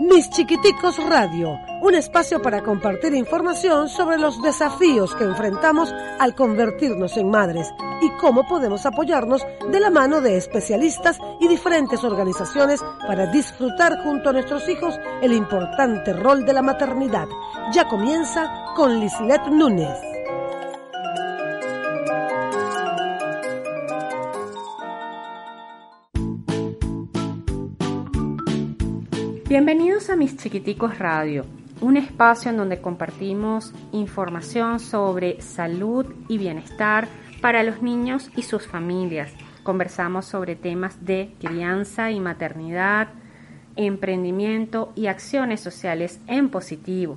Mis 0.00 0.28
Chiquiticos 0.28 1.02
Radio, 1.08 1.58
un 1.80 1.94
espacio 1.94 2.42
para 2.42 2.62
compartir 2.62 3.14
información 3.14 3.88
sobre 3.88 4.18
los 4.18 4.42
desafíos 4.42 5.14
que 5.14 5.24
enfrentamos 5.24 5.90
al 6.18 6.34
convertirnos 6.34 7.16
en 7.16 7.30
madres 7.30 7.72
y 8.02 8.10
cómo 8.20 8.46
podemos 8.46 8.84
apoyarnos 8.84 9.46
de 9.70 9.80
la 9.80 9.88
mano 9.90 10.20
de 10.20 10.36
especialistas 10.36 11.18
y 11.40 11.48
diferentes 11.48 12.04
organizaciones 12.04 12.84
para 13.06 13.26
disfrutar 13.32 14.02
junto 14.04 14.28
a 14.28 14.32
nuestros 14.34 14.68
hijos 14.68 15.00
el 15.22 15.32
importante 15.32 16.12
rol 16.12 16.44
de 16.44 16.52
la 16.52 16.62
maternidad. 16.62 17.26
Ya 17.72 17.88
comienza 17.88 18.52
con 18.76 19.00
Lislet 19.00 19.46
Núñez. 19.46 20.15
Bienvenidos 29.58 30.10
a 30.10 30.16
Mis 30.16 30.36
Chiquiticos 30.36 30.98
Radio, 30.98 31.46
un 31.80 31.96
espacio 31.96 32.50
en 32.50 32.58
donde 32.58 32.82
compartimos 32.82 33.72
información 33.90 34.78
sobre 34.80 35.40
salud 35.40 36.04
y 36.28 36.36
bienestar 36.36 37.08
para 37.40 37.62
los 37.62 37.80
niños 37.80 38.30
y 38.36 38.42
sus 38.42 38.66
familias. 38.66 39.32
Conversamos 39.62 40.26
sobre 40.26 40.56
temas 40.56 41.06
de 41.06 41.32
crianza 41.40 42.10
y 42.10 42.20
maternidad, 42.20 43.08
emprendimiento 43.76 44.92
y 44.94 45.06
acciones 45.06 45.62
sociales 45.62 46.20
en 46.26 46.50
positivo. 46.50 47.16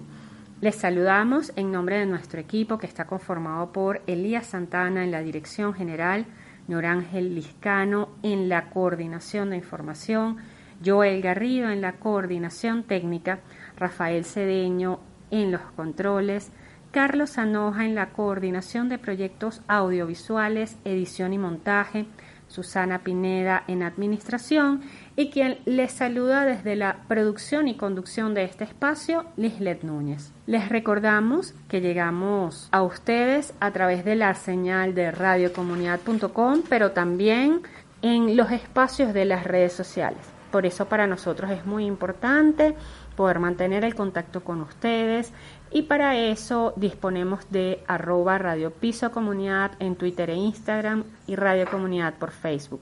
Les 0.62 0.76
saludamos 0.76 1.52
en 1.58 1.74
nombre 1.74 2.00
de 2.00 2.06
nuestro 2.06 2.40
equipo 2.40 2.78
que 2.78 2.88
está 2.88 3.06
conformado 3.06 3.74
por 3.74 4.02
Elías 4.08 4.48
Santana 4.48 5.04
en 5.04 5.12
la 5.12 5.20
dirección 5.24 5.74
general, 5.74 6.26
Norángel 6.70 7.36
Liscano 7.36 8.08
en 8.24 8.48
la 8.48 8.70
coordinación 8.70 9.50
de 9.50 9.58
información, 9.58 10.38
Joel 10.84 11.22
Garrido 11.22 11.70
en 11.70 11.82
la 11.82 11.94
coordinación 11.94 12.84
técnica, 12.84 13.40
Rafael 13.78 14.26
Cedeño 14.26 15.00
en 15.32 15.52
los 15.52 15.62
controles, 15.76 16.52
Carlos 16.92 17.38
Anoja 17.38 17.86
en 17.86 17.96
la 17.96 18.10
coordinación 18.10 18.90
de 18.90 18.98
proyectos 18.98 19.62
audiovisuales, 19.68 20.78
edición 20.86 21.34
y 21.34 21.38
montaje, 21.38 22.08
Susana 22.50 23.04
Pineda 23.04 23.64
en 23.68 23.84
administración 23.84 24.82
y 25.16 25.30
quien 25.30 25.60
les 25.66 25.92
saluda 25.92 26.46
desde 26.46 26.76
la 26.76 27.04
producción 27.08 27.68
y 27.68 27.76
conducción 27.76 28.34
de 28.34 28.44
este 28.44 28.64
espacio, 28.64 29.26
Lislet 29.38 29.84
Núñez. 29.84 30.34
Les 30.48 30.68
recordamos 30.68 31.54
que 31.68 31.80
llegamos 31.80 32.68
a 32.72 32.82
ustedes 32.82 33.54
a 33.60 33.72
través 33.72 34.04
de 34.04 34.16
la 34.16 34.34
señal 34.34 34.96
de 34.96 35.12
radiocomunidad.com, 35.12 36.64
pero 36.68 36.92
también 36.92 37.62
en 38.02 38.36
los 38.36 38.52
espacios 38.52 39.14
de 39.14 39.26
las 39.26 39.44
redes 39.44 39.74
sociales. 39.74 40.29
Por 40.52 40.66
eso 40.66 40.86
para 40.86 41.06
nosotros 41.08 41.52
es 41.52 41.66
muy 41.66 41.86
importante 41.86 42.76
poder 43.16 43.40
mantener 43.40 43.84
el 43.84 43.96
contacto 43.96 44.44
con 44.44 44.62
ustedes 44.62 45.32
y 45.72 45.84
para 45.84 46.18
eso 46.18 46.74
disponemos 46.76 47.50
de 47.52 47.84
arroba 47.88 48.38
Radio 48.38 48.72
Piso 48.72 49.12
Comunidad 49.12 49.72
en 49.80 49.96
Twitter 49.96 50.32
e 50.32 50.36
Instagram 50.36 51.04
y 51.28 51.36
Radio 51.36 51.70
Comunidad 51.70 52.16
por 52.16 52.32
Facebook. 52.32 52.82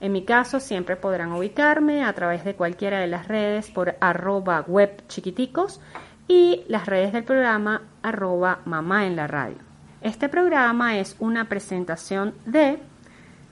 En 0.00 0.12
mi 0.12 0.24
caso 0.24 0.60
siempre 0.60 0.96
podrán 0.96 1.32
ubicarme 1.32 2.04
a 2.04 2.12
través 2.12 2.44
de 2.44 2.54
cualquiera 2.54 3.00
de 3.00 3.06
las 3.08 3.26
redes 3.26 3.70
por 3.70 3.96
arroba 4.00 4.62
web 4.66 5.02
chiquiticos 5.08 5.80
y 6.28 6.62
las 6.68 6.86
redes 6.86 7.12
del 7.12 7.24
programa 7.24 7.82
arroba 8.02 8.60
mamá 8.64 9.06
en 9.06 9.16
la 9.16 9.26
radio. 9.26 9.58
Este 10.00 10.28
programa 10.28 10.98
es 10.98 11.16
una 11.18 11.48
presentación 11.48 12.34
de 12.46 12.78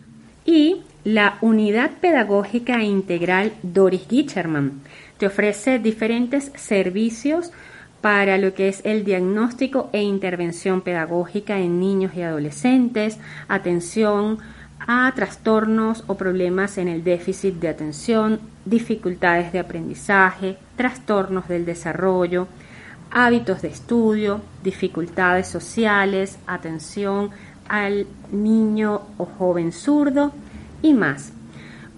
Y 0.44 0.82
la 1.04 1.38
Unidad 1.40 1.92
Pedagógica 2.00 2.82
Integral 2.82 3.52
Doris 3.62 4.08
Gicherman 4.08 4.82
te 5.22 5.26
ofrece 5.28 5.78
diferentes 5.78 6.50
servicios 6.56 7.52
para 8.00 8.38
lo 8.38 8.54
que 8.54 8.66
es 8.66 8.80
el 8.84 9.04
diagnóstico 9.04 9.88
e 9.92 10.02
intervención 10.02 10.80
pedagógica 10.80 11.60
en 11.60 11.78
niños 11.78 12.16
y 12.16 12.22
adolescentes, 12.22 13.18
atención 13.46 14.38
a 14.80 15.12
trastornos 15.14 16.02
o 16.08 16.16
problemas 16.16 16.76
en 16.76 16.88
el 16.88 17.04
déficit 17.04 17.54
de 17.60 17.68
atención, 17.68 18.40
dificultades 18.64 19.52
de 19.52 19.60
aprendizaje, 19.60 20.56
trastornos 20.74 21.46
del 21.46 21.66
desarrollo, 21.66 22.48
hábitos 23.12 23.62
de 23.62 23.68
estudio, 23.68 24.40
dificultades 24.64 25.46
sociales, 25.46 26.36
atención 26.48 27.30
al 27.68 28.08
niño 28.32 29.02
o 29.18 29.26
joven 29.26 29.70
zurdo 29.70 30.32
y 30.82 30.94
más. 30.94 31.32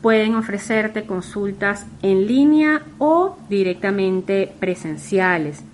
Pueden 0.05 0.37
ofrecerte 0.37 1.07
consultas 1.07 1.87
en 2.03 2.27
línea 2.27 2.83
o 2.99 3.39
directamente 3.49 4.53
presenciales. 4.61 5.65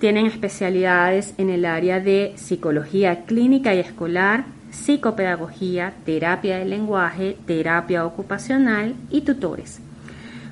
Tienen 0.00 0.26
especialidades 0.26 1.32
en 1.38 1.48
el 1.48 1.64
área 1.64 2.00
de 2.00 2.32
psicología 2.34 3.24
clínica 3.24 3.76
y 3.76 3.78
escolar, 3.78 4.46
psicopedagogía, 4.72 5.94
terapia 6.04 6.58
del 6.58 6.70
lenguaje, 6.70 7.36
terapia 7.46 8.04
ocupacional 8.04 8.96
y 9.10 9.20
tutores. 9.20 9.78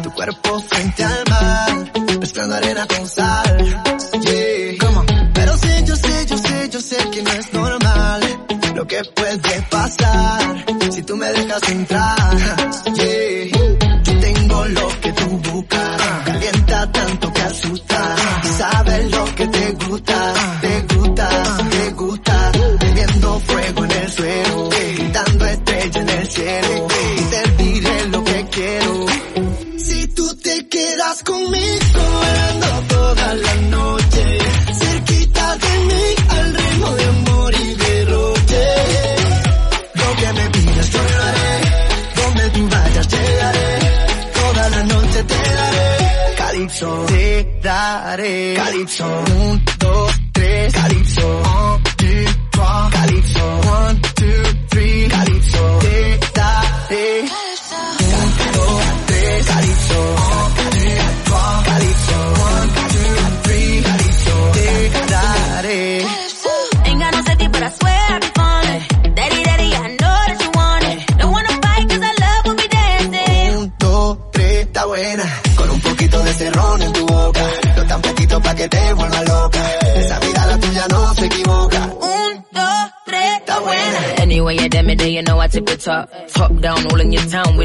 Tu 0.02 0.10
cuerpo 0.12 0.60
frente 0.60 1.04
al 1.04 1.24
mar, 1.28 1.92
mezclando 2.20 2.54
arena 2.56 2.86
con 2.86 3.06
sal. 3.06 3.58
Yeah. 4.22 5.32
Pero 5.34 5.56
sé, 5.56 5.84
yo 5.84 5.96
sé, 5.96 6.26
yo 6.26 6.38
sé, 6.38 6.68
yo 6.70 6.80
sé 6.80 7.10
que 7.10 7.22
no 7.22 7.30
es 7.32 7.52
normal 7.52 8.20
lo 8.74 8.86
que 8.86 9.02
puede 9.14 9.61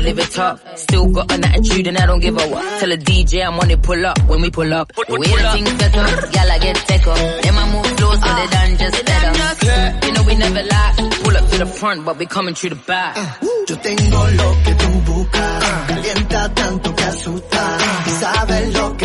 live 0.08 0.20
it 0.20 0.32
top. 0.32 0.60
Still 0.78 1.08
got 1.10 1.32
an 1.32 1.44
attitude 1.46 1.88
and 1.88 1.98
I 1.98 2.06
don't 2.06 2.20
give 2.20 2.36
a 2.38 2.48
what. 2.48 2.80
Tell 2.80 2.92
a 2.92 2.98
DJ 2.98 3.46
I'm 3.46 3.60
on 3.60 3.70
it, 3.72 3.82
pull 3.82 4.06
up 4.06 4.20
when 4.30 4.42
we 4.42 4.50
pull 4.50 4.74
up. 4.74 4.94
The 4.94 5.14
way 5.14 5.28
the 5.28 5.50
things 5.54 5.70
set 5.80 5.96
up, 5.96 6.34
y'all 6.34 6.52
I 6.52 6.60
get 6.60 6.76
take 6.76 7.08
up. 7.08 7.18
Then 7.18 7.56
I 7.56 7.66
move 7.74 7.86
slow 7.98 8.12
so 8.24 8.30
they 8.40 8.48
done 8.56 8.78
just 8.78 9.06
better. 9.06 10.08
You 10.08 10.14
know 10.14 10.24
we 10.24 10.36
never 10.36 10.64
lie. 10.64 10.94
Pull 11.24 11.38
up 11.38 11.50
to 11.52 11.58
the 11.58 11.66
front, 11.66 12.06
but 12.06 12.18
we 12.18 12.26
coming 12.26 12.56
through 12.56 12.72
the 12.72 12.82
back. 12.88 13.18
Uh, 13.18 13.48
yo 13.68 13.76
tengo 13.78 14.20
lo 14.40 14.50
que 14.64 14.74
tú 14.82 14.90
buscas. 15.08 15.64
Calienta 15.88 16.54
tanto 16.54 16.96
que 16.96 17.04
asusta. 17.04 17.78
Y 18.08 18.10
sabes 18.12 18.74
lo 18.74 18.97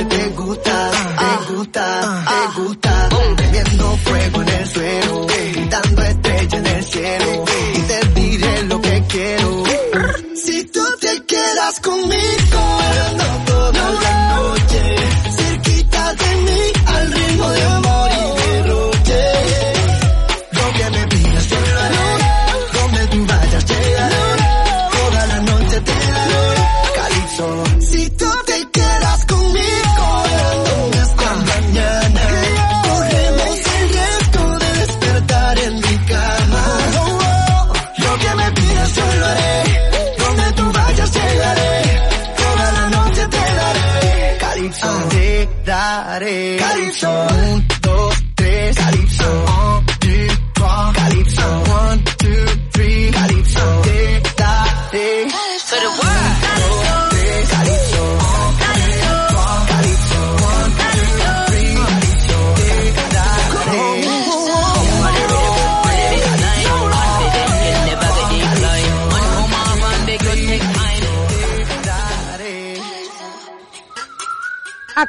te 45.08 45.48
daré. 45.64 46.58
Un, 47.02 47.91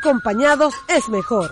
Acompañados 0.03 0.73
es 0.89 1.07
mejor. 1.07 1.49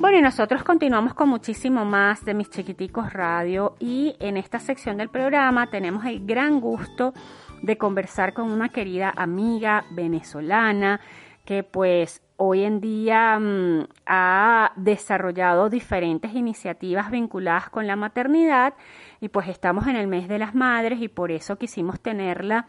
Bueno, 0.00 0.16
y 0.16 0.22
nosotros 0.22 0.64
continuamos 0.64 1.12
con 1.12 1.28
muchísimo 1.28 1.84
más 1.84 2.24
de 2.24 2.32
mis 2.32 2.48
chiquiticos 2.48 3.12
radio 3.12 3.76
y 3.78 4.16
en 4.20 4.38
esta 4.38 4.58
sección 4.58 4.96
del 4.96 5.10
programa 5.10 5.66
tenemos 5.66 6.06
el 6.06 6.24
gran 6.24 6.60
gusto 6.60 7.12
de 7.60 7.76
conversar 7.76 8.32
con 8.32 8.50
una 8.50 8.70
querida 8.70 9.12
amiga 9.14 9.84
venezolana 9.90 10.98
que 11.44 11.62
pues 11.62 12.22
hoy 12.38 12.64
en 12.64 12.80
día 12.80 13.38
mm, 13.38 13.86
ha 14.06 14.72
desarrollado 14.76 15.68
diferentes 15.68 16.32
iniciativas 16.34 17.10
vinculadas 17.10 17.68
con 17.68 17.86
la 17.86 17.96
maternidad 17.96 18.72
y 19.22 19.28
pues 19.28 19.48
estamos 19.48 19.86
en 19.86 19.94
el 19.94 20.08
mes 20.08 20.26
de 20.26 20.36
las 20.36 20.52
madres 20.52 21.00
y 21.00 21.06
por 21.06 21.30
eso 21.30 21.56
quisimos 21.56 22.00
tenerla 22.00 22.66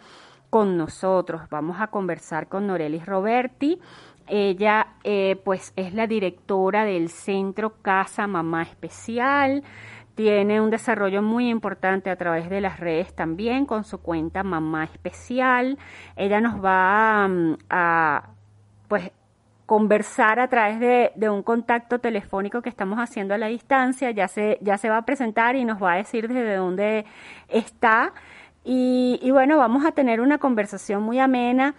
con 0.51 0.77
nosotros. 0.77 1.41
Vamos 1.49 1.77
a 1.81 1.87
conversar 1.87 2.47
con 2.47 2.67
Norelis 2.67 3.07
Roberti. 3.07 3.81
Ella 4.27 4.85
eh, 5.03 5.41
pues 5.43 5.73
es 5.75 5.95
la 5.95 6.05
directora 6.05 6.85
del 6.85 7.09
Centro 7.09 7.81
Casa 7.81 8.27
Mamá 8.27 8.61
Especial. 8.61 9.63
Tiene 10.13 10.61
un 10.61 10.69
desarrollo 10.69 11.23
muy 11.23 11.49
importante 11.49 12.11
a 12.11 12.17
través 12.17 12.51
de 12.51 12.61
las 12.61 12.79
redes 12.79 13.15
también 13.15 13.65
con 13.65 13.83
su 13.83 13.97
cuenta 13.97 14.43
Mamá 14.43 14.83
Especial. 14.83 15.79
Ella 16.15 16.39
nos 16.39 16.63
va 16.63 17.27
mm, 17.27 17.57
a 17.71 18.29
pues 18.87 19.11
conversar 19.73 20.39
a 20.39 20.49
través 20.49 20.79
de, 20.79 21.29
un 21.31 21.41
contacto 21.41 21.97
telefónico 21.97 22.61
que 22.61 22.69
estamos 22.69 22.99
haciendo 22.99 23.33
a 23.33 23.39
la 23.39 23.47
distancia. 23.47 24.11
Ya 24.11 24.27
se, 24.27 24.59
ya 24.61 24.77
se 24.77 24.87
va 24.87 24.97
a 24.97 25.01
presentar 25.01 25.55
y 25.55 25.65
nos 25.65 25.81
va 25.81 25.93
a 25.93 25.95
decir 25.95 26.27
desde 26.27 26.57
dónde 26.57 27.05
está. 27.47 28.13
Y, 28.63 29.17
y 29.23 29.31
bueno, 29.31 29.57
vamos 29.57 29.83
a 29.83 29.91
tener 29.91 30.21
una 30.21 30.37
conversación 30.37 31.01
muy 31.01 31.17
amena 31.17 31.73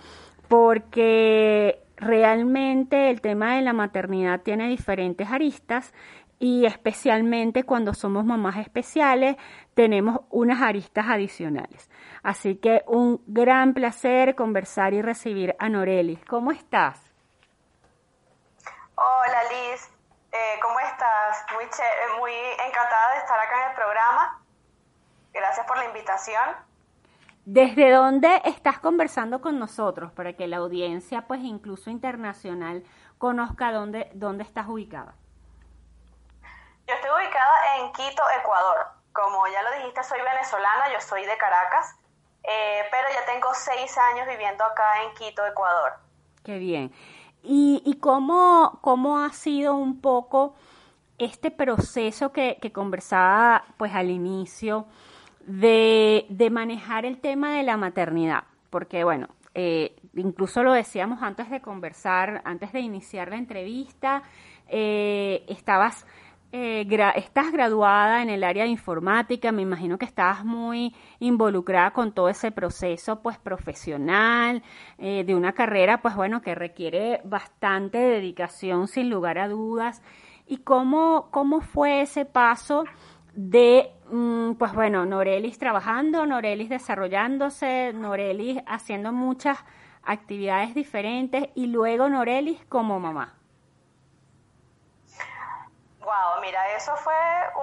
porque 0.48 1.84
realmente 1.96 3.10
el 3.10 3.20
tema 3.20 3.54
de 3.54 3.62
la 3.62 3.72
maternidad 3.72 4.40
tiene 4.40 4.66
diferentes 4.66 5.30
aristas 5.30 5.94
y 6.40 6.66
especialmente 6.66 7.62
cuando 7.62 7.94
somos 7.94 8.24
mamás 8.24 8.56
especiales 8.56 9.36
tenemos 9.74 10.22
unas 10.30 10.60
aristas 10.62 11.06
adicionales. 11.08 11.88
Así 12.24 12.56
que 12.56 12.82
un 12.88 13.20
gran 13.28 13.72
placer 13.72 14.34
conversar 14.34 14.94
y 14.94 15.00
recibir 15.00 15.54
a 15.60 15.68
Norelis. 15.68 16.18
¿Cómo 16.24 16.50
estás? 16.50 17.13
Hola 19.06 19.42
Liz, 19.50 19.90
eh, 20.32 20.58
¿cómo 20.62 20.80
estás? 20.80 21.44
Muy, 21.52 21.66
muy 22.18 22.32
encantada 22.66 23.12
de 23.12 23.18
estar 23.18 23.38
acá 23.38 23.64
en 23.64 23.70
el 23.70 23.76
programa. 23.76 24.40
Gracias 25.30 25.66
por 25.66 25.76
la 25.76 25.84
invitación. 25.84 26.56
¿Desde 27.44 27.90
dónde 27.90 28.40
estás 28.46 28.78
conversando 28.78 29.42
con 29.42 29.58
nosotros 29.58 30.10
para 30.12 30.32
que 30.32 30.46
la 30.46 30.56
audiencia, 30.56 31.26
pues 31.26 31.40
incluso 31.40 31.90
internacional, 31.90 32.82
conozca 33.18 33.72
dónde, 33.72 34.10
dónde 34.14 34.42
estás 34.42 34.66
ubicada? 34.68 35.14
Yo 36.86 36.94
estoy 36.94 37.10
ubicada 37.10 37.76
en 37.76 37.92
Quito, 37.92 38.22
Ecuador. 38.40 38.86
Como 39.12 39.46
ya 39.48 39.62
lo 39.64 39.72
dijiste, 39.72 40.02
soy 40.02 40.22
venezolana, 40.22 40.90
yo 40.90 41.00
soy 41.02 41.26
de 41.26 41.36
Caracas, 41.36 41.94
eh, 42.42 42.88
pero 42.90 43.06
ya 43.12 43.26
tengo 43.26 43.52
seis 43.52 43.98
años 43.98 44.26
viviendo 44.26 44.64
acá 44.64 45.02
en 45.02 45.12
Quito, 45.12 45.44
Ecuador. 45.44 45.92
Qué 46.42 46.56
bien. 46.58 46.94
¿Y, 47.46 47.98
cómo, 48.00 48.78
cómo 48.80 49.18
ha 49.18 49.30
sido 49.30 49.76
un 49.76 50.00
poco 50.00 50.54
este 51.18 51.50
proceso 51.50 52.32
que, 52.32 52.58
conversaba 52.72 53.64
pues 53.76 53.92
al 53.94 54.10
inicio 54.10 54.86
de, 55.46 56.26
de, 56.30 56.50
manejar 56.50 57.04
el 57.04 57.18
tema 57.20 57.54
de 57.56 57.62
la 57.62 57.76
maternidad? 57.76 58.44
Porque 58.70 59.04
bueno, 59.04 59.28
eh, 59.54 59.94
incluso 60.14 60.62
lo 60.62 60.72
decíamos 60.72 61.22
antes 61.22 61.50
de 61.50 61.60
conversar, 61.60 62.42
antes 62.44 62.72
de 62.72 62.80
iniciar 62.80 63.28
la 63.28 63.36
entrevista, 63.36 64.22
eh, 64.68 65.44
estabas 65.48 66.06
eh, 66.56 66.84
gra 66.86 67.10
estás 67.10 67.50
graduada 67.50 68.22
en 68.22 68.30
el 68.30 68.44
área 68.44 68.62
de 68.62 68.70
informática, 68.70 69.50
me 69.50 69.62
imagino 69.62 69.98
que 69.98 70.04
estabas 70.04 70.44
muy 70.44 70.94
involucrada 71.18 71.90
con 71.90 72.12
todo 72.12 72.28
ese 72.28 72.52
proceso 72.52 73.20
pues 73.22 73.38
profesional, 73.38 74.62
eh, 74.98 75.24
de 75.24 75.34
una 75.34 75.52
carrera 75.52 76.00
pues 76.00 76.14
bueno 76.14 76.42
que 76.42 76.54
requiere 76.54 77.20
bastante 77.24 77.98
dedicación 77.98 78.86
sin 78.86 79.10
lugar 79.10 79.38
a 79.38 79.48
dudas. 79.48 80.00
¿Y 80.46 80.58
cómo, 80.58 81.28
cómo 81.32 81.60
fue 81.60 82.02
ese 82.02 82.24
paso 82.24 82.84
de, 83.34 83.90
mm, 84.12 84.52
pues 84.52 84.74
bueno, 84.74 85.04
Norelis 85.06 85.58
trabajando, 85.58 86.24
Norelis 86.24 86.68
desarrollándose, 86.68 87.92
Norelis 87.94 88.60
haciendo 88.68 89.12
muchas 89.12 89.58
actividades 90.04 90.72
diferentes 90.76 91.48
y 91.56 91.66
luego 91.66 92.08
Norelis 92.08 92.64
como 92.66 93.00
mamá? 93.00 93.34
Wow, 96.04 96.38
mira, 96.42 96.68
eso 96.74 96.94
fue 96.98 97.14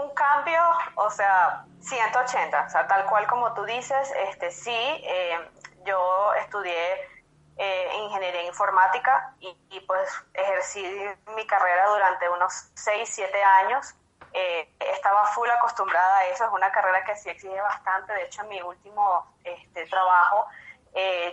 un 0.02 0.10
cambio, 0.16 0.60
o 0.96 1.12
sea, 1.12 1.64
180, 1.80 2.66
o 2.66 2.70
sea, 2.72 2.88
tal 2.88 3.06
cual 3.06 3.28
como 3.28 3.54
tú 3.54 3.64
dices, 3.66 4.12
este 4.30 4.50
sí, 4.50 4.72
eh, 4.74 5.38
yo 5.86 6.34
estudié 6.34 7.08
eh, 7.58 7.92
ingeniería 8.00 8.42
informática 8.44 9.36
y, 9.40 9.80
pues 9.82 10.10
ejercí 10.34 10.84
mi 11.36 11.46
carrera 11.46 11.86
durante 11.90 12.30
unos 12.30 12.72
6, 12.74 13.08
7 13.14 13.44
años. 13.44 13.94
Eh, 14.34 14.74
estaba 14.80 15.26
full 15.28 15.50
acostumbrada 15.50 16.18
a 16.18 16.26
eso, 16.28 16.46
es 16.46 16.52
una 16.52 16.72
carrera 16.72 17.04
que 17.04 17.16
sí 17.18 17.30
exige 17.30 17.62
bastante, 17.62 18.14
de 18.14 18.24
hecho 18.24 18.42
en 18.42 18.48
mi 18.48 18.62
último 18.62 19.36
este, 19.44 19.86
trabajo 19.88 20.48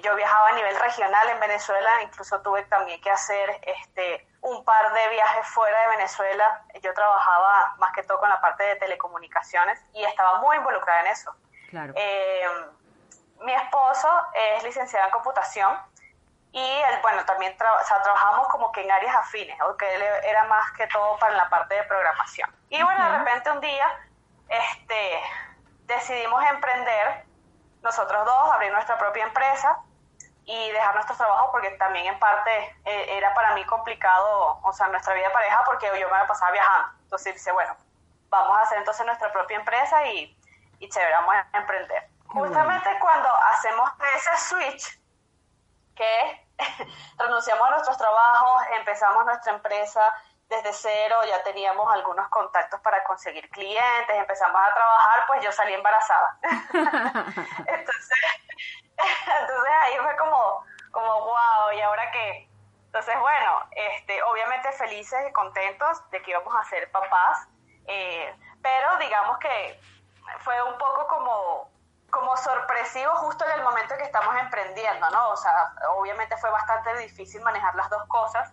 yo 0.03 0.15
viajaba 0.15 0.51
a 0.51 0.53
nivel 0.53 0.79
regional 0.79 1.29
en 1.31 1.41
Venezuela, 1.41 2.03
incluso 2.03 2.41
tuve 2.43 2.63
también 2.67 3.01
que 3.01 3.11
hacer 3.11 3.61
este, 3.63 4.28
un 4.41 4.65
par 4.65 4.93
de 4.93 5.09
viajes 5.09 5.47
fuera 5.49 5.81
de 5.83 5.89
Venezuela. 5.97 6.63
Yo 6.83 6.95
trabajaba 6.95 7.75
más 7.79 7.93
que 7.93 8.03
todo 8.03 8.19
con 8.19 8.29
la 8.29 8.41
parte 8.41 8.65
de 8.65 8.77
telecomunicaciones 8.77 9.81
y 9.93 10.05
estaba 10.05 10.39
muy 10.41 10.57
involucrada 10.57 11.01
en 11.01 11.07
eso. 11.09 11.35
Eh, 11.95 12.47
mi 13.41 13.53
esposo 13.53 14.09
es 14.35 14.63
licenciado 14.65 15.07
en 15.07 15.13
computación 15.13 15.79
y 16.53 16.61
él, 16.61 16.99
bueno, 17.03 17.25
también 17.25 17.57
trabajamos 17.57 18.49
como 18.49 18.73
que 18.73 18.83
en 18.83 18.91
áreas 18.91 19.15
afines, 19.17 19.61
aunque 19.61 19.95
él 19.95 20.03
era 20.25 20.45
más 20.45 20.73
que 20.73 20.87
todo 20.87 21.19
para 21.19 21.35
la 21.35 21.49
parte 21.49 21.75
de 21.75 21.83
programación. 21.85 22.51
Y 22.71 22.83
bueno, 22.83 23.13
de 23.13 23.19
repente 23.19 23.51
un 23.51 23.61
día 23.61 23.87
este, 24.49 25.21
decidimos 25.85 26.43
emprender 26.51 27.25
nosotros 27.83 28.25
dos, 28.25 28.53
abrir 28.53 28.73
nuestra 28.73 28.97
propia 28.99 29.25
empresa 29.25 29.79
y 30.49 30.71
dejar 30.71 30.95
nuestro 30.95 31.15
trabajo 31.15 31.51
porque 31.53 31.71
también 31.73 32.07
en 32.07 32.19
parte 32.19 32.51
eh, 32.87 33.19
era 33.19 33.35
para 33.35 33.55
mí 33.55 33.65
complicado, 33.67 34.59
o 34.63 34.73
sea, 34.73 34.89
nuestra 34.89 35.13
vida 35.13 35.27
de 35.29 35.35
pareja 35.35 35.63
porque 35.67 35.87
yo 36.01 36.09
me 36.09 36.25
pasaba 36.27 36.53
viajando. 36.53 36.89
Entonces 37.03 37.35
dice, 37.35 37.53
bueno, 37.53 37.77
vamos 38.31 38.57
a 38.57 38.63
hacer 38.63 38.79
entonces 38.79 39.05
nuestra 39.05 39.31
propia 39.31 39.59
empresa 39.59 40.07
y, 40.07 40.35
y 40.79 40.89
chévere, 40.89 41.13
vamos 41.13 41.35
a 41.35 41.59
emprender. 41.59 42.09
Justamente 42.29 42.99
cuando 42.99 43.29
hacemos 43.29 43.91
ese 44.17 44.37
switch, 44.39 44.99
que 45.95 46.49
renunciamos 47.19 47.69
a 47.69 47.71
nuestros 47.73 47.99
trabajos, 47.99 48.63
empezamos 48.79 49.27
nuestra 49.27 49.53
empresa, 49.53 50.01
desde 50.49 50.73
cero, 50.73 51.17
ya 51.29 51.43
teníamos 51.43 51.93
algunos 51.93 52.27
contactos 52.29 52.81
para 52.81 53.05
conseguir 53.05 53.51
clientes, 53.51 54.17
empezamos 54.17 54.63
a 54.63 54.73
trabajar, 54.73 55.25
pues 55.27 55.45
yo 55.45 55.53
salí 55.53 55.75
embarazada. 55.75 56.39
entonces, 57.67 58.19
entonces 59.41 59.73
ahí 59.83 59.95
fue 60.03 60.17
como, 60.17 60.65
como, 60.91 61.21
wow, 61.21 61.73
¿y 61.77 61.81
ahora 61.81 62.11
qué? 62.11 62.49
Entonces, 62.87 63.15
bueno, 63.21 63.63
este, 63.73 64.23
obviamente 64.23 64.73
felices 64.73 65.19
y 65.29 65.33
contentos 65.33 66.11
de 66.11 66.23
que 66.23 66.31
íbamos 66.31 66.55
a 66.57 66.65
ser 66.65 66.91
papás, 66.91 67.49
eh, 67.87 68.35
pero 68.63 68.97
digamos 68.99 69.39
que 69.39 69.81
fue 70.41 70.63
un 70.63 70.77
poco 70.79 71.07
como, 71.07 71.71
como 72.11 72.37
sorpresivo 72.37 73.15
justo 73.17 73.45
en 73.45 73.59
el 73.59 73.63
momento 73.63 73.95
que 73.97 74.05
estamos 74.05 74.35
emprendiendo, 74.37 75.09
¿no? 75.11 75.31
O 75.31 75.37
sea, 75.37 75.73
obviamente 75.97 76.37
fue 76.39 76.51
bastante 76.51 76.97
difícil 76.99 77.43
manejar 77.43 77.75
las 77.75 77.91
dos 77.91 78.05
cosas, 78.09 78.53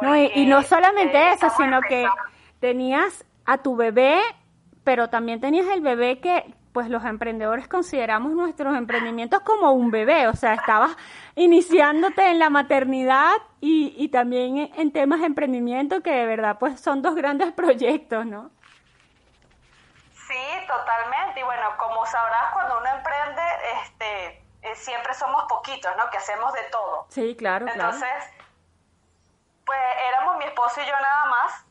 no, 0.00 0.16
y, 0.16 0.46
no 0.46 0.62
solamente 0.62 1.16
eh, 1.16 1.32
eso, 1.32 1.48
sino 1.56 1.80
que 1.80 2.06
tenías 2.60 3.24
a 3.44 3.58
tu 3.58 3.76
bebé, 3.76 4.20
pero 4.84 5.08
también 5.08 5.40
tenías 5.40 5.66
el 5.68 5.80
bebé 5.80 6.20
que 6.20 6.54
pues 6.76 6.90
los 6.90 7.06
emprendedores 7.06 7.68
consideramos 7.68 8.32
nuestros 8.32 8.76
emprendimientos 8.76 9.40
como 9.40 9.72
un 9.72 9.90
bebé, 9.90 10.28
o 10.28 10.34
sea, 10.34 10.52
estabas 10.52 10.94
iniciándote 11.34 12.30
en 12.30 12.38
la 12.38 12.50
maternidad 12.50 13.32
y, 13.62 13.94
y 13.96 14.10
también 14.10 14.70
en 14.76 14.92
temas 14.92 15.20
de 15.20 15.26
emprendimiento 15.26 16.02
que 16.02 16.10
de 16.10 16.26
verdad 16.26 16.58
pues 16.60 16.78
son 16.78 17.00
dos 17.00 17.14
grandes 17.14 17.50
proyectos, 17.54 18.26
¿no? 18.26 18.50
Sí, 20.12 20.66
totalmente. 20.66 21.40
Y 21.40 21.44
bueno, 21.44 21.62
como 21.78 22.04
sabrás, 22.04 22.52
cuando 22.52 22.76
uno 22.76 22.90
emprende, 22.94 23.42
este, 23.82 24.44
eh, 24.60 24.76
siempre 24.76 25.14
somos 25.14 25.44
poquitos, 25.48 25.96
¿no? 25.96 26.10
Que 26.10 26.18
hacemos 26.18 26.52
de 26.52 26.62
todo. 26.64 27.06
Sí, 27.08 27.34
claro. 27.38 27.68
Entonces, 27.72 28.34
pues 29.64 29.80
éramos 30.10 30.36
mi 30.36 30.44
esposo 30.44 30.78
y 30.82 30.84
yo 30.84 30.92
nada 30.92 31.24
más 31.24 31.64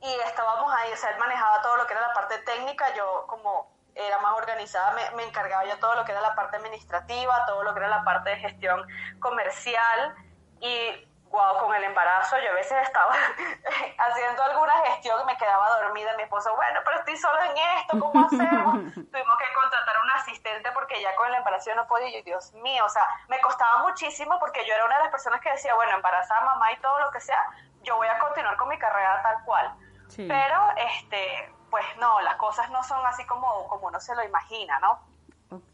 y 0.00 0.14
estábamos 0.26 0.72
ahí, 0.72 0.92
o 0.94 0.96
sea, 0.96 1.10
él 1.10 1.18
manejaba 1.18 1.60
todo 1.60 1.76
lo 1.76 1.86
que 1.86 1.92
era 1.92 2.08
la 2.08 2.14
parte 2.14 2.38
técnica, 2.38 2.94
yo 2.94 3.26
como 3.26 3.77
era 3.98 4.18
más 4.20 4.32
organizada, 4.34 4.92
me, 4.92 5.16
me, 5.16 5.24
encargaba 5.24 5.64
yo 5.64 5.76
todo 5.78 5.94
lo 5.96 6.04
que 6.04 6.12
era 6.12 6.20
la 6.20 6.34
parte 6.34 6.56
administrativa, 6.56 7.44
todo 7.46 7.64
lo 7.64 7.74
que 7.74 7.80
era 7.80 7.88
la 7.88 8.04
parte 8.04 8.30
de 8.30 8.36
gestión 8.36 8.86
comercial 9.18 10.14
y 10.60 11.08
wow, 11.30 11.58
con 11.58 11.74
el 11.74 11.84
embarazo, 11.84 12.36
yo 12.38 12.50
a 12.50 12.54
veces 12.54 12.78
estaba 12.82 13.12
haciendo 13.98 14.42
alguna 14.42 14.72
gestión 14.86 15.20
y 15.22 15.24
me 15.26 15.36
quedaba 15.36 15.68
dormida. 15.80 16.16
Mi 16.16 16.22
esposo, 16.22 16.54
bueno, 16.56 16.80
pero 16.84 16.98
estoy 16.98 17.16
solo 17.16 17.38
en 17.42 17.56
esto, 17.78 18.00
¿cómo 18.00 18.26
hacemos? 18.26 18.74
Tuvimos 18.94 19.38
que 19.38 19.54
contratar 19.54 19.96
a 19.96 20.02
un 20.02 20.10
asistente 20.10 20.70
porque 20.72 21.00
ya 21.00 21.14
con 21.16 21.28
el 21.28 21.34
embarazo 21.34 21.70
yo 21.70 21.76
no 21.76 21.86
podía. 21.86 22.18
Y 22.18 22.22
Dios 22.22 22.52
mío, 22.54 22.84
o 22.84 22.88
sea, 22.88 23.06
me 23.28 23.40
costaba 23.40 23.82
muchísimo 23.82 24.38
porque 24.38 24.66
yo 24.66 24.74
era 24.74 24.84
una 24.84 24.96
de 24.96 25.02
las 25.04 25.10
personas 25.10 25.40
que 25.40 25.50
decía, 25.50 25.74
bueno, 25.74 25.96
embarazada, 25.96 26.40
mamá 26.42 26.72
y 26.72 26.80
todo 26.80 26.98
lo 27.00 27.10
que 27.10 27.20
sea, 27.20 27.44
yo 27.82 27.96
voy 27.96 28.08
a 28.08 28.18
continuar 28.18 28.56
con 28.56 28.68
mi 28.68 28.78
carrera 28.78 29.20
tal 29.22 29.44
cual. 29.44 29.74
Pero, 30.16 30.72
este, 30.76 31.52
pues 31.70 31.84
no, 31.98 32.20
las 32.20 32.36
cosas 32.36 32.70
no 32.70 32.82
son 32.82 33.04
así 33.06 33.24
como, 33.26 33.68
como 33.68 33.88
uno 33.88 34.00
se 34.00 34.14
lo 34.14 34.24
imagina, 34.24 34.78
¿no? 34.80 35.00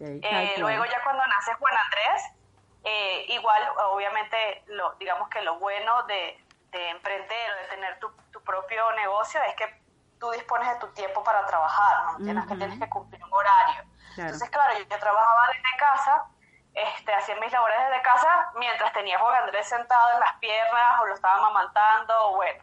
eh, 0.01 0.55
luego 0.59 0.85
ya 0.85 1.03
cuando 1.03 1.27
nace 1.27 1.55
Juan 1.55 1.75
Andrés, 1.77 2.23
eh, 2.85 3.25
igual, 3.29 3.63
obviamente, 3.93 4.63
lo, 4.67 4.95
digamos 4.95 5.29
que 5.29 5.41
lo 5.43 5.59
bueno 5.59 6.03
de, 6.05 6.41
emprender 6.73 7.53
o 7.53 7.57
de 7.57 7.69
tener 7.69 7.99
tu, 8.01 8.13
propio 8.45 8.93
negocio 8.93 9.41
es 9.49 9.55
que 9.55 9.81
tú 10.19 10.31
dispones 10.33 10.69
de 10.69 10.81
tu 10.81 10.89
tiempo 10.89 11.23
para 11.23 11.47
trabajar, 11.47 12.13
no 12.13 12.25
tienes 12.25 12.47
que 12.47 12.57
tienes 12.57 12.79
que 12.79 12.89
cumplir 12.91 13.25
un 13.25 13.33
horario. 13.33 13.85
Entonces, 14.17 14.51
claro, 14.51 14.75
yo, 14.79 14.99
trabajaba 14.99 15.47
desde 15.49 15.77
casa, 15.79 16.25
este, 16.75 17.15
hacía 17.15 17.37
mis 17.37 17.53
labores 17.53 17.79
desde 17.89 18.03
casa 18.03 18.53
mientras 18.57 18.93
tenía 18.93 19.17
a 19.17 19.21
Juan 19.21 19.45
Andrés 19.45 19.69
sentado 19.69 20.13
en 20.15 20.21
las 20.21 20.35
piernas 20.39 21.01
o 21.01 21.07
lo 21.07 21.15
estaba 21.15 21.37
amamantando, 21.37 22.15
o 22.29 22.37
bueno. 22.37 22.63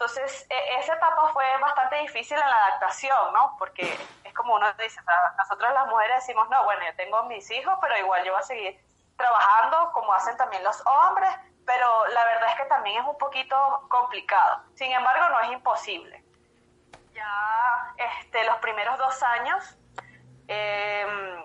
Entonces, 0.00 0.46
e, 0.48 0.78
esa 0.78 0.94
etapa 0.94 1.28
fue 1.34 1.44
bastante 1.60 1.96
difícil 1.96 2.38
en 2.38 2.48
la 2.48 2.68
adaptación, 2.68 3.34
¿no? 3.34 3.54
Porque 3.58 3.82
es 4.24 4.32
como 4.32 4.54
uno 4.54 4.66
dice, 4.78 4.98
nosotros 5.36 5.74
las 5.74 5.86
mujeres 5.88 6.24
decimos, 6.26 6.48
no, 6.48 6.64
bueno, 6.64 6.82
yo 6.86 6.96
tengo 6.96 7.22
mis 7.24 7.50
hijos, 7.50 7.78
pero 7.82 7.98
igual 7.98 8.24
yo 8.24 8.32
voy 8.32 8.40
a 8.40 8.42
seguir 8.42 8.80
trabajando 9.18 9.92
como 9.92 10.14
hacen 10.14 10.38
también 10.38 10.64
los 10.64 10.82
hombres, 10.86 11.28
pero 11.66 12.06
la 12.08 12.24
verdad 12.24 12.48
es 12.48 12.56
que 12.56 12.64
también 12.64 13.02
es 13.02 13.06
un 13.06 13.18
poquito 13.18 13.86
complicado. 13.90 14.62
Sin 14.74 14.90
embargo, 14.90 15.28
no 15.28 15.40
es 15.40 15.52
imposible. 15.52 16.24
Ya 17.12 17.94
este, 17.98 18.42
los 18.46 18.56
primeros 18.56 18.96
dos 18.96 19.22
años, 19.22 19.76
em, 20.48 21.44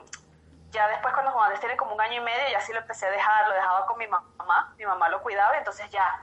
ya 0.70 0.88
después 0.88 1.14
cuando 1.14 1.32
Juan 1.32 1.48
Andrés 1.48 1.60
tiene 1.60 1.76
como 1.76 1.94
un 1.94 2.00
año 2.00 2.22
y 2.22 2.24
medio, 2.24 2.48
ya 2.50 2.62
sí 2.62 2.72
lo 2.72 2.80
empecé 2.80 3.06
a 3.06 3.12
dejar, 3.12 3.50
lo 3.50 3.54
dejaba 3.56 3.86
con 3.86 3.98
mi 3.98 4.08
mamá, 4.08 4.74
mi 4.78 4.86
mamá 4.86 5.10
lo 5.10 5.22
cuidaba, 5.22 5.58
entonces 5.58 5.90
ya 5.90 6.22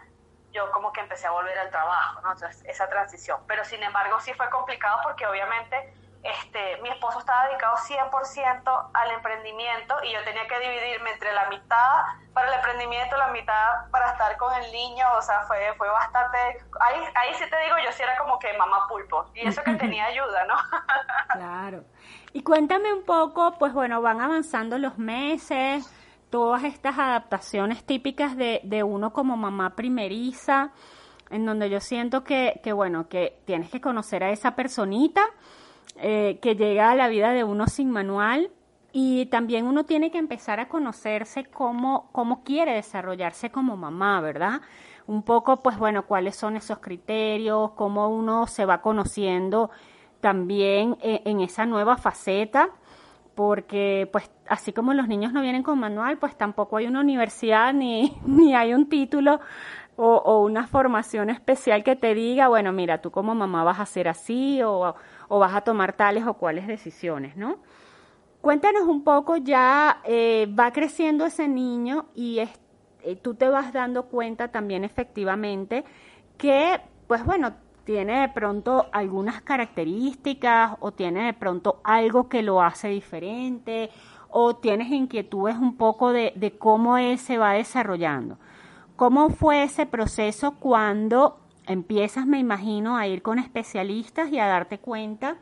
yo 0.52 0.71
como 0.71 0.92
que 0.92 1.00
empecé 1.00 1.26
a 1.26 1.30
volver 1.30 1.59
al 1.59 1.71
trabajo, 1.71 2.21
¿no? 2.21 2.32
Entonces, 2.32 2.62
esa 2.66 2.88
transición. 2.88 3.40
Pero 3.47 3.64
sin 3.64 3.82
embargo 3.82 4.21
sí 4.21 4.32
fue 4.35 4.49
complicado 4.50 5.00
porque 5.02 5.26
obviamente 5.26 5.94
este, 6.23 6.80
mi 6.82 6.88
esposo 6.88 7.18
estaba 7.18 7.49
dedicado 7.49 7.76
100% 7.76 8.90
al 8.94 9.11
emprendimiento 9.11 9.94
y 10.04 10.12
yo 10.12 10.23
tenía 10.25 10.47
que 10.47 10.59
dividirme 10.61 11.11
entre 11.11 11.32
la 11.32 11.49
mitad 11.49 12.04
para 12.32 12.49
el 12.49 12.54
emprendimiento, 12.54 13.16
la 13.16 13.28
mitad 13.28 13.90
para 13.90 14.12
estar 14.12 14.37
con 14.37 14.54
el 14.54 14.71
niño, 14.71 15.04
o 15.18 15.23
sea, 15.23 15.42
fue, 15.42 15.75
fue 15.76 15.88
bastante, 15.88 16.38
ahí, 16.80 17.02
ahí 17.16 17.35
sí 17.35 17.44
te 17.50 17.59
digo, 17.64 17.76
yo 17.85 17.90
sí 17.92 18.02
era 18.02 18.16
como 18.18 18.38
que 18.38 18.56
mamá 18.56 18.87
pulpo, 18.88 19.26
y 19.35 19.49
eso 19.49 19.62
que 19.64 19.75
tenía 19.75 20.06
ayuda, 20.06 20.44
¿no? 20.44 20.54
claro. 21.32 21.85
Y 22.32 22.42
cuéntame 22.42 22.92
un 22.92 23.04
poco, 23.04 23.59
pues 23.59 23.73
bueno, 23.73 24.00
van 24.00 24.21
avanzando 24.21 24.78
los 24.78 24.99
meses, 24.99 25.92
todas 26.32 26.64
estas 26.64 26.98
adaptaciones 26.98 27.84
típicas 27.84 28.38
de, 28.38 28.82
uno 28.82 29.12
como 29.12 29.36
mamá 29.36 29.76
primeriza, 29.76 30.72
en 31.28 31.44
donde 31.44 31.68
yo 31.68 31.78
siento 31.78 32.24
que, 32.24 32.58
bueno, 32.74 33.06
que 33.06 33.36
tienes 33.44 33.68
que 33.68 33.82
conocer 33.82 34.24
a 34.24 34.30
esa 34.30 34.56
personita, 34.56 35.20
eh, 35.96 36.38
que 36.40 36.56
llega 36.56 36.90
a 36.90 36.94
la 36.94 37.08
vida 37.08 37.32
de 37.32 37.44
uno 37.44 37.66
sin 37.66 37.90
manual 37.90 38.50
y 38.92 39.26
también 39.26 39.66
uno 39.66 39.84
tiene 39.84 40.10
que 40.10 40.16
empezar 40.16 40.58
a 40.58 40.68
conocerse 40.68 41.44
cómo, 41.44 42.08
cómo 42.12 42.42
quiere 42.44 42.72
desarrollarse 42.76 43.50
como 43.50 43.76
mamá, 43.76 44.22
¿verdad? 44.22 44.62
Un 45.06 45.24
poco, 45.24 45.62
pues 45.62 45.78
bueno, 45.78 46.06
cuáles 46.06 46.34
son 46.34 46.56
esos 46.56 46.78
criterios, 46.78 47.72
cómo 47.72 48.08
uno 48.08 48.46
se 48.46 48.64
va 48.64 48.80
conociendo 48.80 49.70
también 50.22 50.96
eh, 51.02 51.20
en, 51.26 51.40
esa 51.40 51.66
nueva 51.66 51.98
faceta, 51.98 52.70
porque 53.34 54.08
pues 54.12 54.30
así 54.46 54.72
como 54.72 54.94
los 54.94 55.08
niños 55.08 55.32
no 55.32 55.40
vienen 55.40 55.62
con 55.62 55.78
manual, 55.78 56.18
pues 56.18 56.36
tampoco 56.36 56.76
hay 56.76 56.86
una 56.86 57.00
universidad 57.00 57.72
ni, 57.72 58.18
ni 58.26 58.54
hay 58.54 58.74
un 58.74 58.88
título 58.88 59.40
o, 59.96 60.42
una 60.42 60.66
formación 60.66 61.30
especial 61.30 61.84
que 61.84 61.96
te 61.96 62.14
diga, 62.14 62.48
bueno, 62.48 62.72
mira, 62.72 63.00
tú 63.00 63.10
como 63.10 63.34
mamá 63.34 63.62
vas 63.62 63.78
a 63.78 63.86
ser 63.86 64.08
así 64.08 64.62
o, 64.62 64.94
o 65.28 65.38
vas 65.38 65.54
a 65.54 65.60
tomar 65.60 65.92
tales 65.92 66.26
o 66.26 66.34
cuales 66.34 66.66
decisiones, 66.66 67.36
¿no? 67.36 67.58
Cuéntanos 68.40 68.82
un 68.88 69.04
poco, 69.04 69.36
ya 69.36 70.00
eh, 70.04 70.48
va 70.58 70.72
creciendo 70.72 71.24
ese 71.26 71.46
niño 71.46 72.06
y 72.14 72.40
eh, 72.40 73.16
tú 73.22 73.34
te 73.34 73.48
vas 73.48 73.72
dando 73.72 74.06
cuenta 74.06 74.48
también 74.48 74.82
efectivamente 74.82 75.84
que, 76.38 76.80
pues 77.06 77.24
bueno, 77.24 77.54
tiene 77.84 78.20
de 78.20 78.28
pronto 78.28 78.86
algunas 78.92 79.42
características 79.42 80.76
o 80.80 80.92
tiene 80.92 81.24
de 81.24 81.32
pronto 81.32 81.80
algo 81.84 82.28
que 82.28 82.42
lo 82.42 82.62
hace 82.62 82.88
diferente 82.88 83.90
o 84.28 84.56
tienes 84.56 84.90
inquietudes 84.90 85.56
un 85.56 85.76
poco 85.76 86.12
de, 86.12 86.32
de 86.36 86.56
cómo 86.56 86.98
él 86.98 87.18
se 87.18 87.38
va 87.38 87.52
desarrollando. 87.52 88.38
¿Cómo 88.96 89.30
fue 89.30 89.62
ese 89.62 89.86
proceso 89.86 90.52
cuando 90.58 91.38
empiezas, 91.66 92.26
me 92.26 92.38
imagino, 92.38 92.96
a 92.96 93.06
ir 93.06 93.22
con 93.22 93.38
especialistas 93.38 94.30
y 94.30 94.38
a 94.38 94.46
darte 94.46 94.78
cuenta 94.78 95.36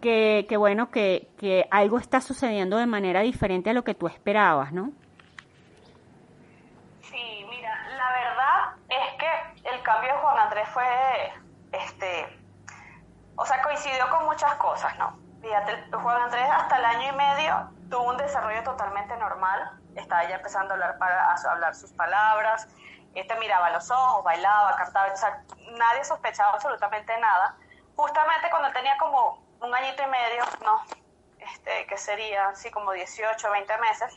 que, 0.00 0.46
que 0.48 0.56
bueno, 0.56 0.90
que, 0.90 1.28
que 1.38 1.66
algo 1.70 1.98
está 1.98 2.20
sucediendo 2.20 2.76
de 2.76 2.86
manera 2.86 3.20
diferente 3.20 3.70
a 3.70 3.72
lo 3.72 3.84
que 3.84 3.94
tú 3.94 4.06
esperabas, 4.06 4.72
¿no? 4.72 4.92
Sí, 7.02 7.44
mira, 7.50 7.74
la 7.96 8.10
verdad 8.12 8.76
es 8.88 9.18
que 9.18 9.68
el 9.70 9.82
cambio 9.82 10.12
de 10.12 10.18
Juan 10.18 10.38
Andrés 10.38 10.68
fue, 10.68 10.84
este, 11.98 12.40
o 13.34 13.44
sea, 13.44 13.60
coincidió 13.62 14.08
con 14.10 14.24
muchas 14.26 14.54
cosas, 14.54 14.96
¿no? 14.98 15.18
Fíjate, 15.40 15.90
Juan 15.92 16.22
Andrés 16.22 16.48
hasta 16.48 16.76
el 16.76 16.84
año 16.84 17.08
y 17.08 17.16
medio 17.16 17.70
tuvo 17.90 18.10
un 18.10 18.16
desarrollo 18.16 18.62
totalmente 18.62 19.16
normal, 19.16 19.80
estaba 19.96 20.28
ya 20.28 20.36
empezando 20.36 20.70
a 20.70 20.74
hablar, 20.74 20.98
para, 20.98 21.34
hablar 21.34 21.74
sus 21.74 21.92
palabras, 21.92 22.68
este 23.14 23.34
miraba 23.36 23.70
los 23.70 23.90
ojos, 23.90 24.22
bailaba, 24.22 24.76
cantaba, 24.76 25.12
o 25.12 25.16
sea, 25.16 25.42
nadie 25.72 26.04
sospechaba 26.04 26.52
absolutamente 26.52 27.18
nada. 27.18 27.56
Justamente 27.96 28.48
cuando 28.50 28.70
tenía 28.72 28.96
como 28.98 29.42
un 29.60 29.74
añito 29.74 30.02
y 30.02 30.06
medio, 30.06 30.44
no, 30.64 30.82
este, 31.38 31.86
que 31.86 31.96
sería 31.96 32.48
así 32.50 32.70
como 32.70 32.92
18, 32.92 33.50
20 33.50 33.78
meses, 33.78 34.14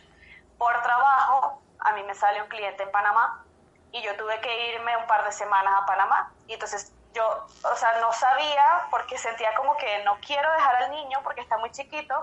por 0.59 0.79
trabajo 0.83 1.61
a 1.79 1.93
mí 1.93 2.03
me 2.03 2.13
sale 2.13 2.43
un 2.43 2.47
cliente 2.47 2.83
en 2.83 2.91
Panamá 2.91 3.43
y 3.91 4.03
yo 4.03 4.15
tuve 4.17 4.39
que 4.39 4.75
irme 4.75 4.95
un 4.97 5.07
par 5.07 5.25
de 5.25 5.31
semanas 5.31 5.73
a 5.81 5.85
Panamá 5.87 6.31
y 6.47 6.53
entonces 6.53 6.93
yo, 7.13 7.47
o 7.63 7.75
sea, 7.75 7.99
no 7.99 8.11
sabía 8.13 8.87
porque 8.89 9.17
sentía 9.17 9.53
como 9.55 9.75
que 9.77 10.03
no 10.03 10.17
quiero 10.25 10.51
dejar 10.53 10.75
al 10.83 10.91
niño 10.91 11.19
porque 11.23 11.41
está 11.41 11.57
muy 11.57 11.71
chiquito, 11.71 12.15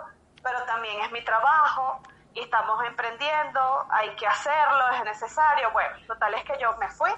pero 0.42 0.62
también 0.64 1.00
es 1.02 1.10
mi 1.10 1.22
trabajo 1.22 2.00
y 2.34 2.40
estamos 2.40 2.82
emprendiendo, 2.86 3.86
hay 3.90 4.14
que 4.16 4.26
hacerlo, 4.26 4.90
es 4.94 5.04
necesario. 5.04 5.70
Bueno, 5.72 5.96
total 6.06 6.34
es 6.34 6.44
que 6.44 6.58
yo 6.58 6.76
me 6.76 6.88
fui. 6.88 7.10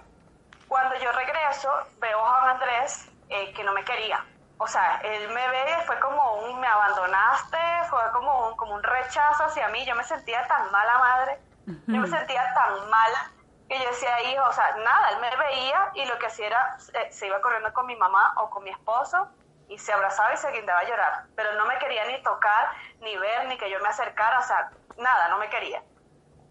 Cuando 0.68 0.94
yo 0.96 1.12
regreso, 1.12 1.70
veo 1.98 2.18
a 2.24 2.40
Juan 2.40 2.50
Andrés 2.56 3.08
eh, 3.28 3.52
que 3.52 3.64
no 3.64 3.72
me 3.72 3.84
quería. 3.84 4.24
O 4.58 4.66
sea, 4.66 5.00
él 5.02 5.28
me 5.30 5.48
ve, 5.48 5.82
fue 5.86 5.98
como 6.00 6.34
un 6.42 6.60
me 6.60 6.66
abandonaste, 6.66 7.58
fue 7.88 8.00
como 8.12 8.48
un, 8.48 8.56
como 8.56 8.74
un 8.74 8.82
rechazo 8.82 9.44
hacia 9.44 9.68
mí. 9.68 9.84
Yo 9.86 9.94
me 9.94 10.04
sentía 10.04 10.46
tan 10.46 10.70
mala 10.70 10.98
madre, 10.98 11.38
yo 11.66 12.00
me 12.00 12.08
sentía 12.08 12.52
tan 12.54 12.90
mala 12.90 13.30
que 13.70 13.78
yo 13.78 13.88
decía, 13.88 14.20
hijo, 14.22 14.42
o 14.48 14.52
sea, 14.52 14.74
nada, 14.78 15.10
él 15.10 15.20
me 15.20 15.36
veía 15.36 15.92
y 15.94 16.04
lo 16.04 16.18
que 16.18 16.26
hacía 16.26 16.48
era, 16.48 16.76
eh, 16.92 17.12
se 17.12 17.28
iba 17.28 17.40
corriendo 17.40 17.72
con 17.72 17.86
mi 17.86 17.94
mamá 17.94 18.34
o 18.38 18.50
con 18.50 18.64
mi 18.64 18.70
esposo 18.70 19.28
y 19.68 19.78
se 19.78 19.92
abrazaba 19.92 20.34
y 20.34 20.36
se 20.38 20.50
guindaba 20.50 20.80
a 20.80 20.88
llorar, 20.88 21.26
pero 21.36 21.52
no 21.52 21.66
me 21.66 21.78
quería 21.78 22.04
ni 22.06 22.20
tocar, 22.20 22.72
ni 22.98 23.16
ver, 23.16 23.46
ni 23.46 23.56
que 23.56 23.70
yo 23.70 23.78
me 23.78 23.88
acercara, 23.88 24.40
o 24.40 24.42
sea, 24.42 24.72
nada, 24.96 25.28
no 25.28 25.38
me 25.38 25.48
quería. 25.48 25.84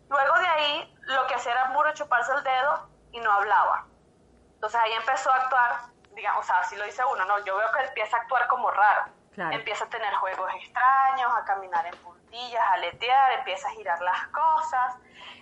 Luego 0.07 0.39
de 0.39 0.47
ahí, 0.47 0.97
lo 1.01 1.27
que 1.27 1.35
hacía 1.35 1.51
era 1.51 1.73
puro 1.73 1.93
chuparse 1.93 2.31
el 2.31 2.41
dedo 2.41 2.89
y 3.11 3.19
no 3.19 3.33
hablaba. 3.33 3.85
Entonces 4.53 4.79
ahí 4.79 4.93
empezó 4.93 5.29
a 5.29 5.35
actuar, 5.35 5.71
digamos, 6.11 6.45
o 6.45 6.47
sea, 6.47 6.59
así 6.59 6.77
lo 6.77 6.85
dice 6.85 7.03
uno, 7.03 7.25
¿no? 7.25 7.43
Yo 7.43 7.57
veo 7.57 7.69
que 7.73 7.81
empieza 7.81 8.15
a 8.15 8.21
actuar 8.21 8.47
como 8.47 8.71
raro. 8.71 9.11
Empieza 9.35 9.85
a 9.85 9.89
tener 9.89 10.13
juegos 10.15 10.51
extraños, 10.55 11.31
a 11.33 11.45
caminar 11.45 11.85
en 11.85 11.95
puntillas, 11.97 12.65
a 12.71 12.77
letear, 12.77 13.33
empieza 13.33 13.67
a 13.67 13.71
girar 13.71 14.01
las 14.01 14.27
cosas, 14.27 14.95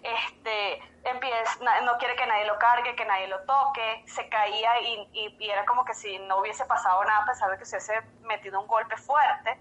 este, 0.04 0.82
empieza, 1.04 1.82
no 1.84 1.98
quiere 1.98 2.16
que 2.16 2.25
nadie 2.25 2.46
lo 2.46 2.58
cargue, 2.58 2.96
que 2.96 3.06
nadie 3.06 3.27
lo 3.27 3.39
toque, 3.42 4.04
se 4.08 4.27
caía 4.30 4.80
y, 4.82 5.10
y, 5.39 5.50
era 5.50 5.66
como 5.66 5.86
que 5.86 5.94
si 5.94 6.20
no 6.20 6.39
hubiese 6.39 6.66
pasado 6.66 7.04
nada, 7.04 7.24
a 7.24 7.25
pesar 7.25 7.51
de 7.51 7.58
que 7.58 7.66
se 7.66 7.77
hubiese 7.77 8.01
metido 8.22 8.60
un 8.60 8.68
golpe 8.68 8.98
fuerte. 8.98 9.60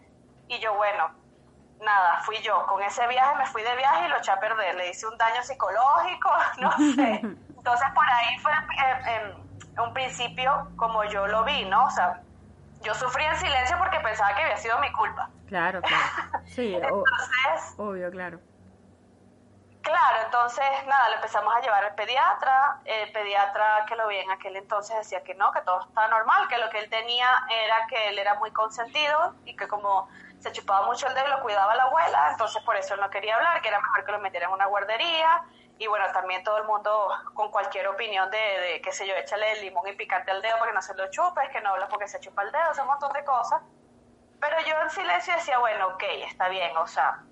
Y 0.48 0.58
yo, 0.60 0.74
bueno, 0.74 1.10
nada, 1.80 2.20
fui 2.22 2.36
yo. 2.42 2.66
Con 2.66 2.82
ese 2.82 3.06
viaje 3.06 3.36
me 3.36 3.46
fui 3.46 3.62
de 3.62 3.76
viaje 3.76 4.06
y 4.06 4.08
lo 4.08 4.16
eché 4.18 4.30
a 4.30 4.40
perder. 4.40 4.74
Le 4.74 4.90
hice 4.90 5.06
un 5.06 5.16
daño 5.18 5.42
psicológico, 5.42 6.30
no 6.58 6.72
sé. 6.94 7.20
Entonces 7.56 7.88
por 7.94 8.08
ahí 8.08 8.38
fue 8.38 8.52
en, 8.52 9.82
un 9.82 9.92
principio 9.92 10.68
como 10.76 11.04
yo 11.04 11.26
lo 11.26 11.44
vi, 11.44 11.64
¿no? 11.66 11.84
O 11.84 11.90
sea, 11.90 12.22
yo 12.82 12.94
sufrí 12.94 13.24
en 13.24 13.36
silencio 13.36 13.76
porque 13.78 13.98
pensaba 14.00 14.34
que 14.34 14.42
había 14.42 14.56
sido 14.56 14.78
mi 14.78 14.90
culpa. 14.92 15.28
Claro, 15.48 15.82
claro. 15.82 16.04
Sí, 16.46 16.74
entonces, 16.82 17.74
obvio, 17.76 18.10
claro. 18.10 18.40
Claro, 19.86 20.18
entonces 20.24 20.66
nada, 20.88 21.10
lo 21.10 21.14
empezamos 21.14 21.54
a 21.54 21.60
llevar 21.60 21.84
al 21.84 21.94
pediatra. 21.94 22.80
El 22.84 23.12
pediatra 23.12 23.86
que 23.86 23.94
lo 23.94 24.08
vi 24.08 24.16
en 24.16 24.32
aquel 24.32 24.56
entonces 24.56 24.96
decía 24.96 25.22
que 25.22 25.36
no, 25.36 25.52
que 25.52 25.60
todo 25.60 25.80
estaba 25.80 26.08
normal, 26.08 26.48
que 26.48 26.58
lo 26.58 26.68
que 26.70 26.80
él 26.80 26.90
tenía 26.90 27.46
era 27.48 27.86
que 27.86 28.08
él 28.08 28.18
era 28.18 28.34
muy 28.34 28.50
consentido 28.50 29.36
y 29.44 29.54
que 29.54 29.68
como 29.68 30.08
se 30.40 30.50
chupaba 30.50 30.86
mucho 30.86 31.06
el 31.06 31.14
dedo 31.14 31.28
lo 31.28 31.40
cuidaba 31.40 31.76
la 31.76 31.84
abuela, 31.84 32.30
entonces 32.32 32.60
por 32.64 32.74
eso 32.74 32.94
él 32.94 33.00
no 33.00 33.08
quería 33.10 33.36
hablar, 33.36 33.62
que 33.62 33.68
era 33.68 33.78
mejor 33.78 34.04
que 34.04 34.10
lo 34.10 34.18
metiera 34.18 34.46
en 34.46 34.54
una 34.54 34.66
guardería. 34.66 35.44
Y 35.78 35.86
bueno, 35.86 36.04
también 36.12 36.42
todo 36.42 36.58
el 36.58 36.64
mundo 36.64 37.08
con 37.34 37.52
cualquier 37.52 37.86
opinión 37.86 38.28
de, 38.32 38.38
de 38.38 38.80
qué 38.82 38.90
sé 38.90 39.06
yo, 39.06 39.14
échale 39.14 39.52
el 39.52 39.60
limón 39.60 39.86
y 39.86 39.92
picarte 39.92 40.32
el 40.32 40.42
dedo 40.42 40.58
para 40.58 40.72
que 40.72 40.74
no 40.74 40.82
se 40.82 40.94
lo 40.96 41.08
chupes, 41.12 41.48
que 41.50 41.60
no 41.60 41.70
hablas 41.70 41.88
porque 41.88 42.08
se 42.08 42.18
chupa 42.18 42.42
el 42.42 42.50
dedo, 42.50 42.72
o 42.76 42.80
un 42.82 42.88
montón 42.88 43.12
de 43.12 43.24
cosas. 43.24 43.62
Pero 44.40 44.56
yo 44.62 44.80
en 44.82 44.90
silencio 44.90 45.32
decía, 45.34 45.58
bueno, 45.58 45.86
ok, 45.90 46.02
está 46.28 46.48
bien, 46.48 46.76
o 46.76 46.88
sea, 46.88 47.22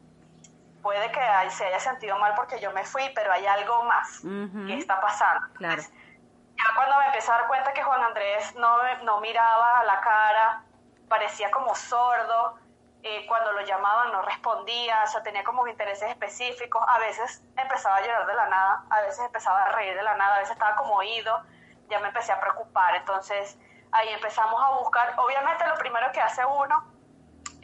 puede 0.85 1.11
que 1.11 1.21
se 1.51 1.65
haya 1.65 1.81
sentido 1.81 2.19
mal 2.19 2.35
porque 2.37 2.61
yo 2.61 2.71
me 2.73 2.85
fui, 2.85 3.11
pero 3.15 3.33
hay 3.33 3.47
algo 3.47 3.83
más 3.85 4.21
que 4.21 4.79
está 4.79 5.01
pasando. 5.01 5.49
Claro. 5.55 5.83
ya 5.83 6.65
cuando 6.77 6.99
me 6.99 7.07
empecé 7.07 7.33
a 7.33 7.39
dar 7.39 7.47
cuenta 7.49 7.73
que 7.73 7.83
Juan 7.83 8.05
Andrés 8.05 8.55
no, 8.57 8.77
no 9.03 9.21
miraba 9.21 9.81
a 9.81 9.85
la 9.85 10.01
cara, 10.03 10.63
parecía 11.09 11.51
como 11.51 11.75
sordo, 11.75 12.59
eh, 13.03 13.25
cuando 13.27 13.53
lo 13.53 13.63
llamaban 13.63 14.13
no 14.13 14.21
respondía, 14.23 15.03
o 15.05 15.07
sea, 15.07 15.23
tenía 15.23 15.43
como 15.43 15.67
intereses 15.67 16.11
específicos, 16.11 16.85
a 16.87 16.99
veces 16.99 17.43
empezaba 17.57 17.97
a 17.97 18.01
llorar 18.03 18.27
de 18.27 18.35
la 18.35 18.47
nada, 18.49 18.85
a 18.91 19.01
veces 19.01 19.25
empezaba 19.25 19.65
a 19.65 19.73
reír 19.73 19.97
de 19.97 20.03
la 20.03 20.15
nada, 20.15 20.37
a 20.37 20.39
veces 20.41 20.53
estaba 20.53 20.77
como 20.77 20.97
oído, 20.97 21.43
ya 21.89 21.99
me 22.01 22.09
empecé 22.09 22.33
a 22.33 22.41
preocupar, 22.41 22.95
entonces 22.97 23.59
ahí 23.91 24.11
empezamos 24.11 24.63
a 24.63 24.79
buscar, 24.81 25.15
obviamente 25.17 25.67
lo 25.67 25.77
primero 25.77 26.13
que 26.13 26.21
hace 26.21 26.45
uno 26.45 26.94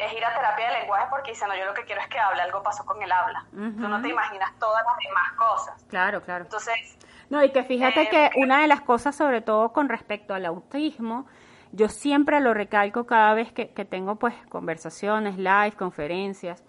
es 0.00 0.12
ir 0.12 0.24
a 0.24 0.34
terapia 0.34 0.70
de 0.70 0.80
lenguaje 0.80 1.06
porque 1.10 1.30
dice, 1.32 1.46
no, 1.46 1.56
yo 1.56 1.64
lo 1.66 1.74
que 1.74 1.84
quiero 1.84 2.00
es 2.00 2.08
que 2.08 2.18
hable, 2.18 2.40
algo 2.42 2.62
pasó 2.62 2.84
con 2.84 3.02
el 3.02 3.12
habla. 3.12 3.44
Tú 3.50 3.88
no 3.88 4.00
te 4.00 4.08
imaginas 4.08 4.52
todas 4.58 4.82
las 4.84 4.96
demás 5.06 5.32
cosas. 5.36 5.86
Claro, 5.88 6.22
claro. 6.22 6.44
Entonces... 6.44 6.98
No, 7.28 7.44
y 7.44 7.52
que 7.52 7.62
fíjate 7.62 8.08
que 8.08 8.26
eh, 8.26 8.30
una 8.36 8.60
de 8.62 8.66
las 8.66 8.80
cosas, 8.80 9.14
sobre 9.14 9.40
todo 9.40 9.72
con 9.72 9.88
respecto 9.88 10.34
al 10.34 10.44
autismo, 10.46 11.26
yo 11.72 11.88
siempre 11.88 12.40
lo 12.40 12.54
recalco 12.54 13.06
cada 13.06 13.34
vez 13.34 13.52
que, 13.52 13.66
tengo 13.84 14.16
pues 14.16 14.34
conversaciones, 14.48 15.36
live, 15.36 15.72
conferencias. 15.72 16.64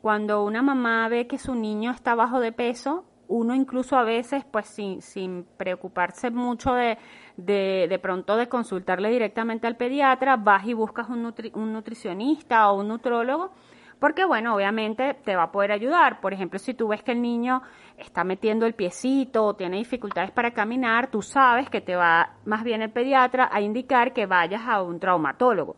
Cuando 0.00 0.44
una 0.44 0.62
mamá 0.62 1.08
ve 1.08 1.26
que 1.26 1.38
su 1.38 1.54
niño 1.54 1.90
está 1.90 2.14
bajo 2.14 2.38
de 2.38 2.52
peso, 2.52 3.04
uno 3.28 3.54
incluso 3.54 3.96
a 3.96 4.02
veces, 4.02 4.44
pues 4.50 4.66
sin, 4.66 5.00
sin 5.02 5.44
preocuparse 5.56 6.30
mucho 6.30 6.74
de, 6.74 6.98
de, 7.36 7.86
de, 7.88 7.98
pronto 7.98 8.36
de 8.36 8.48
consultarle 8.48 9.10
directamente 9.10 9.66
al 9.66 9.76
pediatra, 9.76 10.36
vas 10.36 10.66
y 10.66 10.74
buscas 10.74 11.08
un, 11.08 11.32
un 11.54 11.72
nutricionista 11.72 12.70
o 12.70 12.80
un 12.80 12.88
nutrólogo 12.88 13.52
porque 13.98 14.24
bueno, 14.24 14.54
obviamente 14.54 15.14
te 15.14 15.34
va 15.34 15.44
a 15.44 15.52
poder 15.52 15.72
ayudar. 15.72 16.20
Por 16.20 16.32
ejemplo, 16.32 16.58
si 16.58 16.74
tú 16.74 16.88
ves 16.88 17.02
que 17.02 17.12
el 17.12 17.22
niño 17.22 17.62
está 17.96 18.22
metiendo 18.24 18.66
el 18.66 18.74
piecito 18.74 19.44
o 19.44 19.54
tiene 19.54 19.78
dificultades 19.78 20.30
para 20.30 20.52
caminar, 20.52 21.10
tú 21.10 21.20
sabes 21.20 21.68
que 21.68 21.80
te 21.80 21.96
va 21.96 22.34
más 22.44 22.62
bien 22.62 22.82
el 22.82 22.90
pediatra 22.90 23.48
a 23.52 23.60
indicar 23.60 24.12
que 24.12 24.26
vayas 24.26 24.62
a 24.66 24.82
un 24.82 25.00
traumatólogo. 25.00 25.76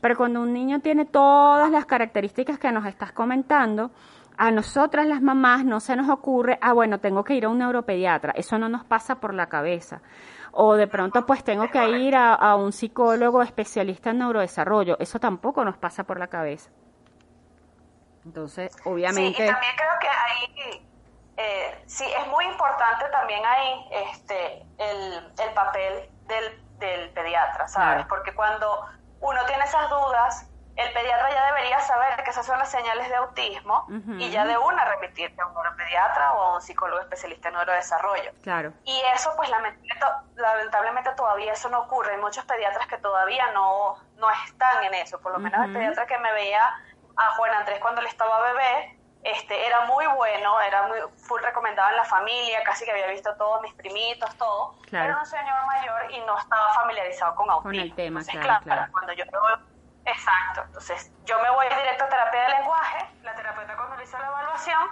Pero 0.00 0.16
cuando 0.16 0.42
un 0.42 0.52
niño 0.52 0.80
tiene 0.80 1.06
todas 1.06 1.70
las 1.70 1.86
características 1.86 2.58
que 2.58 2.70
nos 2.70 2.84
estás 2.84 3.12
comentando, 3.12 3.90
a 4.36 4.50
nosotras 4.50 5.06
las 5.06 5.22
mamás 5.22 5.64
no 5.64 5.80
se 5.80 5.96
nos 5.96 6.08
ocurre, 6.08 6.58
ah, 6.60 6.72
bueno, 6.72 6.98
tengo 7.00 7.24
que 7.24 7.34
ir 7.34 7.44
a 7.44 7.48
un 7.48 7.58
neuropediatra. 7.58 8.32
Eso 8.36 8.58
no 8.58 8.68
nos 8.68 8.84
pasa 8.84 9.16
por 9.16 9.34
la 9.34 9.46
cabeza. 9.46 10.02
O 10.52 10.74
de 10.74 10.86
pronto, 10.86 11.26
pues 11.26 11.42
tengo 11.42 11.68
que 11.68 11.88
ir 11.90 12.14
a, 12.14 12.34
a 12.34 12.56
un 12.56 12.72
psicólogo 12.72 13.42
especialista 13.42 14.10
en 14.10 14.18
neurodesarrollo. 14.18 14.96
Eso 14.98 15.18
tampoco 15.18 15.64
nos 15.64 15.76
pasa 15.76 16.04
por 16.04 16.18
la 16.18 16.28
cabeza. 16.28 16.70
Entonces, 18.24 18.74
obviamente... 18.84 19.36
Sí, 19.36 19.42
y 19.42 19.46
también 19.46 19.72
creo 19.76 19.98
que 20.00 20.08
ahí, 20.08 20.86
eh, 21.36 21.82
sí, 21.86 22.04
es 22.04 22.26
muy 22.28 22.44
importante 22.46 23.04
también 23.10 23.42
ahí 23.44 23.86
este, 24.12 24.62
el, 24.78 25.32
el 25.46 25.54
papel 25.54 26.08
del, 26.26 26.62
del 26.78 27.10
pediatra, 27.10 27.68
¿sabes? 27.68 28.06
Porque 28.06 28.34
cuando 28.34 28.86
uno 29.20 29.40
tiene 29.46 29.64
esas 29.64 29.90
dudas, 29.90 30.50
el 30.76 30.92
pediatra 30.92 31.30
ya 31.30 31.46
debería 31.46 31.80
saber 31.80 32.22
que 32.24 32.30
esas 32.30 32.44
son 32.44 32.58
las 32.58 32.70
señales 32.70 33.08
de 33.08 33.14
autismo 33.14 33.86
y 34.18 34.30
ya 34.30 34.44
de 34.44 34.58
una 34.58 34.84
remitirte 34.84 35.40
a 35.40 35.46
un 35.46 35.54
neuropediatra 35.54 36.32
o 36.32 36.42
a 36.42 36.54
un 36.56 36.62
psicólogo 36.62 37.00
especialista 37.00 37.48
en 37.48 37.54
neurodesarrollo. 37.54 38.32
Claro. 38.42 38.72
Y 38.84 39.00
eso, 39.14 39.32
pues 39.36 39.48
lamentablemente 40.36 41.10
todavía 41.12 41.52
eso 41.52 41.68
no 41.68 41.82
ocurre. 41.82 42.14
Hay 42.14 42.20
muchos 42.20 42.44
pediatras 42.44 42.88
que 42.88 42.98
todavía 42.98 43.52
no, 43.52 43.96
no 44.16 44.26
están 44.46 44.82
en 44.84 44.94
eso. 44.94 45.20
Por 45.20 45.32
lo 45.32 45.38
menos 45.38 45.64
el 45.64 45.72
pediatra 45.72 46.06
que 46.06 46.18
me 46.18 46.32
veía 46.32 46.62
a 47.16 47.30
Juan 47.36 47.54
Andrés 47.54 47.78
cuando 47.80 48.00
él 48.00 48.08
estaba 48.08 48.40
bebé, 48.40 48.98
este, 49.22 49.66
era 49.66 49.86
muy 49.86 50.06
bueno, 50.06 50.60
era 50.60 50.86
muy 50.88 50.98
full 51.16 51.40
recomendado 51.40 51.88
en 51.90 51.96
la 51.96 52.04
familia, 52.04 52.62
casi 52.64 52.84
que 52.84 52.90
había 52.90 53.06
visto 53.06 53.34
todos 53.36 53.62
mis 53.62 53.72
primitos, 53.74 54.34
todo. 54.36 54.74
Claro. 54.82 55.10
Era 55.10 55.18
un 55.20 55.26
señor 55.26 55.66
mayor 55.66 56.10
y 56.10 56.20
no 56.26 56.36
estaba 56.36 56.74
familiarizado 56.74 57.34
con 57.34 57.48
autismo. 57.48 57.70
Con 57.70 57.74
el 57.74 57.94
tema, 57.94 58.22
claro, 58.24 58.92
Cuando 58.92 59.12
yo 59.14 59.24
Exacto. 60.06 60.62
Entonces, 60.66 61.12
yo 61.24 61.40
me 61.40 61.50
voy 61.50 61.66
directo 61.68 62.04
a 62.04 62.08
terapia 62.08 62.42
de 62.42 62.48
lenguaje. 62.50 63.08
La 63.22 63.34
terapeuta 63.34 63.76
cuando 63.76 63.96
le 63.96 64.04
hizo 64.04 64.18
la 64.18 64.26
evaluación, 64.26 64.88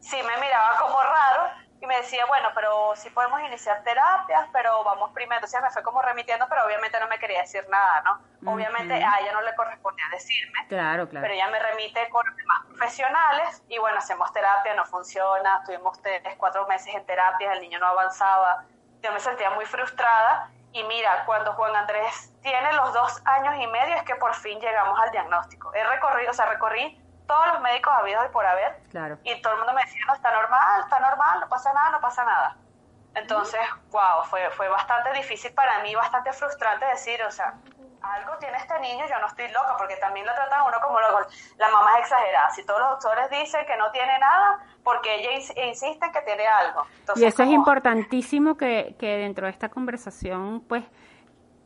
sí 0.00 0.22
me 0.22 0.36
miraba 0.38 0.76
como 0.78 1.02
raro 1.02 1.50
y 1.80 1.86
me 1.86 1.96
decía, 1.96 2.26
bueno, 2.26 2.50
pero 2.54 2.92
sí 2.94 3.08
podemos 3.08 3.40
iniciar 3.40 3.82
terapias, 3.82 4.48
pero 4.52 4.84
vamos 4.84 5.12
primero. 5.12 5.38
Entonces 5.38 5.62
me 5.62 5.70
fue 5.70 5.82
como 5.82 6.02
remitiendo, 6.02 6.46
pero 6.48 6.66
obviamente 6.66 7.00
no 7.00 7.08
me 7.08 7.18
quería 7.18 7.40
decir 7.40 7.66
nada, 7.70 8.02
¿no? 8.02 8.52
Obviamente 8.52 8.92
a 8.94 9.20
ella 9.20 9.32
no 9.32 9.40
le 9.40 9.54
correspondía 9.54 10.04
decirme. 10.12 10.66
Claro, 10.68 11.08
claro. 11.08 11.22
Pero 11.22 11.34
ella 11.34 11.48
me 11.48 11.58
remite 11.58 12.08
con 12.10 12.24
demás 12.36 12.66
profesionales 12.66 13.62
y 13.68 13.78
bueno, 13.78 13.98
hacemos 13.98 14.30
terapia, 14.32 14.74
no 14.74 14.84
funciona. 14.84 15.62
Tuvimos 15.64 16.00
tres, 16.02 16.22
cuatro 16.36 16.66
meses 16.66 16.94
en 16.94 17.04
terapia, 17.06 17.54
el 17.54 17.62
niño 17.62 17.78
no 17.78 17.86
avanzaba. 17.86 18.64
Yo 19.02 19.12
me 19.12 19.20
sentía 19.20 19.50
muy 19.50 19.64
frustrada 19.64 20.50
y 20.72 20.82
mira, 20.84 21.24
cuando 21.26 21.52
Juan 21.54 21.74
Andrés 21.74 22.32
tiene 22.42 22.72
los 22.74 22.92
dos 22.92 23.20
años 23.24 23.54
y 23.60 23.66
medio 23.66 23.96
es 23.96 24.02
que 24.04 24.14
por 24.16 24.34
fin 24.34 24.60
llegamos 24.60 24.98
al 25.00 25.10
diagnóstico. 25.10 25.74
He 25.74 25.84
recorrido, 25.84 26.30
o 26.30 26.34
sea, 26.34 26.46
recorrí 26.46 27.00
todos 27.26 27.46
los 27.48 27.60
médicos 27.60 27.92
habidos 27.96 28.24
y 28.26 28.28
por 28.28 28.46
haber. 28.46 28.80
Claro. 28.90 29.18
Y 29.24 29.40
todo 29.42 29.52
el 29.54 29.58
mundo 29.58 29.72
me 29.72 29.82
decía, 29.82 30.00
no, 30.06 30.14
está 30.14 30.32
normal, 30.32 30.80
está 30.80 31.00
normal, 31.00 31.40
no 31.40 31.48
pasa 31.48 31.72
nada, 31.72 31.90
no 31.90 32.00
pasa 32.00 32.24
nada. 32.24 32.56
Entonces, 33.14 33.60
wow, 33.90 34.24
fue, 34.24 34.48
fue 34.50 34.68
bastante 34.68 35.12
difícil 35.12 35.52
para 35.54 35.82
mí, 35.82 35.94
bastante 35.94 36.32
frustrante 36.32 36.86
decir, 36.86 37.20
o 37.24 37.30
sea, 37.30 37.54
algo 38.02 38.32
tiene 38.38 38.56
este 38.56 38.78
niño, 38.80 39.04
yo 39.08 39.18
no 39.20 39.26
estoy 39.26 39.48
loca, 39.48 39.76
porque 39.78 39.96
también 39.96 40.26
lo 40.26 40.32
tratan 40.34 40.62
uno 40.66 40.76
como 40.82 41.00
loco. 41.00 41.26
La 41.58 41.68
mamá 41.68 41.98
es 41.98 42.04
exagerada. 42.04 42.50
Si 42.50 42.64
todos 42.64 42.80
los 42.80 42.90
doctores 42.90 43.30
dicen 43.30 43.64
que 43.66 43.76
no 43.76 43.90
tiene 43.90 44.18
nada, 44.18 44.64
porque 44.82 45.16
ella 45.16 45.32
insiste 45.68 46.06
en 46.06 46.12
que 46.12 46.22
tiene 46.22 46.46
algo. 46.46 46.82
y 47.16 47.24
eso 47.24 47.42
es 47.42 47.50
importantísimo 47.50 48.56
que, 48.56 48.96
que 48.98 49.18
dentro 49.18 49.46
de 49.46 49.52
esta 49.52 49.68
conversación, 49.68 50.60
pues, 50.62 50.84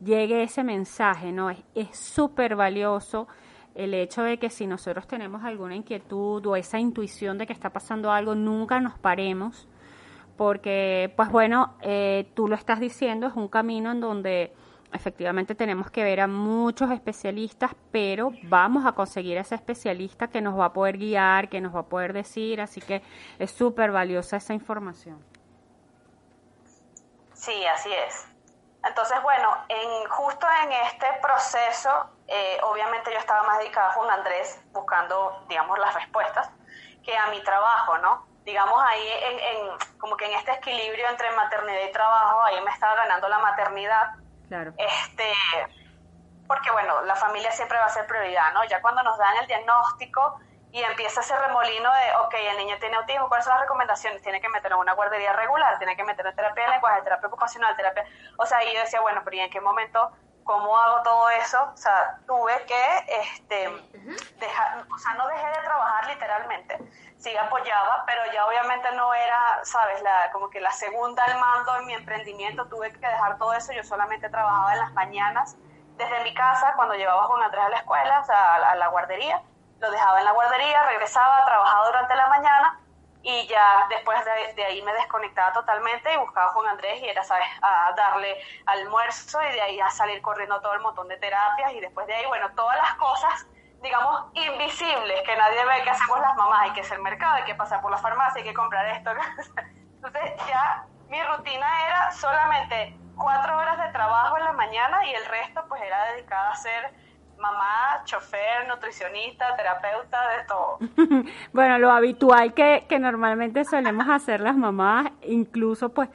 llegue 0.01 0.43
ese 0.43 0.63
mensaje, 0.63 1.31
¿no? 1.31 1.49
Es 1.49 1.97
súper 1.97 2.55
valioso 2.55 3.27
el 3.75 3.93
hecho 3.93 4.23
de 4.23 4.39
que 4.39 4.49
si 4.49 4.67
nosotros 4.67 5.07
tenemos 5.07 5.43
alguna 5.43 5.75
inquietud 5.75 6.45
o 6.45 6.55
esa 6.55 6.79
intuición 6.79 7.37
de 7.37 7.45
que 7.45 7.53
está 7.53 7.71
pasando 7.71 8.11
algo, 8.11 8.33
nunca 8.35 8.79
nos 8.79 8.97
paremos, 8.97 9.67
porque, 10.37 11.13
pues 11.15 11.29
bueno, 11.29 11.75
eh, 11.81 12.31
tú 12.35 12.47
lo 12.47 12.55
estás 12.55 12.79
diciendo, 12.79 13.27
es 13.27 13.35
un 13.35 13.47
camino 13.47 13.91
en 13.91 13.99
donde 13.99 14.53
efectivamente 14.95 15.55
tenemos 15.55 15.91
que 15.91 16.03
ver 16.03 16.21
a 16.21 16.27
muchos 16.27 16.89
especialistas, 16.91 17.71
pero 17.91 18.31
vamos 18.43 18.85
a 18.85 18.93
conseguir 18.93 19.37
a 19.37 19.41
ese 19.41 19.55
especialista 19.55 20.27
que 20.27 20.41
nos 20.41 20.57
va 20.59 20.65
a 20.65 20.73
poder 20.73 20.97
guiar, 20.97 21.49
que 21.49 21.61
nos 21.61 21.75
va 21.75 21.81
a 21.81 21.85
poder 21.85 22.13
decir, 22.13 22.61
así 22.61 22.81
que 22.81 23.01
es 23.37 23.51
súper 23.51 23.91
valiosa 23.91 24.37
esa 24.37 24.53
información. 24.53 25.23
Sí, 27.33 27.65
así 27.67 27.91
es. 27.93 28.27
Entonces, 28.85 29.21
bueno, 29.23 29.49
en, 29.67 30.09
justo 30.09 30.47
en 30.63 30.71
este 30.71 31.07
proceso, 31.21 31.89
eh, 32.27 32.59
obviamente 32.63 33.11
yo 33.11 33.17
estaba 33.17 33.43
más 33.43 33.57
dedicada 33.57 33.91
Juan 33.93 34.11
Andrés 34.11 34.61
buscando, 34.71 35.43
digamos, 35.49 35.77
las 35.79 35.93
respuestas, 35.95 36.49
que 37.03 37.17
a 37.17 37.27
mi 37.27 37.41
trabajo, 37.43 37.97
¿no? 37.97 38.27
Digamos, 38.43 38.79
ahí 38.83 39.07
en, 39.23 39.97
como 39.97 40.15
que 40.15 40.25
en 40.25 40.33
este 40.37 40.51
equilibrio 40.53 41.07
entre 41.09 41.31
maternidad 41.31 41.81
y 41.89 41.91
trabajo, 41.91 42.43
ahí 42.43 42.61
me 42.63 42.69
estaba 42.71 42.95
ganando 42.95 43.27
la 43.27 43.39
maternidad. 43.39 44.11
Claro. 44.47 44.73
Este, 44.77 45.33
porque, 46.47 46.71
bueno, 46.71 47.01
la 47.03 47.15
familia 47.15 47.51
siempre 47.51 47.77
va 47.77 47.85
a 47.85 47.89
ser 47.89 48.05
prioridad, 48.07 48.53
¿no? 48.53 48.63
Ya 48.65 48.81
cuando 48.81 49.03
nos 49.03 49.17
dan 49.17 49.37
el 49.41 49.47
diagnóstico, 49.47 50.39
y 50.75 50.83
empieza 50.83 51.21
ese 51.21 51.33
remolino 51.37 51.89
de, 51.89 52.15
ok, 52.25 52.33
el 52.51 52.57
niño 52.57 52.75
tiene 52.81 52.97
autismo, 52.97 53.29
¿cuáles 53.29 53.45
son 53.45 53.53
las 53.53 53.61
recomendaciones? 53.61 54.21
Tiene 54.21 54.41
que 54.41 54.49
meterlo 54.49 54.75
en 54.75 54.81
una 54.81 54.93
guardería 54.93 55.31
regular, 55.31 55.77
tiene 55.77 55.95
que 55.95 56.03
meterlo 56.03 56.31
en 56.31 56.35
terapia 56.35 56.65
de 56.65 56.71
lenguaje, 56.71 57.01
terapia 57.01 57.29
ocupacional, 57.29 57.77
terapia... 57.77 58.03
O 58.37 58.45
sea, 58.45 58.61
y 58.61 58.73
yo 58.73 58.81
decía, 58.81 58.99
bueno, 58.99 59.21
pero 59.23 59.37
¿y 59.37 59.39
en 59.39 59.49
qué 59.49 59.61
momento, 59.61 60.11
cómo 60.43 60.77
hago 60.77 61.01
todo 61.01 61.29
eso? 61.29 61.63
O 61.73 61.77
sea, 61.77 62.17
tuve 62.27 62.65
que, 62.65 63.05
este, 63.07 63.69
dejar, 64.37 64.85
o 64.93 64.97
sea, 64.97 65.13
no 65.13 65.25
dejé 65.29 65.47
de 65.47 65.63
trabajar 65.63 66.07
literalmente, 66.07 66.77
sí 67.25 67.35
apoyaba, 67.35 68.03
pero 68.05 68.21
ya 68.31 68.45
obviamente 68.45 68.91
no 68.91 69.11
era, 69.15 69.59
sabes, 69.63 69.99
la, 70.03 70.29
como 70.31 70.47
que 70.51 70.61
la 70.61 70.71
segunda 70.71 71.23
al 71.23 71.39
mando 71.39 71.75
en 71.77 71.87
mi 71.87 71.93
emprendimiento, 71.95 72.67
tuve 72.67 72.91
que 72.91 72.99
dejar 72.99 73.39
todo 73.39 73.51
eso, 73.53 73.73
yo 73.73 73.83
solamente 73.83 74.29
trabajaba 74.29 74.73
en 74.73 74.79
las 74.79 74.93
mañanas, 74.93 75.57
desde 75.97 76.23
mi 76.23 76.35
casa, 76.35 76.73
cuando 76.75 76.93
llevaba 76.93 77.23
a 77.23 77.27
Juan 77.27 77.41
Andrés 77.41 77.65
a 77.65 77.69
la 77.69 77.77
escuela, 77.77 78.19
o 78.19 78.25
sea, 78.25 78.55
a 78.55 78.75
la 78.75 78.87
guardería, 78.89 79.41
lo 79.79 79.89
dejaba 79.89 80.19
en 80.19 80.25
la 80.25 80.33
guardería, 80.33 80.83
regresaba, 80.83 81.45
trabajaba 81.45 81.87
durante 81.87 82.15
la 82.15 82.27
mañana 82.27 82.79
y 83.23 83.47
ya 83.47 83.87
después 83.89 84.19
de, 84.55 84.63
ahí 84.63 84.83
me 84.83 84.93
desconectaba 84.93 85.51
totalmente 85.51 86.13
y 86.13 86.17
buscaba 86.17 86.45
a 86.45 86.53
Juan 86.53 86.67
Andrés 86.67 87.01
y 87.01 87.09
era, 87.09 87.23
¿sabes?, 87.23 87.47
a 87.63 87.91
darle 87.97 88.37
almuerzo 88.67 89.41
y 89.41 89.51
de 89.51 89.61
ahí 89.61 89.79
a 89.79 89.89
salir 89.89 90.21
corriendo 90.21 90.61
todo 90.61 90.73
el 90.73 90.81
montón 90.81 91.07
de 91.07 91.17
terapias 91.17 91.73
y 91.73 91.79
después 91.79 92.05
de 92.05 92.13
ahí, 92.13 92.25
bueno, 92.27 92.51
todas 92.55 92.77
las 92.77 92.93
cosas, 92.95 93.47
digamos, 93.81 94.31
invisibles 94.33 95.21
que 95.25 95.35
nadie 95.35 95.65
ve 95.65 95.83
que 95.83 95.89
hacemos 95.89 96.19
las 96.19 96.35
mamás, 96.35 96.61
hay 96.63 96.71
que 96.73 96.81
hacer 96.81 96.99
mercado, 96.99 97.35
hay 97.35 97.43
que 97.43 97.55
pasar 97.55 97.81
por 97.81 97.91
la 97.91 97.97
farmacia, 97.97 98.41
hay 98.41 98.47
que 98.47 98.53
comprar 98.53 98.85
esto. 98.95 99.11
Entonces 99.95 100.31
ya 100.47 100.85
mi 101.09 101.21
rutina 101.23 101.67
era 101.87 102.11
solamente 102.11 102.97
cuatro 103.15 103.57
horas 103.57 103.77
de 103.77 103.91
trabajo 103.91 104.37
en 104.37 104.43
la 104.43 104.53
mañana 104.53 105.05
y 105.05 105.13
el 105.13 105.25
resto 105.25 105.63
pues 105.67 105.81
era 105.81 106.11
dedicada 106.13 106.49
a 106.49 106.51
hacer 106.53 106.93
mamá, 107.39 108.03
chofer, 108.05 108.67
nutricionista, 108.67 109.55
terapeuta, 109.55 110.17
de 110.29 110.45
todo. 110.47 110.79
bueno, 111.53 111.77
lo 111.77 111.91
habitual 111.91 112.53
que, 112.53 112.85
que 112.87 112.99
normalmente 112.99 113.65
solemos 113.65 114.07
hacer 114.09 114.41
las 114.41 114.55
mamás, 114.55 115.11
incluso 115.21 115.89
pues 115.89 116.09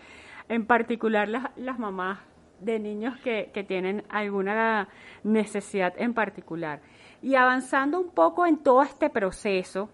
en 0.49 0.66
particular 0.66 1.29
las, 1.29 1.44
las 1.57 1.79
mamás 1.79 2.18
de 2.59 2.79
niños 2.79 3.18
que, 3.20 3.51
que 3.53 3.64
tienen 3.64 4.05
alguna 4.11 4.88
necesidad 5.23 5.94
en 5.96 6.14
particular. 6.14 6.81
Y 7.22 7.35
avanzando 7.35 8.00
un 8.00 8.11
poco 8.11 8.46
en 8.46 8.59
todo 8.59 8.83
este 8.83 9.11
proceso, 9.11 9.90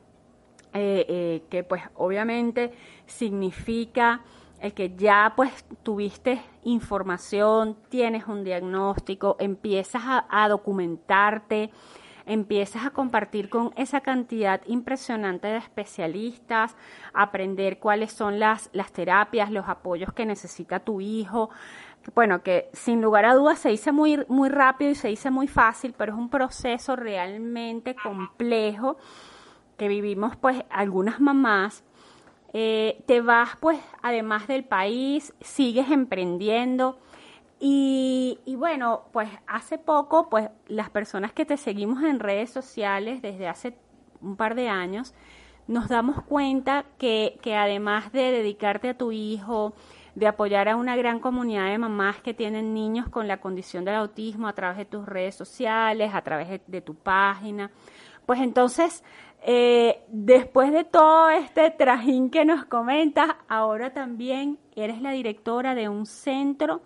eh, 0.72 1.06
eh, 1.08 1.42
que 1.48 1.64
pues 1.64 1.82
obviamente 1.94 2.72
significa 3.06 4.22
el 4.60 4.74
que 4.74 4.94
ya 4.94 5.32
pues 5.34 5.64
tuviste 5.82 6.40
información, 6.64 7.76
tienes 7.88 8.26
un 8.26 8.44
diagnóstico, 8.44 9.36
empiezas 9.38 10.02
a, 10.04 10.48
documentarte, 10.48 11.70
empiezas 12.26 12.84
a 12.84 12.90
compartir 12.90 13.48
con 13.48 13.72
esa 13.76 14.00
cantidad 14.00 14.60
impresionante 14.66 15.48
de 15.48 15.58
especialistas, 15.58 16.76
aprender 17.14 17.78
cuáles 17.78 18.12
son 18.12 18.38
las, 18.38 18.68
las 18.72 18.92
terapias, 18.92 19.50
los 19.50 19.68
apoyos 19.68 20.12
que 20.12 20.26
necesita 20.26 20.80
tu 20.80 21.00
hijo. 21.00 21.50
Bueno, 22.14 22.42
que 22.42 22.70
sin 22.72 23.02
lugar 23.02 23.24
a 23.24 23.34
dudas 23.34 23.58
se 23.58 23.70
dice 23.70 23.92
muy, 23.92 24.24
muy 24.28 24.48
rápido 24.48 24.90
y 24.90 24.94
se 24.94 25.08
dice 25.08 25.30
muy 25.30 25.48
fácil, 25.48 25.94
pero 25.96 26.12
es 26.12 26.18
un 26.18 26.30
proceso 26.30 26.96
realmente 26.96 27.94
complejo 27.94 28.96
que 29.76 29.88
vivimos 29.88 30.36
pues 30.36 30.62
algunas 30.70 31.20
mamás. 31.20 31.84
Eh, 32.52 33.02
te 33.06 33.20
vas 33.20 33.56
pues 33.60 33.78
además 34.02 34.46
del 34.46 34.64
país, 34.64 35.34
sigues 35.40 35.90
emprendiendo 35.90 36.98
y, 37.58 38.38
bueno, 38.58 39.04
pues 39.12 39.30
hace 39.46 39.78
poco 39.78 40.28
pues 40.28 40.50
las 40.68 40.90
personas 40.90 41.32
que 41.32 41.46
te 41.46 41.56
seguimos 41.56 42.02
en 42.02 42.20
redes 42.20 42.50
sociales 42.50 43.22
desde 43.22 43.48
hace 43.48 43.76
un 44.20 44.36
par 44.36 44.54
de 44.54 44.68
años, 44.68 45.14
nos 45.66 45.88
damos 45.88 46.22
cuenta 46.22 46.84
que, 46.98 47.38
que 47.42 47.56
además 47.56 48.12
de 48.12 48.30
dedicarte 48.30 48.90
a 48.90 48.98
tu 48.98 49.10
hijo, 49.10 49.72
de 50.16 50.26
apoyar 50.26 50.68
a 50.68 50.76
una 50.76 50.96
gran 50.96 51.20
comunidad 51.20 51.66
de 51.66 51.78
mamás 51.78 52.20
que 52.22 52.32
tienen 52.32 52.72
niños 52.72 53.08
con 53.10 53.28
la 53.28 53.36
condición 53.36 53.84
del 53.84 53.96
autismo 53.96 54.48
a 54.48 54.54
través 54.54 54.78
de 54.78 54.86
tus 54.86 55.04
redes 55.04 55.34
sociales, 55.34 56.10
a 56.14 56.22
través 56.22 56.62
de 56.66 56.80
tu 56.80 56.94
página, 56.94 57.70
pues 58.24 58.40
entonces 58.40 59.04
eh, 59.42 60.02
después 60.08 60.72
de 60.72 60.84
todo 60.84 61.28
este 61.28 61.70
trajín 61.70 62.30
que 62.30 62.46
nos 62.46 62.64
comentas, 62.64 63.28
ahora 63.46 63.92
también 63.92 64.58
eres 64.74 65.02
la 65.02 65.12
directora 65.12 65.74
de 65.74 65.90
un 65.90 66.06
centro 66.06 66.80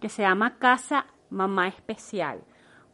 que 0.00 0.08
se 0.08 0.22
llama 0.22 0.56
Casa 0.58 1.06
Mamá 1.28 1.66
Especial. 1.66 2.40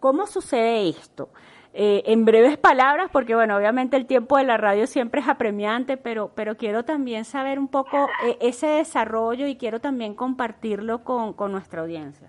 ¿Cómo 0.00 0.26
sucede 0.26 0.88
esto? 0.88 1.28
Eh, 1.74 2.02
en 2.12 2.26
breves 2.26 2.58
palabras, 2.58 3.08
porque 3.11 3.35
bueno, 3.35 3.56
obviamente 3.56 3.96
el 3.96 4.06
tiempo 4.06 4.37
de 4.37 4.44
la 4.44 4.58
radio 4.58 4.87
siempre 4.87 5.22
es 5.22 5.28
apremiante, 5.28 5.96
pero, 5.96 6.28
pero 6.35 6.56
quiero 6.58 6.85
también 6.85 7.24
saber 7.24 7.58
un 7.58 7.68
poco 7.68 8.11
eh, 8.24 8.37
ese 8.42 8.66
desarrollo 8.66 9.46
y 9.46 9.56
quiero 9.56 9.80
también 9.80 10.14
compartirlo 10.14 11.02
con, 11.02 11.32
con 11.32 11.50
nuestra 11.50 11.80
audiencia. 11.80 12.28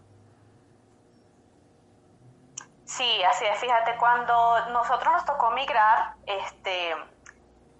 Sí, 2.85 3.23
así 3.23 3.43
es. 3.45 3.59
Fíjate, 3.59 3.97
cuando 3.97 4.69
nosotros 4.69 5.11
nos 5.11 5.25
tocó 5.25 5.51
migrar, 5.51 6.13
este, 6.25 6.95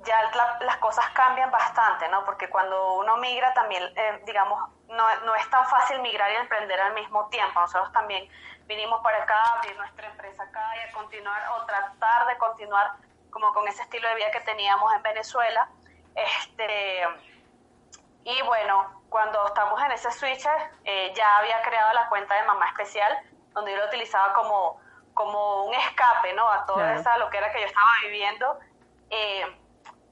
ya 0.04 0.15
las 0.62 0.78
cosas 0.78 1.06
cambian 1.13 1.52
bastante, 1.52 2.08
¿no? 2.10 2.26
Porque 2.26 2.49
cuando 2.49 2.95
uno 2.95 3.17
migra 3.17 3.54
también, 3.54 3.84
eh, 3.95 4.21
digamos, 4.26 4.69
no, 4.89 5.04
no, 5.26 5.36
es 5.36 5.49
tan 5.49 5.65
fácil 5.65 6.02
migrar 6.02 6.32
y 6.32 6.36
emprender 6.36 6.80
al 6.80 6.93
mismo 6.93 7.28
tiempo. 7.30 7.60
Nosotros 7.60 7.91
también 7.93 8.28
vinimos 8.65 9.02
para 9.02 9.23
acá, 9.23 9.41
abrir 9.54 9.76
nuestra 9.78 10.08
empresa 10.08 10.43
acá 10.43 10.71
y 10.78 10.89
a 10.89 10.93
continuar 10.93 11.41
o 11.52 11.65
tratar 11.65 12.28
de 12.28 12.38
continuar 12.38 12.91
como 13.30 13.52
con 13.54 13.67
ese 13.67 13.82
estilo 13.82 14.08
de 14.10 14.15
vida 14.15 14.32
que 14.32 14.41
teníamos 14.41 14.93
en 14.93 15.02
Venezuela. 15.02 15.69
Este, 16.15 17.08
y 18.23 18.41
bueno, 18.43 19.02
cuando 19.10 19.47
estamos 19.47 19.82
en 19.84 19.91
ese 19.91 20.12
switch, 20.12 20.45
eh, 20.84 21.12
ya 21.15 21.38
había 21.38 21.62
creado 21.62 21.93
la 21.93 22.08
cuenta 22.10 22.36
de 22.36 22.43
mamá 22.43 22.67
especial, 22.67 23.19
donde 23.54 23.71
yo 23.71 23.78
lo 23.78 23.88
utilizaba 23.88 24.34
como 24.34 24.82
como 25.13 25.65
un 25.65 25.73
escape, 25.73 26.34
¿no? 26.34 26.49
A 26.49 26.65
toda 26.65 26.95
esa 26.95 27.17
lo 27.17 27.30
que 27.30 27.38
era 27.38 27.52
que 27.52 27.62
yo 27.62 27.67
estaba 27.67 27.88
viviendo, 28.04 28.60
eh, 29.10 29.60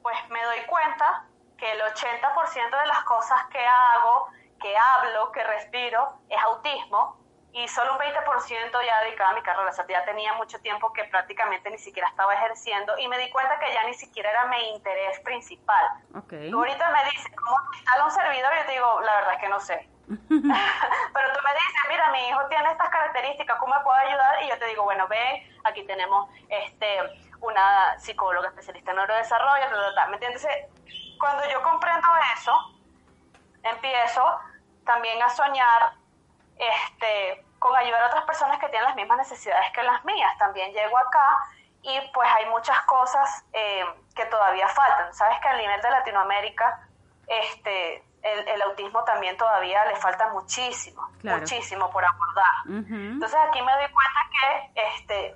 pues 0.02 0.16
me 0.30 0.44
doy 0.44 0.62
cuenta 0.68 1.26
que 1.58 1.72
el 1.72 1.82
80% 1.82 2.80
de 2.80 2.88
las 2.88 3.04
cosas 3.04 3.46
que 3.52 3.66
hago, 3.66 4.28
que 4.60 4.76
hablo, 4.78 5.32
que 5.32 5.44
respiro, 5.44 6.20
es 6.30 6.42
autismo 6.42 7.18
y 7.54 7.68
solo 7.68 7.94
un 7.94 8.00
20% 8.00 8.86
ya 8.86 9.02
dedicaba 9.04 9.32
a 9.32 9.34
mi 9.34 9.42
carrera. 9.42 9.70
O 9.70 9.74
sea, 9.74 9.86
ya 9.88 10.06
tenía 10.06 10.34
mucho 10.34 10.60
tiempo 10.62 10.94
que 10.94 11.04
prácticamente 11.06 11.70
ni 11.70 11.78
siquiera 11.78 12.08
estaba 12.08 12.34
ejerciendo 12.34 12.98
y 12.98 13.08
me 13.08 13.18
di 13.18 13.30
cuenta 13.30 13.60
que 13.60 13.74
ya 13.74 13.84
ni 13.86 13.94
siquiera 13.94 14.30
era 14.30 14.46
mi 14.46 14.70
interés 14.70 15.20
principal. 15.20 15.86
Okay. 16.16 16.52
ahorita 16.52 16.90
me 16.90 17.04
dices, 17.12 17.32
¿cómo 17.36 17.58
instala 17.74 18.06
un 18.06 18.12
servidor? 18.12 18.54
Y 18.54 18.58
yo 18.58 18.66
te 18.66 18.72
digo, 18.72 19.02
la 19.02 19.16
verdad 19.16 19.34
es 19.34 19.40
que 19.42 19.50
no 19.50 19.60
sé. 19.60 19.90
Pero 20.08 21.34
tú 21.34 21.40
me 21.44 21.54
dices, 21.54 21.82
mira, 21.90 22.12
mi 22.12 22.28
hijo 22.28 22.46
tiene 22.48 22.72
estas 22.72 22.90
características, 22.90 23.60
¿cómo 23.60 23.76
me 23.76 23.84
puedo 23.84 23.98
ayudar? 23.98 24.44
Y 24.44 24.50
yo 24.50 24.58
te 24.58 24.66
digo, 24.68 24.84
bueno, 24.84 25.08
ven, 25.08 25.44
aquí 25.64 25.86
tenemos 25.86 26.30
este 26.50 27.00
una 27.42 27.98
psicóloga 28.00 28.50
especialista 28.50 28.92
en 28.92 28.98
neurodesarrollo, 28.98 29.66
¿me 30.10 30.14
entiendes? 30.14 30.48
Cuando 31.20 31.50
yo 31.50 31.62
comprendo 31.64 32.08
eso, 32.36 32.54
empiezo 33.64 34.40
también 34.86 35.22
a 35.24 35.30
soñar 35.30 35.94
este, 36.62 37.44
con 37.58 37.76
ayudar 37.76 38.04
a 38.04 38.08
otras 38.08 38.26
personas 38.26 38.60
que 38.60 38.70
tienen 38.70 38.86
las 38.86 38.96
mismas 38.96 39.18
necesidades 39.18 39.72
que 39.74 39.82
las 39.84 40.06
mías. 40.06 40.38
También 40.38 40.72
llego 40.72 40.98
acá 40.98 41.38
y 41.82 42.00
pues 42.14 42.30
hay 42.32 42.46
muchas 42.50 42.80
cosas 42.82 43.46
eh, 43.54 43.84
que 44.16 44.26
todavía 44.26 44.68
faltan. 44.68 45.14
Sabes 45.14 45.40
que 45.42 45.48
a 45.48 45.58
nivel 45.58 45.82
de 45.82 45.90
Latinoamérica, 45.90 46.88
este, 47.28 48.04
el, 48.22 48.62
autismo 48.62 49.04
también 49.04 49.36
todavía 49.38 49.84
le 49.86 49.96
falta 49.96 50.30
muchísimo, 50.30 51.10
muchísimo 51.24 51.90
por 51.90 52.06
abordar. 52.06 52.56
Entonces 52.68 53.40
aquí 53.48 53.62
me 53.62 53.72
doy 53.74 53.92
cuenta 53.92 54.20
que 54.30 54.82
este, 54.98 55.36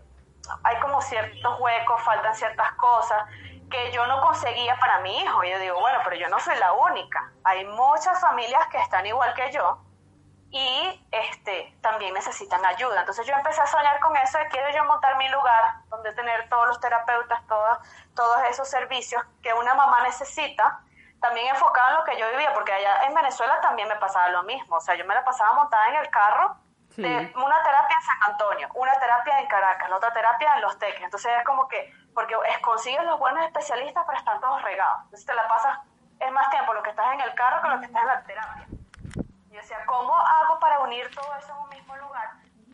hay 0.63 0.79
como 0.79 1.01
ciertos 1.01 1.59
huecos, 1.59 2.01
faltan 2.03 2.35
ciertas 2.35 2.71
cosas 2.73 3.23
que 3.71 3.91
yo 3.91 4.05
no 4.05 4.21
conseguía 4.21 4.77
para 4.79 4.99
mi 4.99 5.17
hijo. 5.19 5.43
Y 5.43 5.49
yo 5.49 5.59
digo, 5.59 5.79
bueno, 5.79 5.99
pero 6.03 6.15
yo 6.17 6.29
no 6.29 6.39
soy 6.39 6.55
la 6.57 6.73
única. 6.73 7.31
Hay 7.43 7.65
muchas 7.65 8.21
familias 8.21 8.67
que 8.67 8.77
están 8.77 9.07
igual 9.07 9.33
que 9.33 9.51
yo 9.51 9.79
y 10.55 11.05
este, 11.11 11.75
también 11.81 12.13
necesitan 12.13 12.65
ayuda. 12.65 13.01
Entonces 13.01 13.27
yo 13.27 13.33
empecé 13.33 13.59
a 13.59 13.67
soñar 13.67 13.99
con 13.99 14.15
eso 14.15 14.37
de 14.37 14.47
quiero 14.47 14.69
yo 14.73 14.85
montar 14.85 15.17
mi 15.17 15.27
lugar 15.27 15.81
donde 15.89 16.13
tener 16.13 16.47
todos 16.47 16.67
los 16.67 16.79
terapeutas, 16.79 17.45
todos, 17.45 17.77
todos 18.15 18.37
esos 18.49 18.69
servicios 18.69 19.21
que 19.43 19.53
una 19.53 19.73
mamá 19.73 20.01
necesita, 20.03 20.79
también 21.19 21.47
enfocado 21.47 21.89
en 21.89 21.95
lo 21.95 22.03
que 22.05 22.17
yo 22.17 22.29
vivía, 22.29 22.53
porque 22.53 22.71
allá 22.71 23.03
en 23.03 23.13
Venezuela 23.13 23.59
también 23.59 23.89
me 23.89 23.97
pasaba 23.97 24.29
lo 24.29 24.43
mismo. 24.43 24.77
O 24.77 24.79
sea, 24.79 24.95
yo 24.95 25.03
me 25.03 25.13
la 25.13 25.25
pasaba 25.25 25.51
montada 25.55 25.89
en 25.89 25.95
el 25.95 26.09
carro 26.09 26.55
de 26.95 27.33
una 27.35 27.63
terapia 27.63 27.97
en 27.99 28.05
San 28.05 28.31
Antonio, 28.31 28.69
una 28.75 28.93
terapia 28.97 29.39
en 29.41 29.47
Caracas, 29.47 29.89
la 29.89 29.97
otra 29.97 30.13
terapia 30.13 30.55
en 30.55 30.61
Los 30.61 30.79
Teques. 30.79 31.03
Entonces 31.03 31.33
es 31.37 31.43
como 31.43 31.67
que, 31.67 31.91
porque 32.13 32.33
es, 32.47 32.59
consigues 32.59 33.03
los 33.03 33.19
buenos 33.19 33.43
especialistas, 33.43 34.05
pero 34.05 34.17
están 34.17 34.39
todos 34.39 34.61
regados. 34.61 35.03
Entonces 35.03 35.25
te 35.25 35.33
la 35.33 35.49
pasas, 35.49 35.79
es 36.17 36.31
más 36.31 36.49
tiempo 36.49 36.73
lo 36.73 36.81
que 36.81 36.91
estás 36.91 37.13
en 37.13 37.19
el 37.19 37.35
carro 37.35 37.61
que 37.61 37.67
lo 37.67 37.79
que 37.81 37.87
estás 37.87 38.01
en 38.01 38.07
la 38.07 38.23
terapia. 38.23 38.67
Yo 39.55 39.61
decía, 39.61 39.85
¿cómo 39.85 40.13
hago 40.13 40.59
para 40.59 40.79
unir 40.81 41.09
todo 41.15 41.33
eso 41.39 41.53
en 41.53 41.57
un 41.59 41.69
mismo 41.69 41.95
lugar? 41.95 42.29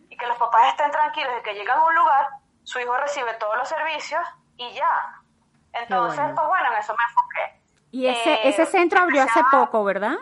Y 0.09 0.17
que 0.17 0.25
los 0.25 0.35
papás 0.37 0.69
estén 0.69 0.89
tranquilos 0.89 1.31
de 1.35 1.43
que 1.43 1.53
llegan 1.53 1.77
a 1.77 1.83
un 1.83 1.93
lugar, 1.93 2.29
su 2.63 2.79
hijo 2.79 2.97
recibe 2.97 3.35
todos 3.35 3.55
los 3.55 3.69
servicios 3.69 4.25
y 4.57 4.73
ya. 4.73 5.21
Entonces, 5.73 6.23
pues 6.33 6.47
bueno, 6.47 6.73
en 6.73 6.79
eso 6.79 6.95
me 6.97 7.03
enfoqué. 7.03 7.61
Y 7.91 8.07
ese, 8.07 8.47
ese 8.49 8.63
eh, 8.63 8.65
centro 8.65 8.99
abrió 8.99 9.21
hace 9.21 9.43
poco, 9.51 9.83
¿verdad? 9.83 10.15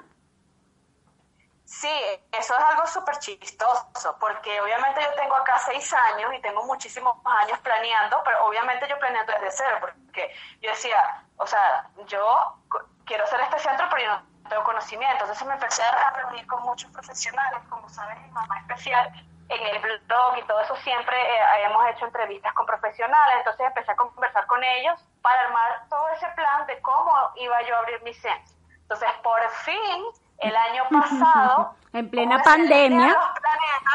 Sí, 1.63 1.87
eso 2.33 2.53
es 2.57 2.63
algo 2.65 2.85
súper 2.87 3.17
chistoso, 3.19 4.17
porque 4.19 4.59
obviamente 4.59 5.01
yo 5.01 5.13
tengo 5.13 5.35
acá 5.35 5.59
seis 5.59 5.93
años 5.93 6.33
y 6.33 6.41
tengo 6.41 6.65
muchísimos 6.65 7.15
años 7.23 7.57
planeando, 7.59 8.21
pero 8.25 8.45
obviamente 8.45 8.85
yo 8.89 8.99
planeando 8.99 9.31
desde 9.31 9.51
cero, 9.51 9.77
porque 9.79 10.35
yo 10.61 10.71
decía, 10.71 11.23
o 11.37 11.47
sea, 11.47 11.89
yo 12.05 12.57
quiero 13.05 13.23
hacer 13.23 13.39
este 13.39 13.59
centro, 13.59 13.87
pero 13.89 14.03
yo 14.03 14.09
no 14.09 14.29
tengo 14.49 14.63
conocimiento. 14.63 15.23
Entonces 15.23 15.47
me 15.47 15.53
empecé 15.53 15.83
a 15.83 16.11
reunir 16.11 16.45
con 16.47 16.63
muchos 16.63 16.91
profesionales, 16.91 17.59
como 17.69 17.87
sabes, 17.89 18.19
mi 18.21 18.29
mamá 18.29 18.59
especial, 18.59 19.11
en 19.49 19.65
el 19.65 19.79
blog 19.81 20.37
y 20.37 20.43
todo 20.43 20.61
eso 20.61 20.75
siempre 20.77 21.17
eh, 21.17 21.63
hemos 21.65 21.85
hecho 21.87 22.05
entrevistas 22.05 22.53
con 22.53 22.65
profesionales, 22.65 23.37
entonces 23.39 23.65
empecé 23.65 23.91
a 23.91 23.95
conversar 23.95 24.45
con 24.45 24.63
ellos 24.63 24.99
para 25.21 25.41
armar 25.41 25.83
todo 25.89 26.07
ese 26.09 26.27
plan 26.35 26.67
de 26.67 26.79
cómo 26.81 27.11
iba 27.35 27.61
yo 27.63 27.75
a 27.75 27.79
abrir 27.79 28.01
mi 28.03 28.13
centro. 28.13 28.53
Entonces, 28.81 29.09
por 29.23 29.39
fin, 29.49 30.03
el 30.39 30.55
año 30.55 30.83
pasado... 30.91 31.75
en 31.93 32.09
plena 32.09 32.41
pandemia. 32.43 33.17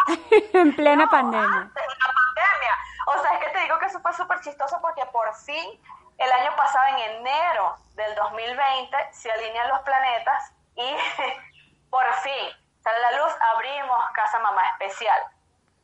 en 0.52 0.74
plena 0.74 1.08
pandemia. 1.08 1.46
En 1.46 1.52
la 1.52 2.12
pandemia. 2.14 2.78
O 3.06 3.22
sea, 3.22 3.34
es 3.34 3.44
que 3.44 3.50
te 3.50 3.60
digo 3.60 3.78
que 3.78 3.86
eso 3.86 4.00
fue 4.00 4.12
súper 4.12 4.40
chistoso 4.40 4.78
porque 4.80 5.04
por 5.12 5.32
fin 5.34 5.80
el 6.18 6.32
año 6.32 6.54
pasado, 6.56 6.84
en 6.88 6.98
enero 7.16 7.76
del 7.94 8.14
2020, 8.14 8.96
se 9.12 9.30
alinean 9.30 9.68
los 9.68 9.80
planetas 9.80 10.52
y 10.74 10.96
por 11.90 12.12
fin 12.14 12.48
sale 12.82 13.00
la 13.00 13.12
luz, 13.12 13.34
abrimos 13.54 14.10
Casa 14.12 14.38
Mamá 14.38 14.62
Especial. 14.70 15.22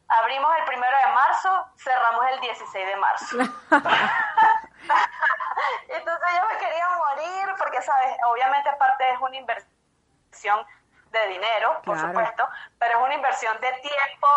Abrimos 0.09 0.51
el 0.59 0.65
primero 0.65 0.97
de 0.99 1.07
marzo, 1.13 1.67
cerramos 1.77 2.27
el 2.33 2.41
16 2.41 2.87
de 2.87 2.97
marzo. 2.97 3.37
Entonces 5.89 6.29
yo 6.35 6.49
me 6.49 6.59
quería 6.59 6.89
morir 6.97 7.55
porque, 7.59 7.81
¿sabes? 7.83 8.17
Obviamente 8.27 8.69
aparte 8.69 9.11
es 9.11 9.21
una 9.21 9.37
inversión 9.37 10.67
de 11.11 11.27
dinero, 11.27 11.81
por 11.85 11.99
supuesto, 11.99 12.49
pero 12.79 12.99
es 12.99 13.05
una 13.05 13.15
inversión 13.15 13.59
de 13.61 13.73
tiempo 13.73 14.29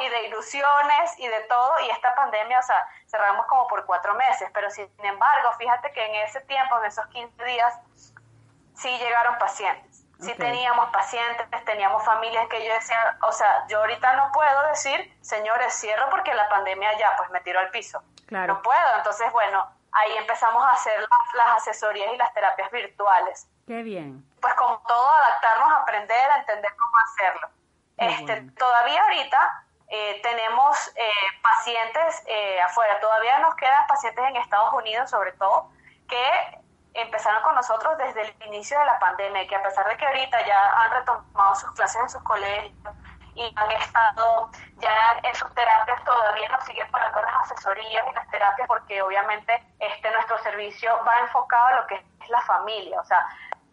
y 0.00 0.08
de 0.08 0.26
ilusiones 0.26 1.18
y 1.18 1.26
de 1.26 1.40
todo, 1.42 1.80
y 1.80 1.90
esta 1.90 2.14
pandemia, 2.14 2.58
o 2.58 2.62
sea, 2.62 2.86
cerramos 3.06 3.46
como 3.46 3.66
por 3.66 3.86
cuatro 3.86 4.14
meses, 4.14 4.50
pero 4.52 4.70
sin 4.70 4.88
embargo, 5.02 5.52
fíjate 5.58 5.90
que 5.92 6.04
en 6.04 6.14
ese 6.26 6.40
tiempo, 6.42 6.78
en 6.78 6.84
esos 6.86 7.06
15 7.06 7.44
días, 7.44 7.78
sí 8.74 8.90
llegaron 8.98 9.38
pacientes, 9.38 10.04
sí 10.20 10.34
teníamos 10.34 10.90
pacientes, 10.90 11.46
teníamos 11.64 12.04
familias 12.04 12.46
que 12.48 12.64
yo 12.66 12.74
decía, 12.74 13.16
o 13.22 13.32
sea, 13.32 13.66
yo 13.68 13.78
ahorita 13.78 14.12
no 14.14 14.30
puedo 14.32 14.62
decir, 14.68 15.16
señores, 15.22 15.72
cierro 15.74 16.10
porque 16.10 16.34
la 16.34 16.48
pandemia 16.48 16.96
ya, 16.98 17.16
pues 17.16 17.30
me 17.30 17.40
tiró 17.40 17.60
al 17.60 17.70
piso. 17.70 18.02
Claro. 18.26 18.54
No 18.54 18.62
puedo, 18.62 18.96
entonces, 18.96 19.32
bueno, 19.32 19.66
ahí 19.92 20.16
empezamos 20.18 20.62
a 20.62 20.70
hacer 20.70 21.06
las 21.34 21.48
asesorías 21.56 22.12
y 22.12 22.16
las 22.18 22.32
terapias 22.34 22.70
virtuales. 22.70 23.48
Qué 23.68 23.82
bien. 23.82 24.24
Pues 24.40 24.54
como 24.54 24.78
todo, 24.88 25.10
adaptarnos, 25.10 25.70
aprender, 25.82 26.30
a 26.30 26.38
entender 26.38 26.72
cómo 26.74 26.92
hacerlo. 27.04 27.48
este, 27.98 28.50
Todavía 28.52 29.02
ahorita 29.02 29.64
eh, 29.88 30.20
tenemos 30.22 30.90
eh, 30.96 31.10
pacientes 31.42 32.22
eh, 32.26 32.62
afuera, 32.62 32.98
todavía 32.98 33.38
nos 33.40 33.54
quedan 33.56 33.86
pacientes 33.86 34.24
en 34.26 34.36
Estados 34.36 34.72
Unidos 34.72 35.10
sobre 35.10 35.32
todo, 35.32 35.70
que 36.08 36.60
empezaron 36.94 37.42
con 37.42 37.54
nosotros 37.56 37.98
desde 37.98 38.22
el 38.22 38.34
inicio 38.46 38.78
de 38.78 38.86
la 38.86 38.98
pandemia, 38.98 39.46
que 39.46 39.56
a 39.56 39.62
pesar 39.62 39.86
de 39.86 39.98
que 39.98 40.06
ahorita 40.06 40.46
ya 40.46 40.82
han 40.84 40.90
retomado 40.90 41.54
sus 41.54 41.70
clases 41.72 42.00
en 42.00 42.08
sus 42.08 42.22
colegios, 42.22 42.72
y 43.34 43.52
han 43.54 43.70
estado 43.70 44.50
ya 44.78 45.20
en 45.22 45.34
sus 45.34 45.54
terapias, 45.54 46.02
todavía 46.04 46.48
nos 46.48 46.64
siguen 46.64 46.90
pagando 46.90 47.20
las 47.20 47.52
asesorías 47.52 48.04
y 48.10 48.14
las 48.14 48.28
terapias 48.30 48.66
porque 48.66 49.00
obviamente 49.00 49.62
este 49.78 50.10
nuestro 50.10 50.38
servicio 50.38 50.90
va 51.06 51.20
enfocado 51.20 51.66
a 51.66 51.80
lo 51.80 51.86
que 51.86 51.94
es 51.96 52.28
la 52.30 52.40
familia, 52.42 53.00
o 53.00 53.04
sea, 53.04 53.24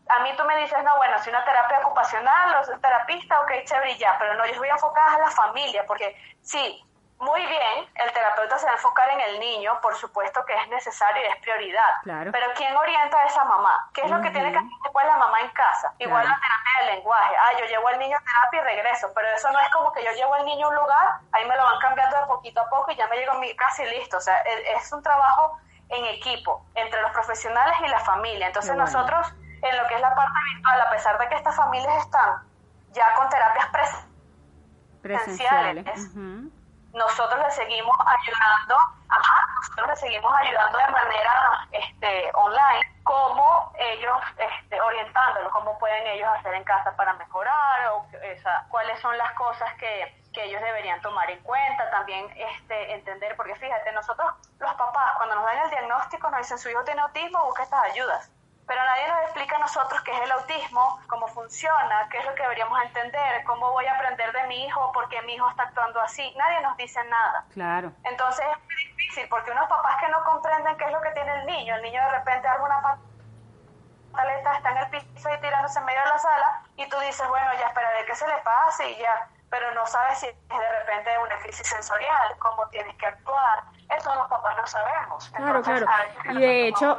a 0.08 0.20
mí 0.20 0.30
tú 0.38 0.44
me 0.44 0.58
dices, 0.58 0.84
no, 0.84 0.98
bueno, 0.98 1.18
si 1.20 1.30
una 1.30 1.44
terapia 1.44 1.80
ocupacional 1.80 2.56
o 2.56 2.80
terapista, 2.80 3.42
ok, 3.42 3.52
chévere, 3.66 3.98
ya, 3.98 4.16
pero 4.20 4.36
no, 4.36 4.46
yo 4.46 4.58
voy 4.58 4.70
enfocada 4.70 5.16
a 5.16 5.20
la 5.20 5.32
familia, 5.32 5.84
porque 5.88 6.16
sí, 6.42 6.84
muy 7.20 7.46
bien, 7.46 7.90
el 7.96 8.12
terapeuta 8.12 8.58
se 8.58 8.66
va 8.66 8.74
a 8.74 8.76
enfocar 8.76 9.10
en 9.10 9.22
el 9.22 9.40
niño, 9.40 9.80
por 9.82 9.96
supuesto 9.96 10.44
que 10.46 10.54
es 10.54 10.68
necesario 10.68 11.24
y 11.24 11.26
es 11.28 11.38
prioridad. 11.38 11.90
Pero 12.04 12.48
¿quién 12.56 12.76
orienta 12.76 13.18
a 13.18 13.26
esa 13.26 13.46
mamá? 13.46 13.90
¿Qué 13.94 14.02
es 14.02 14.12
lo 14.12 14.22
que 14.22 14.30
tiene 14.32 14.52
que 14.52 14.58
hacer 14.58 14.70
después 14.84 15.06
la 15.06 15.18
mamá 15.18 15.40
en 15.40 15.50
casa? 15.50 15.94
Igual 15.98 16.28
la 16.28 16.36
terapia 16.36 16.72
del 16.80 16.96
lenguaje. 16.98 17.36
Ah, 17.40 17.52
yo 17.58 17.66
llevo 17.66 17.88
al 17.88 18.00
niño 18.00 18.18
a 18.18 18.22
terapia 18.22 18.62
y 18.62 18.76
regreso, 18.76 19.12
pero 19.16 19.30
eso 19.30 19.50
no 19.52 19.60
es 19.60 19.70
como 19.70 19.94
que 19.94 20.04
yo 20.04 20.12
llevo 20.12 20.34
al 20.34 20.46
niño 20.46 20.68
a 20.68 20.70
un 20.70 20.76
lugar, 20.76 21.20
ahí 21.32 21.46
me 21.48 21.56
lo 21.56 21.64
van 21.64 21.80
cambiando 21.80 22.18
de 22.18 22.26
poquito 22.26 22.62
a 22.62 22.70
poco 22.70 22.92
y 22.92 22.96
ya 22.96 23.08
me 23.08 23.16
llego 23.16 23.32
a 23.32 23.40
mi 23.40 23.56
casa 23.56 23.84
y 23.84 23.98
listo. 23.98 24.18
O 24.18 24.22
sea, 24.22 24.42
e, 24.44 24.74
es 24.74 24.92
un 24.92 25.02
trabajo 25.02 25.58
en 25.90 26.06
equipo 26.06 26.66
entre 26.76 27.02
los 27.02 27.12
profesionales 27.12 27.76
y 27.82 27.88
la 27.88 28.00
familia. 28.00 28.48
Entonces 28.48 28.76
nosotros, 28.76 29.34
en 29.70 29.78
lo 29.78 29.88
que 29.88 29.96
es 29.96 30.02
la 30.02 30.14
parte 30.16 30.40
virtual, 30.54 30.82
a 30.82 30.90
pesar 30.90 31.18
de 31.18 31.28
que 31.28 31.36
estas 31.36 31.56
familias 31.56 31.98
están 31.98 32.44
ya 32.92 33.14
con 33.16 33.30
terapias 33.30 33.68
presenciales, 35.02 35.86
nosotros 36.94 37.40
le 37.40 37.52
seguimos 37.52 37.96
ayudando, 38.00 38.78
ajá, 39.10 39.48
nosotros 39.62 39.88
le 39.90 39.96
seguimos 39.98 40.34
ayudando 40.34 40.78
de 40.78 40.88
manera 40.88 41.68
este, 41.72 42.32
online, 42.34 42.96
cómo 43.04 43.74
ellos, 43.78 44.18
este, 44.38 44.80
orientándolos, 44.80 45.52
cómo 45.52 45.78
pueden 45.78 46.08
ellos 46.08 46.30
hacer 46.40 46.54
en 46.54 46.64
casa 46.64 46.96
para 46.96 47.14
mejorar, 47.14 47.88
o 47.90 48.06
cuáles 48.70 49.00
son 49.02 49.18
las 49.18 49.32
cosas 49.34 49.74
que, 49.74 50.24
que 50.34 50.46
ellos 50.46 50.62
deberían 50.62 51.02
tomar 51.02 51.30
en 51.30 51.40
cuenta, 51.44 51.90
también 51.92 52.26
este, 52.36 52.94
entender, 52.94 53.36
porque 53.36 53.56
fíjate, 53.56 53.92
nosotros 53.92 54.34
los 54.60 54.74
papás, 54.76 55.18
cuando 55.18 55.36
nos 55.36 55.46
dan 55.46 55.58
el 55.66 55.70
diagnóstico, 55.72 56.30
nos 56.30 56.40
dicen 56.40 56.58
su 56.58 56.70
hijo 56.70 56.84
tiene 56.84 57.02
autismo, 57.02 57.44
busca 57.46 57.64
estas 57.64 57.84
ayudas, 57.92 58.32
pero 58.68 58.84
nadie 58.84 59.08
nos 59.08 59.22
explica 59.22 59.56
a 59.58 59.60
nosotros 59.60 60.02
qué 60.02 60.12
es 60.12 60.22
el 60.22 60.32
autismo, 60.32 61.00
cómo 61.08 61.28
funciona, 61.28 62.08
qué 62.10 62.18
es 62.18 62.26
lo 62.26 62.34
que 62.34 62.44
deberíamos 62.44 62.82
entender, 62.82 63.44
cómo 63.46 63.72
voy 63.72 63.86
a 63.86 63.94
aprender 63.94 64.32
de 64.32 64.48
mi 64.48 64.66
hijo, 64.66 64.92
por 64.92 65.08
qué 65.10 65.22
mi 65.24 65.36
hijo 65.36 65.50
está 65.50 65.64
actuando 65.64 66.02
así. 66.02 66.34
Nadie 66.36 66.62
nos 66.62 66.76
dice 66.78 67.04
nada. 67.06 67.46
Claro. 67.54 67.92
Entonces 68.04 68.46
es 68.46 68.64
muy 68.64 68.76
difícil 68.76 69.28
porque 69.30 69.52
unos 69.52 69.68
papás 69.68 69.98
que 70.00 70.08
no 70.10 70.24
comprenden 70.24 70.78
qué 70.78 70.86
es 70.86 70.92
lo 70.92 71.02
que 71.02 71.12
tiene 71.12 71.40
el 71.42 71.46
niño, 71.46 71.76
el 71.76 71.82
niño 71.84 72.02
de 72.02 72.12
repente 72.18 72.48
alguna 72.48 73.00
pataleta 74.12 74.56
está 74.56 74.72
en 74.72 74.78
el 74.78 74.90
piso 74.90 75.30
y 75.34 75.42
tirándose 75.42 75.80
en 75.80 75.86
medio 75.86 76.02
de 76.02 76.10
la 76.10 76.18
sala 76.18 76.62
y 76.76 76.90
tú 76.90 77.00
dices, 77.00 77.28
bueno, 77.28 77.52
ya 77.60 77.68
esperaré 77.68 78.06
que 78.06 78.16
se 78.16 78.28
le 78.28 78.38
pase 78.38 78.90
y 78.90 78.98
ya, 78.98 79.30
pero 79.50 79.72
no 79.74 79.86
sabes 79.86 80.20
si 80.20 80.28
es 80.28 80.36
de 80.50 80.80
repente 80.80 81.12
una 81.20 81.38
crisis 81.38 81.68
sensorial, 81.68 82.36
cómo 82.40 82.68
tienes 82.70 82.96
que 82.96 83.06
actuar. 83.06 83.64
Eso 83.90 84.16
los 84.16 84.28
papás 84.28 84.56
no 84.58 84.68
sabemos. 84.68 85.30
Claro, 85.30 85.62
claro. 85.62 85.86
Y 86.34 86.38
de 86.40 86.68
hecho, 86.68 86.98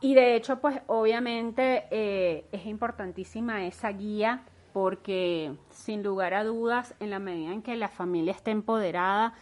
y 0.00 0.14
de 0.14 0.36
hecho, 0.36 0.60
pues 0.60 0.80
obviamente 0.86 1.86
eh, 1.90 2.46
es 2.52 2.66
importantísima 2.66 3.64
esa 3.64 3.90
guía 3.90 4.44
porque 4.72 5.54
sin 5.70 6.02
lugar 6.02 6.34
a 6.34 6.44
dudas, 6.44 6.94
en 7.00 7.10
la 7.10 7.18
medida 7.18 7.52
en 7.52 7.62
que 7.62 7.76
la 7.76 7.88
familia 7.88 8.32
esté 8.32 8.50
empoderada, 8.50 9.34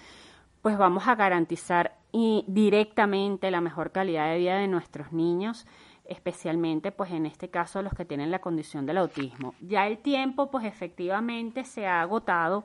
pues 0.62 0.76
vamos 0.76 1.06
a 1.06 1.14
garantizar 1.14 1.96
y 2.12 2.44
directamente 2.48 3.50
la 3.50 3.60
mejor 3.60 3.92
calidad 3.92 4.28
de 4.30 4.38
vida 4.38 4.56
de 4.56 4.66
nuestros 4.66 5.12
niños 5.12 5.66
especialmente 6.10 6.90
pues 6.90 7.12
en 7.12 7.24
este 7.24 7.50
caso 7.50 7.82
los 7.82 7.94
que 7.94 8.04
tienen 8.04 8.32
la 8.32 8.40
condición 8.40 8.84
del 8.84 8.98
autismo. 8.98 9.54
Ya 9.60 9.86
el 9.86 9.98
tiempo 9.98 10.50
pues 10.50 10.64
efectivamente 10.64 11.64
se 11.64 11.86
ha 11.86 12.02
agotado, 12.02 12.64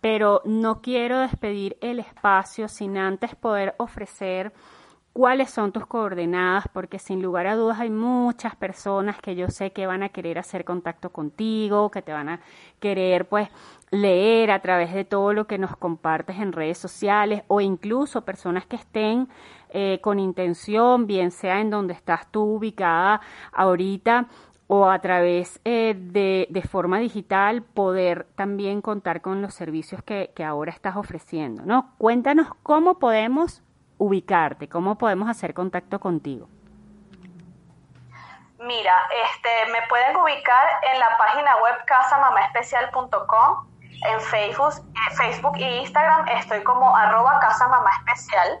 pero 0.00 0.42
no 0.44 0.80
quiero 0.80 1.18
despedir 1.20 1.76
el 1.80 1.98
espacio 1.98 2.68
sin 2.68 2.96
antes 2.96 3.34
poder 3.34 3.74
ofrecer 3.78 4.52
cuáles 5.18 5.50
son 5.50 5.72
tus 5.72 5.84
coordenadas, 5.84 6.66
porque 6.72 7.00
sin 7.00 7.22
lugar 7.22 7.48
a 7.48 7.56
dudas 7.56 7.80
hay 7.80 7.90
muchas 7.90 8.54
personas 8.54 9.20
que 9.20 9.34
yo 9.34 9.48
sé 9.48 9.72
que 9.72 9.84
van 9.84 10.04
a 10.04 10.10
querer 10.10 10.38
hacer 10.38 10.64
contacto 10.64 11.10
contigo, 11.10 11.90
que 11.90 12.02
te 12.02 12.12
van 12.12 12.28
a 12.28 12.40
querer 12.78 13.26
pues 13.26 13.48
leer 13.90 14.52
a 14.52 14.60
través 14.60 14.94
de 14.94 15.04
todo 15.04 15.32
lo 15.32 15.48
que 15.48 15.58
nos 15.58 15.76
compartes 15.76 16.38
en 16.38 16.52
redes 16.52 16.78
sociales 16.78 17.42
o 17.48 17.60
incluso 17.60 18.24
personas 18.24 18.64
que 18.66 18.76
estén 18.76 19.28
eh, 19.70 19.98
con 20.02 20.20
intención, 20.20 21.08
bien 21.08 21.32
sea 21.32 21.60
en 21.60 21.70
donde 21.70 21.94
estás 21.94 22.30
tú 22.30 22.42
ubicada 22.42 23.20
ahorita 23.52 24.28
o 24.68 24.88
a 24.88 24.98
través 25.00 25.60
eh, 25.64 25.94
de, 25.96 26.62
forma 26.70 26.98
digital 26.98 27.62
poder 27.62 28.26
también 28.36 28.82
contar 28.82 29.22
con 29.22 29.42
los 29.42 29.54
servicios 29.54 30.02
que, 30.02 30.30
que 30.36 30.44
ahora 30.44 30.70
estás 30.70 30.96
ofreciendo, 30.96 31.62
¿no? 31.64 31.94
Cuéntanos 31.98 32.48
cómo 32.62 32.98
podemos 32.98 33.62
ubicarte, 33.96 34.68
cómo 34.68 34.98
podemos 34.98 35.28
hacer 35.28 35.54
contacto 35.54 35.98
contigo. 35.98 36.48
Mira, 38.60 38.94
este, 39.30 39.72
me 39.72 39.86
pueden 39.88 40.16
ubicar 40.16 40.68
en 40.92 40.98
la 40.98 41.16
página 41.16 41.56
web 41.56 41.74
casamamaespecial.com, 41.86 43.66
en 44.06 44.20
Facebook, 44.20 44.74
eh, 44.74 45.14
Facebook 45.16 45.56
e 45.56 45.80
Instagram 45.80 46.28
estoy 46.28 46.62
como 46.62 46.94
arroba 46.94 47.40
casamamaespecial 47.40 48.60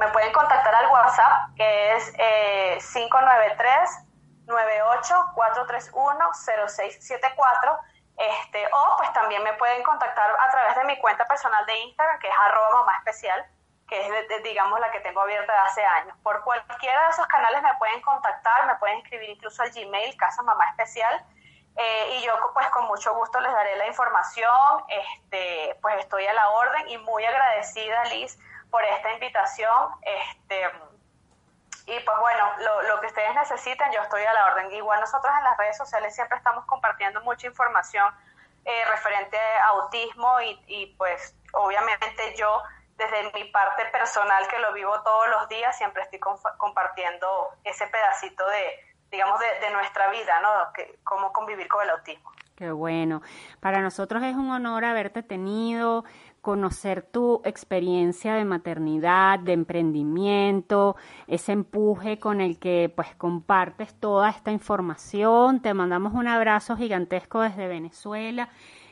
me 0.00 0.08
pueden 0.08 0.32
contactar 0.32 0.74
al 0.74 0.86
WhatsApp 0.90 1.54
que 1.56 1.96
es 1.96 2.14
eh, 2.18 2.78
593 2.92 4.09
98 4.50 5.32
431 5.34 6.34
0674 6.34 7.78
este, 8.16 8.68
o 8.72 8.96
pues 8.98 9.12
también 9.14 9.42
me 9.42 9.54
pueden 9.54 9.82
contactar 9.82 10.30
a 10.38 10.50
través 10.50 10.76
de 10.76 10.84
mi 10.84 10.98
cuenta 10.98 11.24
personal 11.24 11.64
de 11.64 11.78
Instagram 11.78 12.18
que 12.18 12.28
es 12.28 12.34
arroba 12.38 12.70
mamá 12.80 12.96
especial 12.98 13.46
que 13.88 14.06
es 14.06 14.42
digamos 14.44 14.78
la 14.78 14.90
que 14.92 15.00
tengo 15.00 15.20
abierta 15.20 15.52
de 15.52 15.58
hace 15.58 15.84
años. 15.84 16.16
Por 16.22 16.44
cualquiera 16.44 17.04
de 17.04 17.10
esos 17.10 17.26
canales 17.26 17.60
me 17.60 17.74
pueden 17.74 18.00
contactar, 18.02 18.66
me 18.66 18.76
pueden 18.76 18.98
escribir 18.98 19.30
incluso 19.30 19.62
al 19.62 19.72
Gmail, 19.72 20.16
Casa 20.16 20.42
Mamá 20.42 20.64
Especial, 20.70 21.26
eh, 21.76 22.16
y 22.16 22.22
yo 22.22 22.32
pues 22.54 22.68
con 22.68 22.86
mucho 22.86 23.14
gusto 23.14 23.40
les 23.40 23.52
daré 23.52 23.76
la 23.76 23.86
información, 23.88 24.84
este, 24.88 25.76
pues 25.82 25.98
estoy 25.98 26.26
a 26.26 26.32
la 26.32 26.50
orden 26.50 26.88
y 26.88 26.98
muy 26.98 27.24
agradecida 27.24 28.04
Liz 28.04 28.38
por 28.70 28.84
esta 28.84 29.12
invitación. 29.12 29.90
Este, 30.02 30.70
y 31.90 32.00
pues 32.04 32.16
bueno, 32.20 32.44
lo, 32.60 32.82
lo, 32.82 33.00
que 33.00 33.08
ustedes 33.08 33.34
necesiten, 33.34 33.90
yo 33.92 34.00
estoy 34.02 34.22
a 34.22 34.32
la 34.32 34.46
orden. 34.46 34.70
Igual 34.72 35.00
nosotros 35.00 35.32
en 35.36 35.42
las 35.42 35.58
redes 35.58 35.76
sociales 35.76 36.14
siempre 36.14 36.38
estamos 36.38 36.64
compartiendo 36.66 37.20
mucha 37.22 37.48
información 37.48 38.14
eh, 38.64 38.84
referente 38.90 39.36
a 39.36 39.68
autismo 39.68 40.40
y, 40.40 40.62
y, 40.68 40.86
pues 40.96 41.34
obviamente 41.52 42.34
yo 42.36 42.62
desde 42.96 43.32
mi 43.32 43.44
parte 43.50 43.86
personal 43.86 44.46
que 44.46 44.58
lo 44.60 44.72
vivo 44.72 45.02
todos 45.02 45.28
los 45.30 45.48
días 45.48 45.76
siempre 45.76 46.02
estoy 46.02 46.20
compartiendo 46.58 47.48
ese 47.64 47.86
pedacito 47.88 48.46
de, 48.46 48.94
digamos, 49.10 49.40
de, 49.40 49.46
de 49.60 49.70
nuestra 49.72 50.10
vida, 50.10 50.40
¿no? 50.40 50.72
Que, 50.72 50.98
cómo 51.02 51.32
convivir 51.32 51.66
con 51.66 51.82
el 51.82 51.90
autismo. 51.90 52.30
Qué 52.60 52.70
bueno. 52.70 53.22
Para 53.60 53.80
nosotros 53.80 54.22
es 54.22 54.34
un 54.34 54.50
honor 54.50 54.84
haberte 54.84 55.22
tenido, 55.22 56.04
conocer 56.40 57.02
tu 57.02 57.42
experiencia 57.44 58.34
de 58.34 58.44
maternidad, 58.44 59.38
de 59.38 59.52
emprendimiento, 59.52 60.96
ese 61.26 61.52
empuje 61.52 62.18
con 62.18 62.40
el 62.40 62.58
que 62.58 62.92
pues 62.94 63.14
compartes 63.16 63.94
toda 63.94 64.30
esta 64.30 64.50
información. 64.50 65.60
Te 65.60 65.74
mandamos 65.74 66.14
un 66.14 66.28
abrazo 66.28 66.76
gigantesco 66.76 67.40
desde 67.40 67.68
Venezuela. 67.68 68.48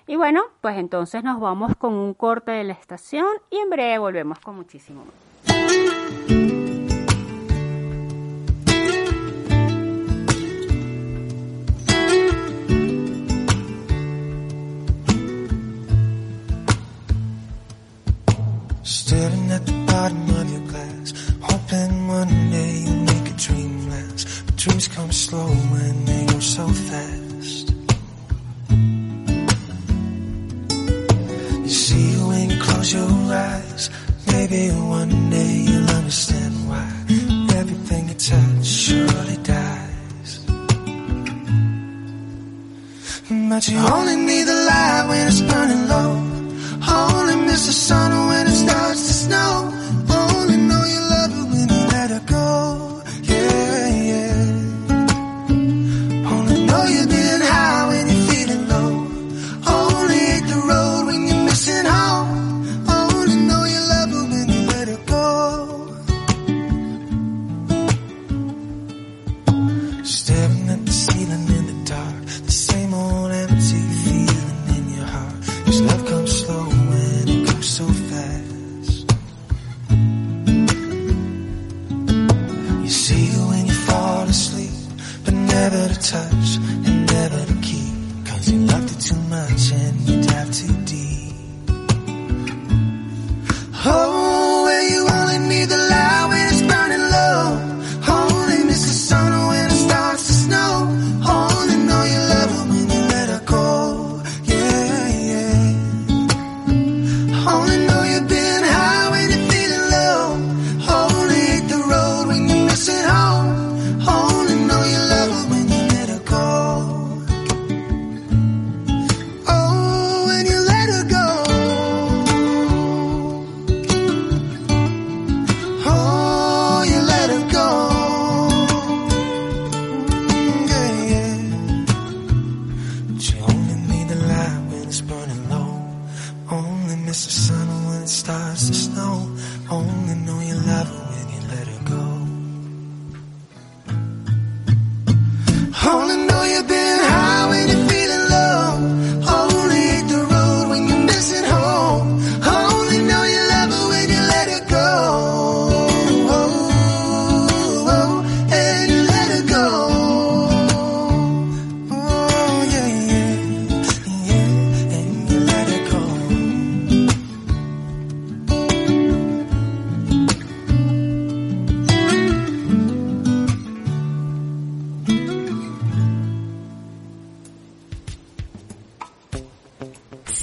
Y 0.06 0.16
bueno, 0.16 0.42
pues 0.60 0.78
entonces 0.78 1.22
nos 1.22 1.38
vamos 1.40 1.76
con 1.76 1.92
un 1.92 2.14
corte 2.14 2.50
de 2.50 2.64
la 2.64 2.72
estación 2.72 3.28
y 3.50 3.58
en 3.58 3.70
breve 3.70 3.98
volvemos 3.98 4.38
con 4.40 4.56
muchísimo 4.56 5.04
más. 5.04 5.27
Staring 19.18 19.50
at 19.50 19.66
the 19.66 19.72
bottom 19.88 20.30
of 20.30 20.48
your 20.48 20.64
glass, 20.70 21.12
hoping 21.40 22.06
one 22.06 22.50
day 22.52 22.72
you'll 22.86 23.02
make 23.10 23.26
a 23.28 23.36
dream 23.36 23.90
last. 23.90 24.46
But 24.46 24.54
dreams 24.54 24.86
come 24.86 25.10
slow 25.10 25.48
when 25.48 26.04
they 26.04 26.24
go 26.26 26.38
so 26.38 26.68
fast. 26.68 27.74
You 31.64 31.74
see 31.84 32.10
when 32.28 32.50
you 32.50 32.60
close 32.62 32.92
your 32.92 33.10
eyes, 33.34 33.90
maybe 34.28 34.68
one 34.70 35.30
day 35.30 35.54
you'll 35.66 35.90
understand 35.98 36.54
why 36.68 36.88
everything 37.58 38.10
you 38.10 38.14
touch 38.14 38.66
surely 38.66 39.38
dies. 39.42 40.30
But 43.50 43.68
you 43.68 43.78
only 43.78 44.14
need 44.14 44.44
the 44.44 44.58
light 44.70 45.06
when 45.08 45.26
it's 45.26 45.40
burning 45.40 45.88
low. 45.88 46.37
Only 46.90 47.36
miss 47.46 47.66
the 47.66 47.72
sun 47.72 48.10
when 48.28 48.46
it 48.46 48.56
starts 48.64 49.06
to 49.08 49.12
snow. 49.12 49.72
Only 50.10 50.56
know 50.56 50.84
you 50.94 51.00
love 51.14 51.32
her 51.32 51.44
when 51.52 51.68
you 51.68 51.82
let 51.94 52.10
her 52.10 52.22
go. 52.26 53.02
Yeah, 53.22 53.88
yeah. 54.10 54.36
Only 56.32 56.56
know 56.66 56.84
been 57.14 57.40
high 57.52 57.88
when 57.88 58.04
you're 58.08 58.26
feeling 58.30 58.64
low. 58.72 58.90
Only 59.76 60.18
hate 60.30 60.46
the 60.52 60.58
road 60.70 61.02
when 61.08 61.20
you're 61.28 61.44
missing 61.44 61.84
home. 61.84 62.30
Only 62.88 63.36
know 63.48 63.62
you 63.74 63.80
love 63.92 64.10
her 64.16 64.24
when 64.32 64.46
you 64.54 64.60
let 64.72 64.88
her 64.88 65.02
go. 65.14 65.26
Staring 70.04 70.68
at 70.70 70.80
the 70.86 70.92
ceiling 70.92 71.17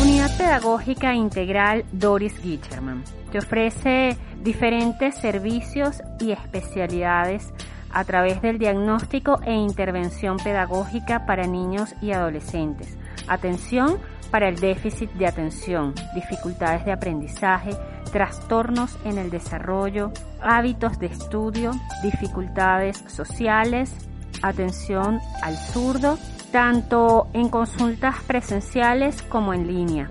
Unidad 0.00 0.36
Pedagógica 0.38 1.14
Integral 1.14 1.84
Doris 1.92 2.38
Gicherman 2.38 3.04
te 3.30 3.38
ofrece 3.38 4.16
diferentes 4.42 5.14
servicios 5.16 6.02
y 6.18 6.32
especialidades 6.32 7.52
a 7.90 8.04
través 8.04 8.40
del 8.40 8.58
diagnóstico 8.58 9.38
e 9.44 9.52
intervención 9.52 10.38
pedagógica 10.38 11.26
para 11.26 11.46
niños 11.46 11.94
y 12.00 12.12
adolescentes. 12.12 12.96
Atención 13.28 13.98
para 14.32 14.48
el 14.48 14.58
déficit 14.58 15.12
de 15.12 15.26
atención, 15.26 15.94
dificultades 16.14 16.86
de 16.86 16.92
aprendizaje, 16.92 17.76
trastornos 18.10 18.98
en 19.04 19.18
el 19.18 19.30
desarrollo, 19.30 20.10
hábitos 20.40 20.98
de 20.98 21.06
estudio, 21.06 21.72
dificultades 22.02 23.04
sociales, 23.08 23.94
atención 24.42 25.20
al 25.42 25.54
zurdo, 25.56 26.18
tanto 26.50 27.28
en 27.34 27.50
consultas 27.50 28.16
presenciales 28.26 29.22
como 29.22 29.52
en 29.52 29.66
línea. 29.66 30.10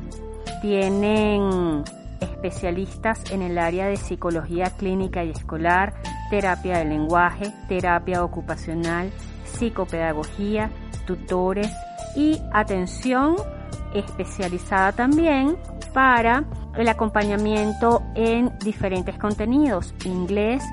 Tienen 0.61 1.83
especialistas 2.19 3.31
en 3.31 3.41
el 3.41 3.57
área 3.57 3.87
de 3.87 3.97
psicología 3.97 4.69
clínica 4.77 5.23
y 5.23 5.31
escolar, 5.31 5.95
terapia 6.29 6.77
del 6.77 6.89
lenguaje, 6.89 7.51
terapia 7.67 8.23
ocupacional, 8.23 9.11
psicopedagogía, 9.45 10.69
tutores 11.07 11.71
y 12.15 12.39
atención 12.53 13.35
especializada 13.93 14.91
también 14.91 15.57
para 15.93 16.43
el 16.77 16.87
acompañamiento 16.87 18.03
en 18.15 18.57
diferentes 18.59 19.17
contenidos, 19.17 19.93
inglés, 20.05 20.63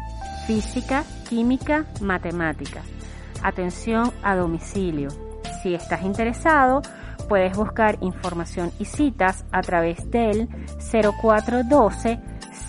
física, 0.46 1.04
química, 1.28 1.86
matemáticas. 2.00 2.84
Atención 3.42 4.12
a 4.22 4.36
domicilio. 4.36 5.08
Si 5.62 5.74
estás 5.74 6.02
interesado, 6.02 6.82
puedes 7.28 7.56
buscar 7.56 7.98
información 8.00 8.70
y 8.78 8.84
citas 8.84 9.44
a 9.52 9.60
través 9.60 10.10
del 10.10 10.48
0412 10.78 12.18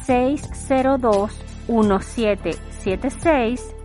602 0.05 1.31
1776 1.67 3.75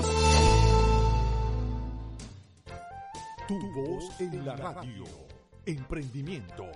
Tu 3.49 3.59
voz 3.73 4.21
en 4.21 4.47
la 4.47 4.55
radio. 4.55 5.03
Emprendimiento, 5.67 6.67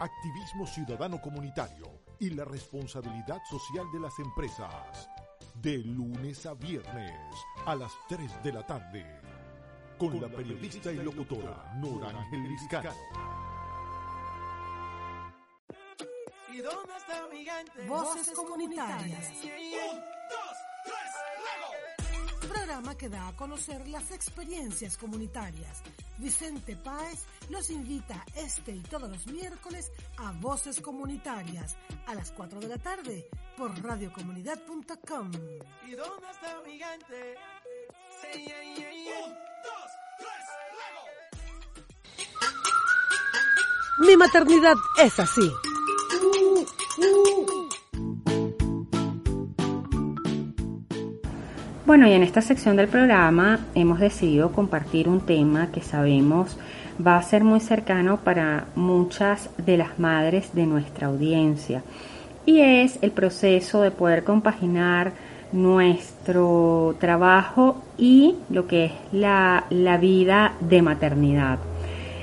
activismo 0.00 0.66
ciudadano 0.66 1.20
comunitario 1.20 1.90
y 2.18 2.30
la 2.30 2.46
responsabilidad 2.46 3.42
social 3.50 3.84
de 3.92 4.00
las 4.00 4.18
empresas. 4.18 5.10
De 5.60 5.76
lunes 5.78 6.46
a 6.46 6.54
viernes 6.54 7.12
a 7.66 7.76
las 7.76 7.92
3 8.08 8.42
de 8.42 8.52
la 8.52 8.64
tarde. 8.64 9.04
Con, 9.98 10.18
la 10.20 10.28
periodista 10.28 10.90
y 10.90 10.96
locutora 10.96 11.74
Nora 11.76 12.08
Ángel 12.08 12.48
Vizcano. 12.48 12.90
Voces 17.86 18.30
comunitarias. 18.30 19.32
Programa 22.48 22.96
que 22.96 23.08
da 23.08 23.28
a 23.28 23.36
conocer 23.36 23.86
las 23.88 24.10
experiencias 24.10 24.96
comunitarias. 24.96 25.82
Vicente 26.18 26.76
Páez 26.76 27.24
los 27.50 27.70
invita 27.70 28.24
este 28.34 28.72
y 28.72 28.80
todos 28.80 29.10
los 29.10 29.26
miércoles 29.26 29.92
a 30.18 30.32
Voces 30.32 30.80
Comunitarias 30.80 31.76
a 32.06 32.14
las 32.14 32.32
4 32.32 32.60
de 32.60 32.68
la 32.68 32.78
tarde 32.78 33.28
por 33.56 33.70
radiocomunidad.com. 33.82 35.30
Mi 43.98 44.16
maternidad 44.16 44.74
es 44.98 45.18
así. 45.20 45.50
Bueno, 51.86 52.08
y 52.08 52.12
en 52.12 52.22
esta 52.22 52.40
sección 52.40 52.76
del 52.76 52.88
programa 52.88 53.60
hemos 53.74 54.00
decidido 54.00 54.50
compartir 54.52 55.08
un 55.08 55.20
tema 55.20 55.70
que 55.70 55.82
sabemos 55.82 56.58
va 57.04 57.16
a 57.16 57.22
ser 57.22 57.44
muy 57.44 57.60
cercano 57.60 58.18
para 58.18 58.66
muchas 58.74 59.50
de 59.58 59.76
las 59.76 59.98
madres 59.98 60.54
de 60.54 60.66
nuestra 60.66 61.06
audiencia 61.06 61.82
y 62.44 62.60
es 62.60 62.98
el 63.02 63.12
proceso 63.12 63.82
de 63.82 63.90
poder 63.90 64.24
compaginar 64.24 65.12
nuestro 65.52 66.96
trabajo 66.98 67.82
y 67.98 68.36
lo 68.50 68.66
que 68.66 68.86
es 68.86 68.92
la, 69.12 69.66
la 69.70 69.96
vida 69.96 70.54
de 70.60 70.82
maternidad. 70.82 71.58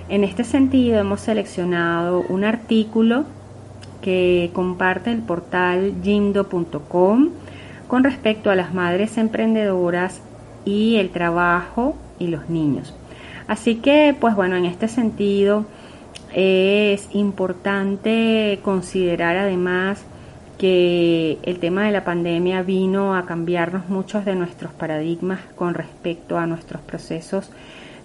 En 0.09 0.24
este 0.24 0.43
sentido 0.43 0.99
hemos 0.99 1.21
seleccionado 1.21 2.21
un 2.28 2.43
artículo 2.43 3.26
que 4.03 4.51
comparte 4.53 5.11
el 5.11 5.21
portal 5.21 5.93
jimdo.com 6.03 7.29
con 7.87 8.03
respecto 8.03 8.51
a 8.51 8.55
las 8.55 8.73
madres 8.73 9.17
emprendedoras 9.17 10.21
y 10.65 10.97
el 10.97 11.09
trabajo 11.09 11.95
y 12.19 12.27
los 12.27 12.49
niños. 12.49 12.93
Así 13.47 13.75
que, 13.75 14.15
pues 14.19 14.35
bueno, 14.35 14.55
en 14.55 14.65
este 14.65 14.87
sentido 14.87 15.65
es 16.33 17.07
importante 17.13 18.59
considerar 18.63 19.37
además 19.37 20.03
que 20.57 21.39
el 21.43 21.59
tema 21.59 21.85
de 21.85 21.91
la 21.91 22.03
pandemia 22.03 22.61
vino 22.61 23.15
a 23.15 23.25
cambiarnos 23.25 23.89
muchos 23.89 24.25
de 24.25 24.35
nuestros 24.35 24.71
paradigmas 24.73 25.39
con 25.55 25.73
respecto 25.73 26.37
a 26.37 26.45
nuestros 26.45 26.81
procesos 26.81 27.51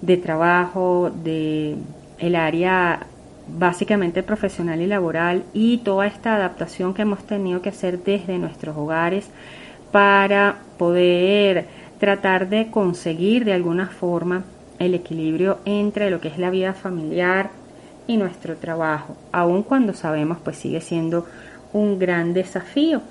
de 0.01 0.17
trabajo, 0.17 1.11
de 1.25 1.77
el 2.19 2.37
área 2.37 3.07
básicamente 3.57 4.23
profesional 4.23 4.81
y 4.81 4.87
laboral 4.87 5.45
y 5.53 5.79
toda 5.79 6.07
esta 6.07 6.35
adaptación 6.37 6.95
que 6.95 7.03
hemos 7.03 7.25
tenido 7.25 7.63
que 7.63 7.71
hacer 7.71 8.03
desde 8.03 8.39
nuestros 8.39 8.77
hogares 8.77 9.29
para 9.93 10.59
poder 10.77 11.67
tratar 11.99 12.49
de 12.49 12.71
conseguir 12.71 13.45
de 13.45 13.53
alguna 13.53 13.89
forma 13.89 14.45
el 14.79 14.95
equilibrio 14.95 15.59
entre 15.65 16.11
lo 16.11 16.21
que 16.21 16.29
es 16.29 16.39
la 16.39 16.51
vida 16.51 16.73
familiar 16.73 17.51
y 18.07 18.17
nuestro 18.17 18.57
trabajo, 18.57 19.17
aun 19.33 19.63
cuando 19.63 19.93
sabemos 19.93 20.39
pues 20.43 20.57
sigue 20.57 20.81
siendo 20.81 21.27
un 21.73 21.99
gran 21.99 22.33
desafío. 22.33 23.03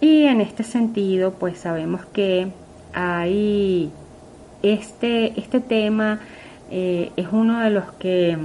Y 0.00 0.24
en 0.24 0.40
este 0.40 0.64
sentido 0.64 1.32
pues 1.32 1.58
sabemos 1.58 2.04
que 2.06 2.48
hay 2.92 3.90
este, 4.62 5.38
este 5.38 5.60
tema 5.60 6.20
eh, 6.70 7.12
es 7.16 7.26
uno 7.30 7.60
de 7.60 7.70
los 7.70 7.92
que 7.92 8.36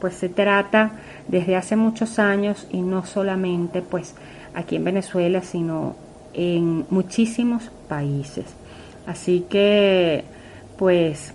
pues 0.00 0.14
se 0.14 0.28
trata 0.28 0.92
desde 1.28 1.56
hace 1.56 1.76
muchos 1.76 2.18
años 2.18 2.66
y 2.70 2.80
no 2.82 3.04
solamente 3.04 3.82
pues 3.82 4.14
aquí 4.54 4.76
en 4.76 4.84
Venezuela 4.84 5.42
sino 5.42 5.96
en 6.36 6.86
muchísimos 6.90 7.70
países. 7.88 8.44
Así 9.06 9.46
que, 9.48 10.24
pues, 10.76 11.32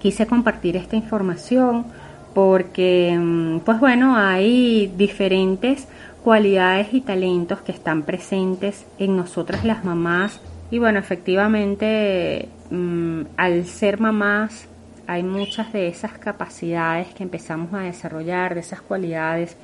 quise 0.00 0.26
compartir 0.26 0.76
esta 0.76 0.96
información 0.96 1.86
porque, 2.34 3.16
mm, 3.18 3.60
pues 3.60 3.80
bueno, 3.80 4.16
hay 4.16 4.92
diferentes 4.96 5.88
cualidades 6.22 6.92
y 6.92 7.00
talentos 7.00 7.60
que 7.62 7.72
están 7.72 8.02
presentes 8.02 8.86
en 8.98 9.16
nosotras 9.16 9.64
las 9.64 9.84
mamás. 9.84 10.40
Y 10.70 10.78
bueno, 10.78 10.98
efectivamente, 10.98 12.48
mm, 12.70 13.22
al 13.36 13.64
ser 13.64 13.98
mamás, 13.98 14.68
hay 15.08 15.22
muchas 15.22 15.72
de 15.72 15.88
esas 15.88 16.12
capacidades 16.18 17.08
que 17.14 17.22
empezamos 17.22 17.72
a 17.72 17.78
desarrollar, 17.78 18.52
de 18.54 18.60
esas 18.60 18.82
cualidades 18.82 19.56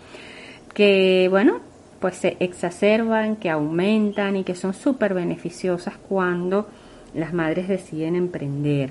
que, 0.73 1.29
bueno, 1.31 1.61
pues 2.01 2.17
se 2.17 2.39
exacerban, 2.41 3.37
que 3.37 3.51
aumentan 3.51 4.37
y 4.37 4.45
que 4.45 4.55
son 4.55 4.73
súper 4.73 5.13
beneficiosas 5.13 5.95
cuando 6.09 6.67
las 7.13 7.35
madres 7.35 7.69
deciden 7.69 8.17
emprender. 8.17 8.91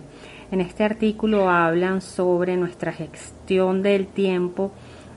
en 0.52 0.62
este 0.62 0.84
artículo 0.84 1.50
hablan 1.50 2.02
sobre 2.02 2.56
nuestra 2.56 2.94
gestión 2.94 3.82
del 3.82 4.06
tiempo, 4.06 4.72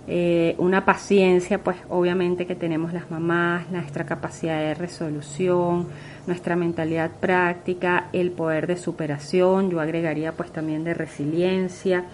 eh, 0.08 0.54
una 0.58 0.84
paciencia, 0.84 1.58
pues 1.64 1.78
obviamente 1.88 2.46
que 2.46 2.54
tenemos 2.54 2.92
las 2.92 3.10
mamás, 3.10 3.68
nuestra 3.70 4.06
capacidad 4.06 4.60
de 4.60 4.74
resolución, 4.74 5.88
nuestra 6.28 6.54
mentalidad 6.54 7.10
práctica, 7.18 8.08
el 8.12 8.30
poder 8.30 8.68
de 8.68 8.76
superación, 8.76 9.68
yo 9.68 9.80
agregaría 9.80 10.32
pues 10.32 10.52
también 10.52 10.84
de 10.84 10.94
resiliencia. 10.94 12.04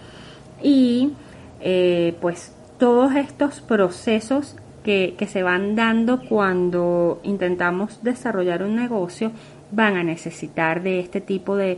Y 0.63 1.13
eh, 1.61 2.15
pues 2.19 2.55
todos 2.79 3.15
estos 3.15 3.61
procesos 3.61 4.55
que, 4.83 5.13
que, 5.15 5.27
se 5.27 5.43
van 5.43 5.75
dando 5.75 6.19
cuando 6.27 7.21
intentamos 7.23 8.03
desarrollar 8.03 8.63
un 8.63 8.75
negocio 8.75 9.31
van 9.71 9.97
a 9.97 10.03
necesitar 10.03 10.81
de 10.81 10.99
este 10.99 11.21
tipo 11.21 11.55
de, 11.55 11.77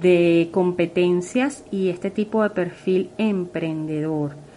de 0.00 0.48
competencias 0.52 1.64
y 1.72 1.88
este 1.88 2.10
tipo 2.10 2.42
de 2.42 2.50
perfil 2.50 3.10
emprendedor 3.18 4.49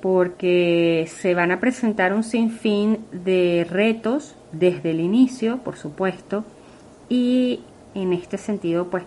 porque 0.00 1.08
se 1.08 1.34
van 1.34 1.50
a 1.50 1.60
presentar 1.60 2.12
un 2.12 2.24
sinfín 2.24 3.04
de 3.12 3.66
retos 3.68 4.36
desde 4.52 4.90
el 4.90 5.00
inicio, 5.00 5.58
por 5.58 5.76
supuesto, 5.76 6.44
y 7.08 7.60
en 7.94 8.12
este 8.12 8.38
sentido, 8.38 8.88
pues 8.88 9.04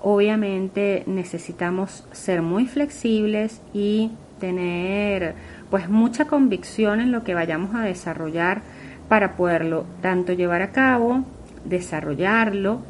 obviamente 0.00 1.02
necesitamos 1.06 2.06
ser 2.12 2.42
muy 2.42 2.66
flexibles 2.66 3.60
y 3.72 4.12
tener 4.38 5.34
pues 5.70 5.88
mucha 5.88 6.26
convicción 6.26 7.00
en 7.00 7.10
lo 7.10 7.24
que 7.24 7.34
vayamos 7.34 7.74
a 7.74 7.82
desarrollar 7.82 8.62
para 9.08 9.36
poderlo 9.36 9.86
tanto 10.02 10.32
llevar 10.32 10.62
a 10.62 10.72
cabo, 10.72 11.24
desarrollarlo 11.64 12.82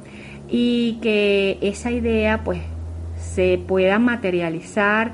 y 0.48 0.98
que 1.00 1.58
esa 1.60 1.90
idea 1.90 2.42
pues 2.44 2.60
se 3.16 3.58
pueda 3.66 3.98
materializar, 3.98 5.12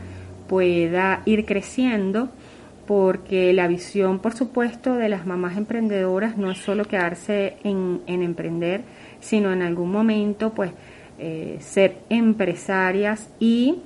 pueda 0.52 1.22
ir 1.24 1.46
creciendo 1.46 2.28
porque 2.86 3.54
la 3.54 3.68
visión, 3.68 4.18
por 4.18 4.34
supuesto, 4.34 4.96
de 4.96 5.08
las 5.08 5.24
mamás 5.24 5.56
emprendedoras 5.56 6.36
no 6.36 6.50
es 6.50 6.58
solo 6.58 6.84
quedarse 6.84 7.56
en, 7.64 8.02
emprender, 8.06 8.82
sino 9.18 9.50
en 9.50 9.62
algún 9.62 9.90
momento, 9.90 10.50
pues, 10.50 10.72
eh, 11.18 11.56
ser 11.60 11.96
empresarias 12.10 13.30
y 13.40 13.78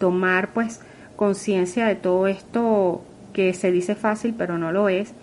tomar, 0.00 0.52
pues, 0.52 0.80
conciencia 1.14 1.86
de 1.86 1.94
todo 1.94 2.26
esto 2.26 3.04
que 3.32 3.54
se 3.54 3.70
dice 3.70 3.94
fácil, 3.94 4.34
pero 4.36 4.58
no 4.58 4.72
lo 4.72 4.88
es, 4.88 5.14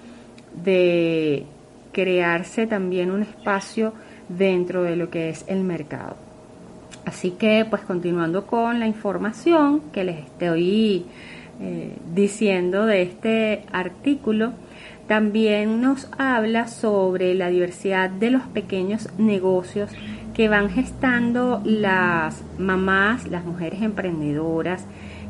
de 0.64 1.44
crearse 1.92 2.66
también 2.66 3.12
un 3.12 3.24
espacio 3.24 3.92
dentro 4.30 4.84
de 4.84 4.96
lo 4.96 5.10
que 5.10 5.28
es 5.28 5.44
el 5.50 5.66
mercado. 5.66 6.25
Así 7.06 7.32
que, 7.32 7.66
pues, 7.70 7.84
continuando 7.84 8.48
con 8.48 8.80
la 8.80 8.88
información 8.88 9.82
que 9.92 10.04
les 10.04 10.26
estoy 10.26 11.06
eh, 11.62 11.96
diciendo 12.14 12.86
de 12.86 13.04
este 13.04 13.64
artículo, 13.72 14.54
también 15.08 15.82
nos 15.82 16.10
habla 16.18 16.68
sobre 16.68 17.36
la 17.36 17.50
diversidad 17.50 18.10
de 18.10 18.32
los 18.32 18.42
pequeños 18.44 19.08
negocios 19.20 19.92
que 20.34 20.50
van 20.50 20.70
gestando 20.70 21.62
las 21.64 22.44
mamás, 22.58 23.28
las 23.28 23.46
mujeres 23.46 23.82
emprendedoras 23.84 24.84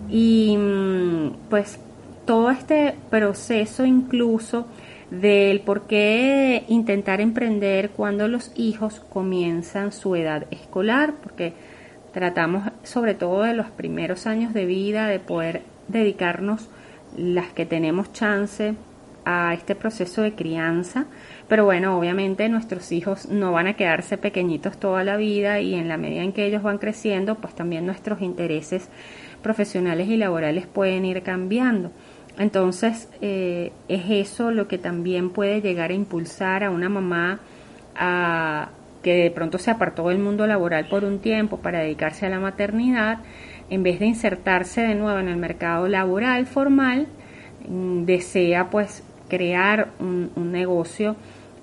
y 0.09 0.57
mm, 0.57 1.49
pues 1.49 1.79
todo 2.25 2.49
este 2.49 2.95
proceso 3.09 3.85
incluso 3.85 4.65
del 5.11 5.59
por 5.61 5.83
qué 5.83 6.63
intentar 6.67 7.21
emprender 7.21 7.91
cuando 7.91 8.27
los 8.27 8.51
hijos 8.55 9.01
comienzan 9.09 9.91
su 9.91 10.15
edad 10.15 10.47
escolar, 10.51 11.13
porque 11.21 11.53
tratamos 12.15 12.71
sobre 12.83 13.13
todo 13.13 13.43
de 13.43 13.53
los 13.53 13.69
primeros 13.69 14.25
años 14.25 14.53
de 14.53 14.65
vida 14.65 15.09
de 15.09 15.19
poder 15.19 15.63
dedicarnos 15.89 16.69
las 17.17 17.47
que 17.51 17.65
tenemos 17.65 18.13
chance 18.13 18.73
a 19.25 19.53
este 19.53 19.75
proceso 19.75 20.21
de 20.21 20.33
crianza, 20.33 21.07
pero 21.49 21.65
bueno, 21.65 21.99
obviamente 21.99 22.47
nuestros 22.47 22.93
hijos 22.93 23.27
no 23.27 23.51
van 23.51 23.67
a 23.67 23.73
quedarse 23.73 24.17
pequeñitos 24.17 24.77
toda 24.77 25.03
la 25.03 25.17
vida 25.17 25.59
y 25.59 25.75
en 25.75 25.89
la 25.89 25.97
medida 25.97 26.23
en 26.23 26.31
que 26.31 26.45
ellos 26.45 26.63
van 26.63 26.77
creciendo, 26.77 27.35
pues 27.35 27.53
también 27.53 27.85
nuestros 27.85 28.21
intereses 28.21 28.87
profesionales 29.43 30.07
y 30.07 30.15
laborales 30.15 30.67
pueden 30.67 31.03
ir 31.03 31.21
cambiando. 31.21 31.91
Entonces, 32.37 33.09
eh, 33.19 33.73
es 33.89 34.03
eso 34.09 34.51
lo 34.51 34.69
que 34.69 34.77
también 34.77 35.31
puede 35.31 35.59
llegar 35.59 35.89
a 35.89 35.93
impulsar 35.93 36.63
a 36.63 36.69
una 36.69 36.87
mamá 36.87 37.41
a 37.93 38.69
que 39.05 39.13
de 39.13 39.29
pronto 39.29 39.59
se 39.59 39.69
apartó 39.69 40.09
del 40.09 40.17
mundo 40.17 40.47
laboral 40.47 40.87
por 40.87 41.03
un 41.03 41.19
tiempo 41.19 41.57
para 41.57 41.81
dedicarse 41.81 42.25
a 42.25 42.29
la 42.29 42.39
maternidad 42.39 43.19
en 43.69 43.83
vez 43.83 43.99
de 43.99 44.07
insertarse 44.07 44.81
de 44.81 44.95
nuevo 44.95 45.19
en 45.19 45.27
el 45.27 45.37
mercado 45.37 45.87
laboral 45.87 46.47
formal, 46.47 47.05
mm, 47.69 48.05
desea 48.05 48.71
pues 48.71 49.03
crear 49.29 49.89
un, 49.99 50.31
negocio 50.51 51.17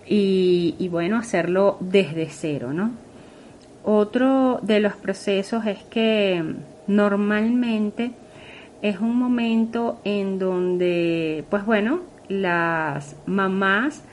y, 0.07 0.89
bueno, 0.89 1.17
hacerlo 1.17 1.79
desde 1.81 2.29
cero, 2.29 2.73
¿no? 2.73 2.93
Otro 3.83 4.61
de 4.63 4.79
los 4.79 4.95
procesos 4.95 5.67
es 5.67 5.83
que 5.83 6.45
normalmente 6.87 8.13
es 8.83 9.01
un 9.01 9.17
momento 9.17 10.01
en 10.05 10.39
donde, 10.39 11.45
pues 11.51 11.67
bueno, 11.67 12.03
las 12.29 13.17
mamás 13.27 14.05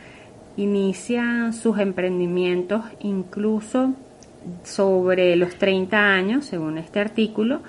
inician 0.59 1.53
sus 1.53 1.79
emprendimientos 1.79 2.83
incluso 2.99 3.93
sobre 4.63 5.35
los 5.37 5.55
30 5.55 5.97
años, 5.97 6.45
según 6.45 6.77
este 6.77 6.99
artículo, 6.99 7.61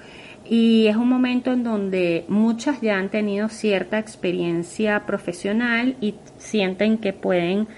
y 0.44 0.88
es 0.88 0.96
un 0.96 1.08
momento 1.08 1.52
en 1.52 1.62
donde 1.62 2.24
muchas 2.26 2.80
ya 2.80 2.98
han 2.98 3.08
tenido 3.08 3.48
cierta 3.48 3.98
experiencia 4.00 5.06
profesional 5.06 5.96
y 6.00 6.16
sienten 6.38 6.98
que 6.98 7.12
pueden 7.12 7.68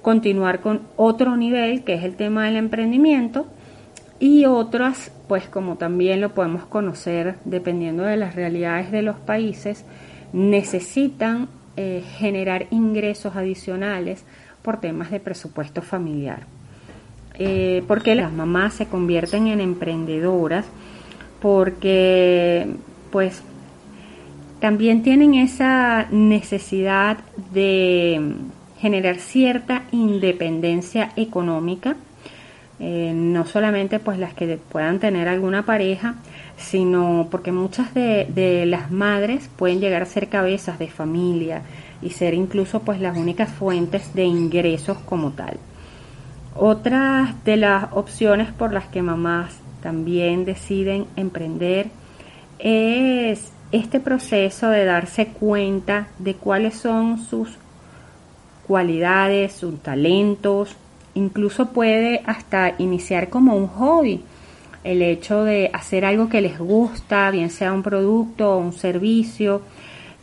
continuar 0.00 0.60
con 0.60 0.82
otro 0.96 1.36
nivel, 1.36 1.84
que 1.84 1.94
es 1.94 2.04
el 2.04 2.16
tema 2.16 2.46
del 2.46 2.56
emprendimiento, 2.56 3.46
y 4.18 4.46
otras, 4.46 5.12
pues 5.28 5.48
como 5.48 5.76
también 5.76 6.22
lo 6.22 6.32
podemos 6.32 6.64
conocer 6.64 7.34
dependiendo 7.44 8.04
de 8.04 8.16
las 8.16 8.34
realidades 8.34 8.90
de 8.90 9.02
los 9.02 9.16
países, 9.16 9.84
necesitan 10.32 11.48
eh, 11.76 12.02
generar 12.16 12.68
ingresos 12.70 13.36
adicionales 13.36 14.24
por 14.66 14.80
temas 14.80 15.12
de 15.12 15.20
presupuesto 15.20 15.80
familiar. 15.80 16.40
Eh, 17.38 17.84
porque 17.86 18.16
las 18.16 18.32
mamás 18.32 18.74
se 18.74 18.86
convierten 18.86 19.46
en 19.46 19.60
emprendedoras 19.60 20.66
porque 21.40 22.66
pues 23.12 23.42
también 24.58 25.02
tienen 25.02 25.34
esa 25.34 26.08
necesidad 26.10 27.18
de 27.52 28.32
generar 28.80 29.16
cierta 29.18 29.84
independencia 29.92 31.12
económica, 31.14 31.94
eh, 32.80 33.12
no 33.14 33.46
solamente 33.46 34.00
pues 34.00 34.18
las 34.18 34.34
que 34.34 34.58
puedan 34.68 34.98
tener 34.98 35.28
alguna 35.28 35.64
pareja, 35.64 36.16
sino 36.56 37.28
porque 37.30 37.52
muchas 37.52 37.94
de, 37.94 38.26
de, 38.34 38.66
las 38.66 38.90
madres 38.90 39.48
pueden 39.56 39.78
llegar 39.78 40.02
a 40.02 40.06
ser 40.06 40.28
cabezas 40.28 40.78
de 40.80 40.88
familia 40.88 41.62
y 42.02 42.10
ser 42.10 42.34
incluso 42.34 42.80
pues 42.80 43.00
las 43.00 43.16
únicas 43.16 43.50
fuentes 43.50 44.14
de 44.14 44.24
ingresos 44.24 44.98
como 44.98 45.32
tal. 45.32 45.58
Otras 46.54 47.44
de 47.44 47.56
las 47.56 47.92
opciones 47.92 48.50
por 48.52 48.72
las 48.72 48.86
que 48.86 49.02
mamás 49.02 49.58
también 49.82 50.44
deciden 50.44 51.06
emprender 51.16 51.90
es 52.58 53.52
este 53.72 54.00
proceso 54.00 54.70
de 54.70 54.84
darse 54.84 55.28
cuenta 55.28 56.08
de 56.18 56.34
cuáles 56.34 56.74
son 56.76 57.18
sus 57.18 57.50
cualidades, 58.66 59.52
sus 59.52 59.78
talentos, 59.80 60.76
incluso 61.14 61.70
puede 61.70 62.22
hasta 62.26 62.74
iniciar 62.78 63.28
como 63.28 63.54
un 63.54 63.68
hobby, 63.68 64.22
el 64.84 65.02
hecho 65.02 65.44
de 65.44 65.70
hacer 65.72 66.04
algo 66.04 66.28
que 66.28 66.40
les 66.40 66.58
gusta, 66.58 67.30
bien 67.30 67.50
sea 67.50 67.72
un 67.72 67.82
producto 67.82 68.54
o 68.54 68.58
un 68.58 68.72
servicio, 68.72 69.62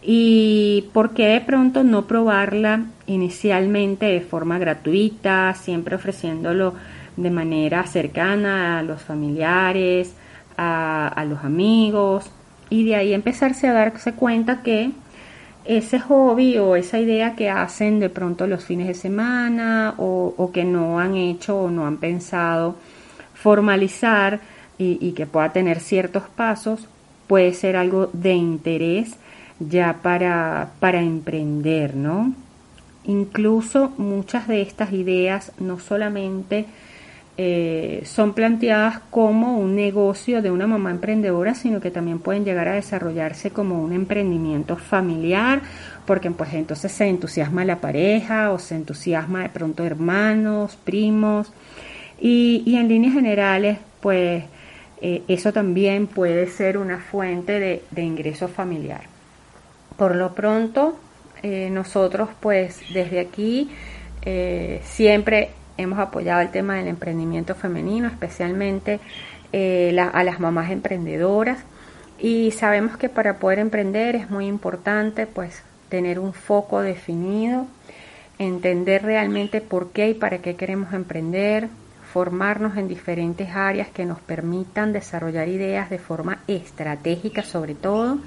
y 0.06 0.90
por 0.94 1.14
qué 1.14 1.28
de 1.28 1.42
pronto 1.42 1.84
no 1.84 2.06
probarla 2.08 2.86
inicialmente 3.08 4.06
de 4.08 4.22
forma 4.22 4.60
gratuita, 4.60 5.54
siempre 5.54 5.96
ofreciéndolo 5.96 6.74
de 7.16 7.30
manera 7.30 7.86
cercana 7.86 8.80
a 8.80 8.84
los 8.84 9.02
familiares, 9.02 10.14
a, 10.58 11.24
los 11.28 11.44
amigos, 11.44 12.30
y 12.70 12.86
de 12.86 12.96
ahí 12.96 13.14
empezarse 13.14 13.68
a 13.68 13.74
darse 13.74 14.14
cuenta 14.14 14.62
que 14.62 14.92
ese 15.64 16.00
hobby 16.00 16.58
o 16.58 16.76
esa 16.76 17.00
idea 17.00 17.36
que 17.36 17.50
hacen 17.50 18.02
de 18.02 18.10
pronto 18.10 18.46
los 18.46 18.66
fines 18.66 18.88
de 18.88 18.94
semana 18.94 19.94
o, 19.98 20.52
que 20.54 20.66
no 20.66 21.00
han 21.00 21.16
hecho 21.16 21.62
o 21.62 21.72
no 21.72 21.88
han 21.88 21.98
pensado 21.98 22.76
formalizar 23.34 24.42
y, 24.78 24.98
y 25.00 25.14
que 25.14 25.26
pueda 25.26 25.54
tener 25.54 25.80
ciertos 25.80 26.24
pasos, 26.36 26.88
puede 27.28 27.54
ser 27.54 27.78
algo 27.78 28.10
de 28.12 28.34
interés 28.34 29.18
ya 29.70 30.00
para, 30.02 30.72
para 30.80 31.02
emprender, 31.02 31.96
¿no? 31.96 32.34
Incluso 33.06 33.92
muchas 33.98 34.48
de 34.48 34.62
estas 34.62 34.94
ideas 34.94 35.52
no 35.60 35.80
solamente 35.80 36.66
eh, 37.36 38.04
son 38.06 38.34
planteadas 38.34 39.00
como 39.10 39.58
un 39.58 39.76
negocio 39.76 40.44
de 40.44 40.52
una 40.52 40.68
mamá 40.68 40.92
emprendedora, 40.92 41.56
sino 41.56 41.82
que 41.82 41.90
también 41.90 42.20
pueden 42.20 42.46
llegar 42.46 42.68
a 42.68 42.76
desarrollarse 42.76 43.50
como 43.50 43.82
un 43.82 43.92
emprendimiento 43.92 44.78
familiar, 44.78 45.62
porque 46.06 46.30
pues 46.30 46.54
entonces 46.54 46.92
se 46.92 47.08
entusiasma 47.08 47.66
la 47.66 47.82
pareja 47.82 48.52
o 48.52 48.60
se 48.60 48.76
entusiasma 48.76 49.42
de 49.42 49.50
pronto 49.50 49.84
hermanos, 49.84 50.78
primos, 50.84 51.52
y, 52.20 52.76
en 52.78 52.88
líneas 52.88 53.14
generales 53.14 53.80
pues 54.00 54.44
eh, 55.02 55.24
eso 55.28 55.52
también 55.52 56.08
puede 56.08 56.48
ser 56.48 56.78
una 56.78 57.00
fuente 57.00 57.60
de, 57.90 58.02
ingreso 58.02 58.48
familiar. 58.48 59.13
Por 59.98 60.16
lo 60.16 60.34
pronto, 60.34 60.98
eh, 61.42 61.70
nosotros 61.70 62.30
pues 62.40 62.82
desde 62.94 63.20
aquí 63.20 63.70
siempre 64.84 65.50
hemos 65.78 66.00
apoyado 66.00 66.42
el 66.42 66.52
tema 66.52 66.76
del 66.76 66.88
emprendimiento 66.88 67.56
femenino, 67.56 68.08
especialmente 68.08 69.00
eh, 69.52 69.96
a 70.00 70.24
las 70.24 70.40
mamás 70.40 70.72
emprendedoras. 70.72 71.60
Y 72.20 72.52
sabemos 72.52 72.98
que 72.98 73.10
para 73.10 73.38
poder 73.38 73.60
emprender 73.60 74.16
es 74.16 74.30
muy 74.30 74.48
importante 74.48 75.28
pues 75.28 75.62
tener 75.90 76.20
un 76.20 76.34
foco 76.34 76.82
definido, 76.82 77.68
entender 78.40 79.04
realmente 79.04 79.62
por 79.62 79.92
qué 79.92 80.10
y 80.10 80.14
para 80.14 80.40
qué 80.40 80.56
queremos 80.56 80.94
emprender, 80.94 81.68
formarnos 82.14 82.78
en 82.78 82.88
diferentes 82.88 83.50
áreas 83.56 83.90
que 83.90 84.06
nos 84.06 84.20
permitan 84.20 84.94
desarrollar 84.94 85.48
ideas 85.48 85.90
de 85.90 86.00
forma 86.00 86.40
estratégica 86.48 87.44
sobre 87.44 87.76
todo. 87.76 88.20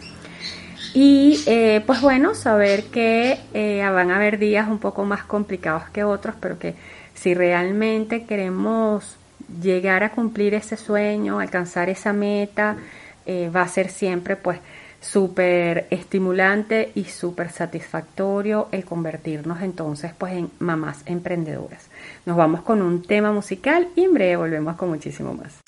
Y 0.94 1.40
eh, 1.46 1.82
pues 1.86 2.00
bueno, 2.00 2.34
saber 2.34 2.84
que 2.84 3.38
eh, 3.54 3.82
van 3.88 4.10
a 4.10 4.16
haber 4.16 4.38
días 4.38 4.68
un 4.68 4.78
poco 4.78 5.04
más 5.04 5.24
complicados 5.24 5.84
que 5.90 6.04
otros, 6.04 6.34
pero 6.40 6.58
que 6.58 6.74
si 7.14 7.34
realmente 7.34 8.24
queremos 8.24 9.16
llegar 9.62 10.02
a 10.04 10.10
cumplir 10.10 10.54
ese 10.54 10.76
sueño, 10.76 11.40
alcanzar 11.40 11.88
esa 11.88 12.12
meta, 12.12 12.76
eh, 13.24 13.50
va 13.54 13.62
a 13.62 13.68
ser 13.68 13.90
siempre 13.90 14.36
pues 14.36 14.58
súper 15.00 15.86
estimulante 15.90 16.90
y 16.94 17.04
súper 17.04 17.50
satisfactorio 17.50 18.68
el 18.72 18.84
convertirnos 18.84 19.60
entonces 19.62 20.12
pues 20.16 20.32
en 20.32 20.50
mamás 20.58 21.02
emprendedoras. 21.06 21.88
Nos 22.24 22.36
vamos 22.36 22.62
con 22.62 22.82
un 22.82 23.02
tema 23.02 23.32
musical 23.32 23.88
y 23.94 24.04
en 24.04 24.14
breve 24.14 24.36
volvemos 24.36 24.76
con 24.76 24.88
muchísimo 24.88 25.34
más. 25.34 25.60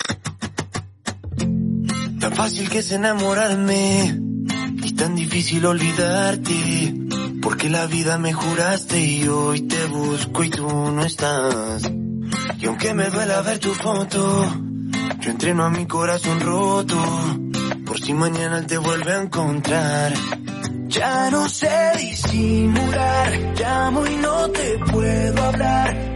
Tan 2.19 2.33
fácil 2.33 2.69
que 2.69 2.79
es 2.79 2.91
enamorarme 2.91 4.28
y 4.83 4.93
tan 4.93 5.15
difícil 5.15 5.65
olvidarte 5.65 6.93
porque 7.41 7.69
la 7.69 7.85
vida 7.87 8.17
me 8.17 8.33
juraste 8.33 8.99
y 8.99 9.27
hoy 9.27 9.61
te 9.61 9.85
busco 9.85 10.43
y 10.43 10.49
tú 10.49 10.67
no 10.67 11.03
estás. 11.03 11.89
Y 12.59 12.65
aunque 12.65 12.93
me 12.93 13.09
duela 13.09 13.41
ver 13.41 13.59
tu 13.59 13.73
foto, 13.73 14.45
yo 15.19 15.31
entreno 15.31 15.65
a 15.65 15.69
mi 15.69 15.85
corazón 15.85 16.39
roto. 16.39 16.97
Por 17.85 17.99
si 17.99 18.13
mañana 18.13 18.65
te 18.65 18.77
vuelve 18.77 19.13
a 19.13 19.21
encontrar. 19.21 20.13
Ya 20.87 21.29
no 21.29 21.47
sé 21.47 21.91
disimular, 21.97 23.53
llamo 23.59 24.05
y 24.07 24.15
no 24.17 24.49
te 24.49 24.79
puedo 24.91 25.43
hablar. 25.43 26.08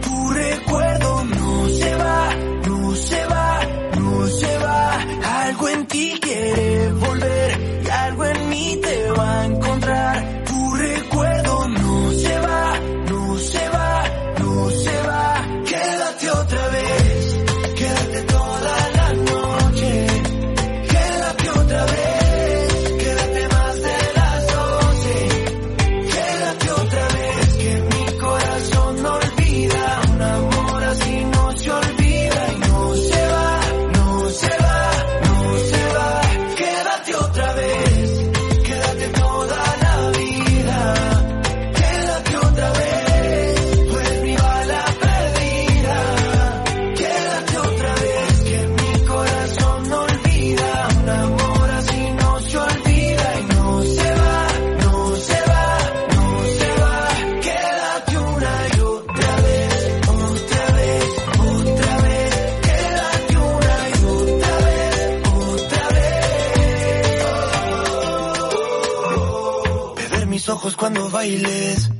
Bailes, 71.24 71.90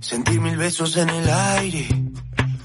sentir 0.00 0.38
mil 0.38 0.56
besos 0.56 0.96
en 0.98 1.08
el 1.08 1.30
aire, 1.30 1.88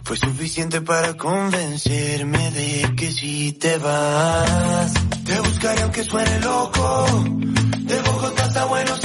fue 0.03 0.18
suficiente 0.18 0.82
para 0.82 1.16
convencerme 1.16 2.51
de 2.51 2.95
que 2.97 3.09
si 3.12 3.53
te 3.53 3.78
vas, 3.78 4.93
te 5.26 5.39
buscaré 5.39 5.82
aunque 5.84 6.03
suene 6.03 6.39
loco, 6.41 7.05
de 7.89 8.01
Bogotá 8.01 8.43
hasta 8.43 8.66
Buenos 8.66 9.00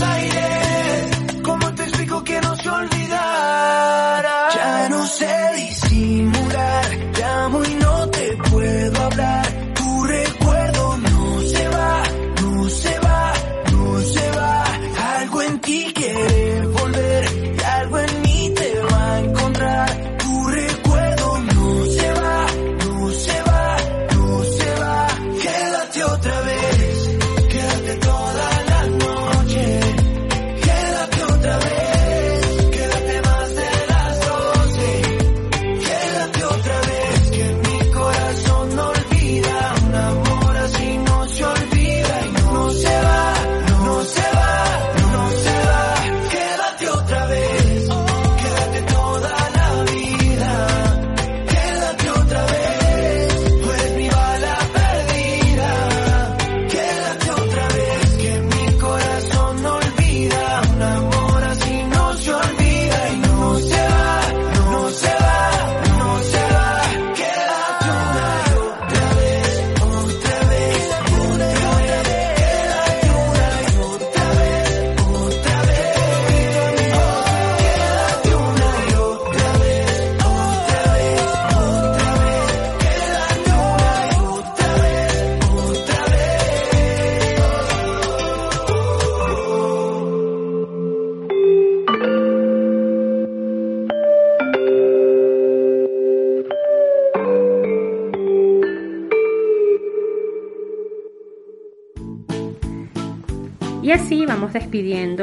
volver, 16.16 16.66
volver 16.68 17.55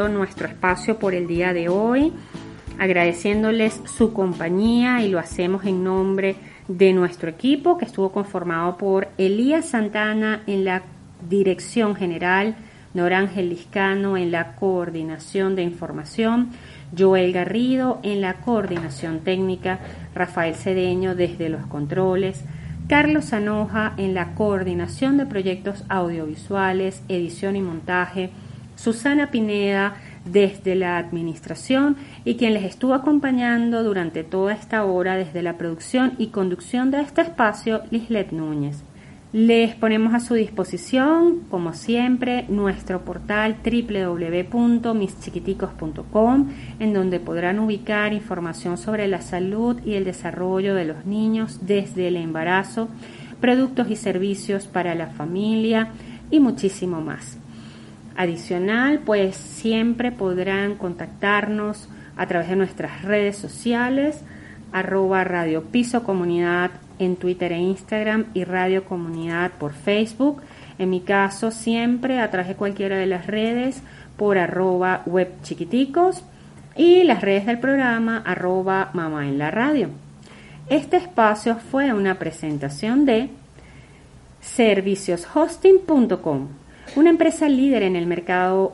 nuestro 0.09 0.47
espacio 0.47 0.99
por 0.99 1.13
el 1.13 1.27
día 1.27 1.53
de 1.53 1.69
hoy, 1.69 2.13
agradeciéndoles 2.79 3.81
su 3.85 4.13
compañía 4.13 5.01
y 5.01 5.09
lo 5.09 5.19
hacemos 5.19 5.65
en 5.65 5.83
nombre 5.83 6.35
de 6.67 6.93
nuestro 6.93 7.29
equipo 7.29 7.77
que 7.77 7.85
estuvo 7.85 8.11
conformado 8.11 8.77
por 8.77 9.09
Elías 9.17 9.69
Santana 9.69 10.43
en 10.47 10.65
la 10.65 10.83
dirección 11.27 11.95
general, 11.95 12.55
Norángel 12.93 13.49
Liscano 13.49 14.17
en 14.17 14.31
la 14.31 14.55
coordinación 14.55 15.55
de 15.55 15.63
información, 15.63 16.49
Joel 16.95 17.33
Garrido 17.33 17.99
en 18.03 18.21
la 18.21 18.35
coordinación 18.35 19.21
técnica, 19.21 19.79
Rafael 20.13 20.55
Cedeño 20.55 21.15
desde 21.15 21.49
los 21.49 21.65
controles, 21.65 22.43
Carlos 22.87 23.25
Sanoja 23.25 23.93
en 23.97 24.13
la 24.13 24.35
coordinación 24.35 25.17
de 25.17 25.25
proyectos 25.25 25.85
audiovisuales, 25.89 27.01
edición 27.07 27.55
y 27.55 27.61
montaje, 27.61 28.29
Susana 28.83 29.31
Pineda 29.31 29.95
desde 30.25 30.75
la 30.75 30.97
administración 30.97 31.95
y 32.25 32.35
quien 32.35 32.53
les 32.53 32.65
estuvo 32.65 32.93
acompañando 32.93 33.81
durante 33.81 34.25
toda 34.25 34.51
esta 34.51 34.83
hora 34.83 35.15
desde 35.15 35.41
la 35.41 35.57
producción 35.57 36.15
y 36.17 36.27
conducción 36.27 36.91
de 36.91 36.99
este 36.99 37.21
espacio, 37.21 37.83
Lislet 37.91 38.33
Núñez. 38.33 38.83
Les 39.31 39.73
ponemos 39.73 40.13
a 40.13 40.19
su 40.19 40.33
disposición, 40.33 41.43
como 41.49 41.71
siempre, 41.71 42.43
nuestro 42.49 43.05
portal 43.05 43.55
www.mischiquiticos.com, 43.63 46.49
en 46.79 46.93
donde 46.93 47.21
podrán 47.21 47.59
ubicar 47.59 48.11
información 48.11 48.77
sobre 48.77 49.07
la 49.07 49.21
salud 49.21 49.79
y 49.85 49.93
el 49.93 50.03
desarrollo 50.03 50.75
de 50.75 50.83
los 50.83 51.05
niños 51.05 51.65
desde 51.65 52.09
el 52.09 52.17
embarazo, 52.17 52.89
productos 53.39 53.89
y 53.89 53.95
servicios 53.95 54.67
para 54.67 54.93
la 54.93 55.07
familia 55.07 55.93
y 56.29 56.41
muchísimo 56.41 56.99
más. 56.99 57.37
Adicional, 58.15 58.99
pues 58.99 59.35
siempre 59.35 60.11
podrán 60.11 60.75
contactarnos 60.75 61.89
a 62.15 62.27
través 62.27 62.49
de 62.49 62.55
nuestras 62.55 63.01
redes 63.03 63.35
sociales, 63.37 64.21
arroba 64.71 65.23
Radio 65.23 65.63
Piso 65.63 66.03
Comunidad 66.03 66.69
en 66.99 67.15
Twitter 67.15 67.51
e 67.51 67.57
Instagram 67.59 68.27
y 68.33 68.43
Radio 68.43 68.85
Comunidad 68.85 69.53
por 69.53 69.73
Facebook. 69.73 70.43
En 70.77 70.91
mi 70.91 71.01
caso, 71.01 71.49
siempre 71.51 72.19
a 72.19 72.29
través 72.29 72.49
de 72.49 72.55
cualquiera 72.55 72.97
de 72.97 73.07
las 73.07 73.25
redes 73.27 73.81
por 74.17 74.37
arroba 74.37 75.03
web 75.05 75.29
chiquiticos 75.41 76.23
y 76.75 77.03
las 77.03 77.21
redes 77.21 77.45
del 77.45 77.59
programa 77.59 78.21
arroba 78.25 78.89
mamá 78.93 79.27
en 79.27 79.37
la 79.37 79.51
radio. 79.51 79.89
Este 80.69 80.95
espacio 80.97 81.57
fue 81.57 81.93
una 81.93 82.17
presentación 82.19 83.05
de 83.05 83.29
servicioshosting.com 84.41 86.62
una 86.95 87.09
empresa 87.09 87.49
líder 87.49 87.83
en 87.83 87.95
el 87.95 88.07
mercado 88.07 88.73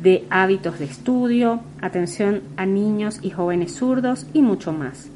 de 0.00 0.24
hábitos 0.30 0.78
de 0.78 0.86
estudio, 0.86 1.60
atención 1.80 2.40
a 2.56 2.64
niños 2.66 3.18
y 3.22 3.30
jóvenes 3.30 3.74
zurdos 3.74 4.26
y 4.32 4.42
mucho 4.42 4.72
más. 4.72 5.10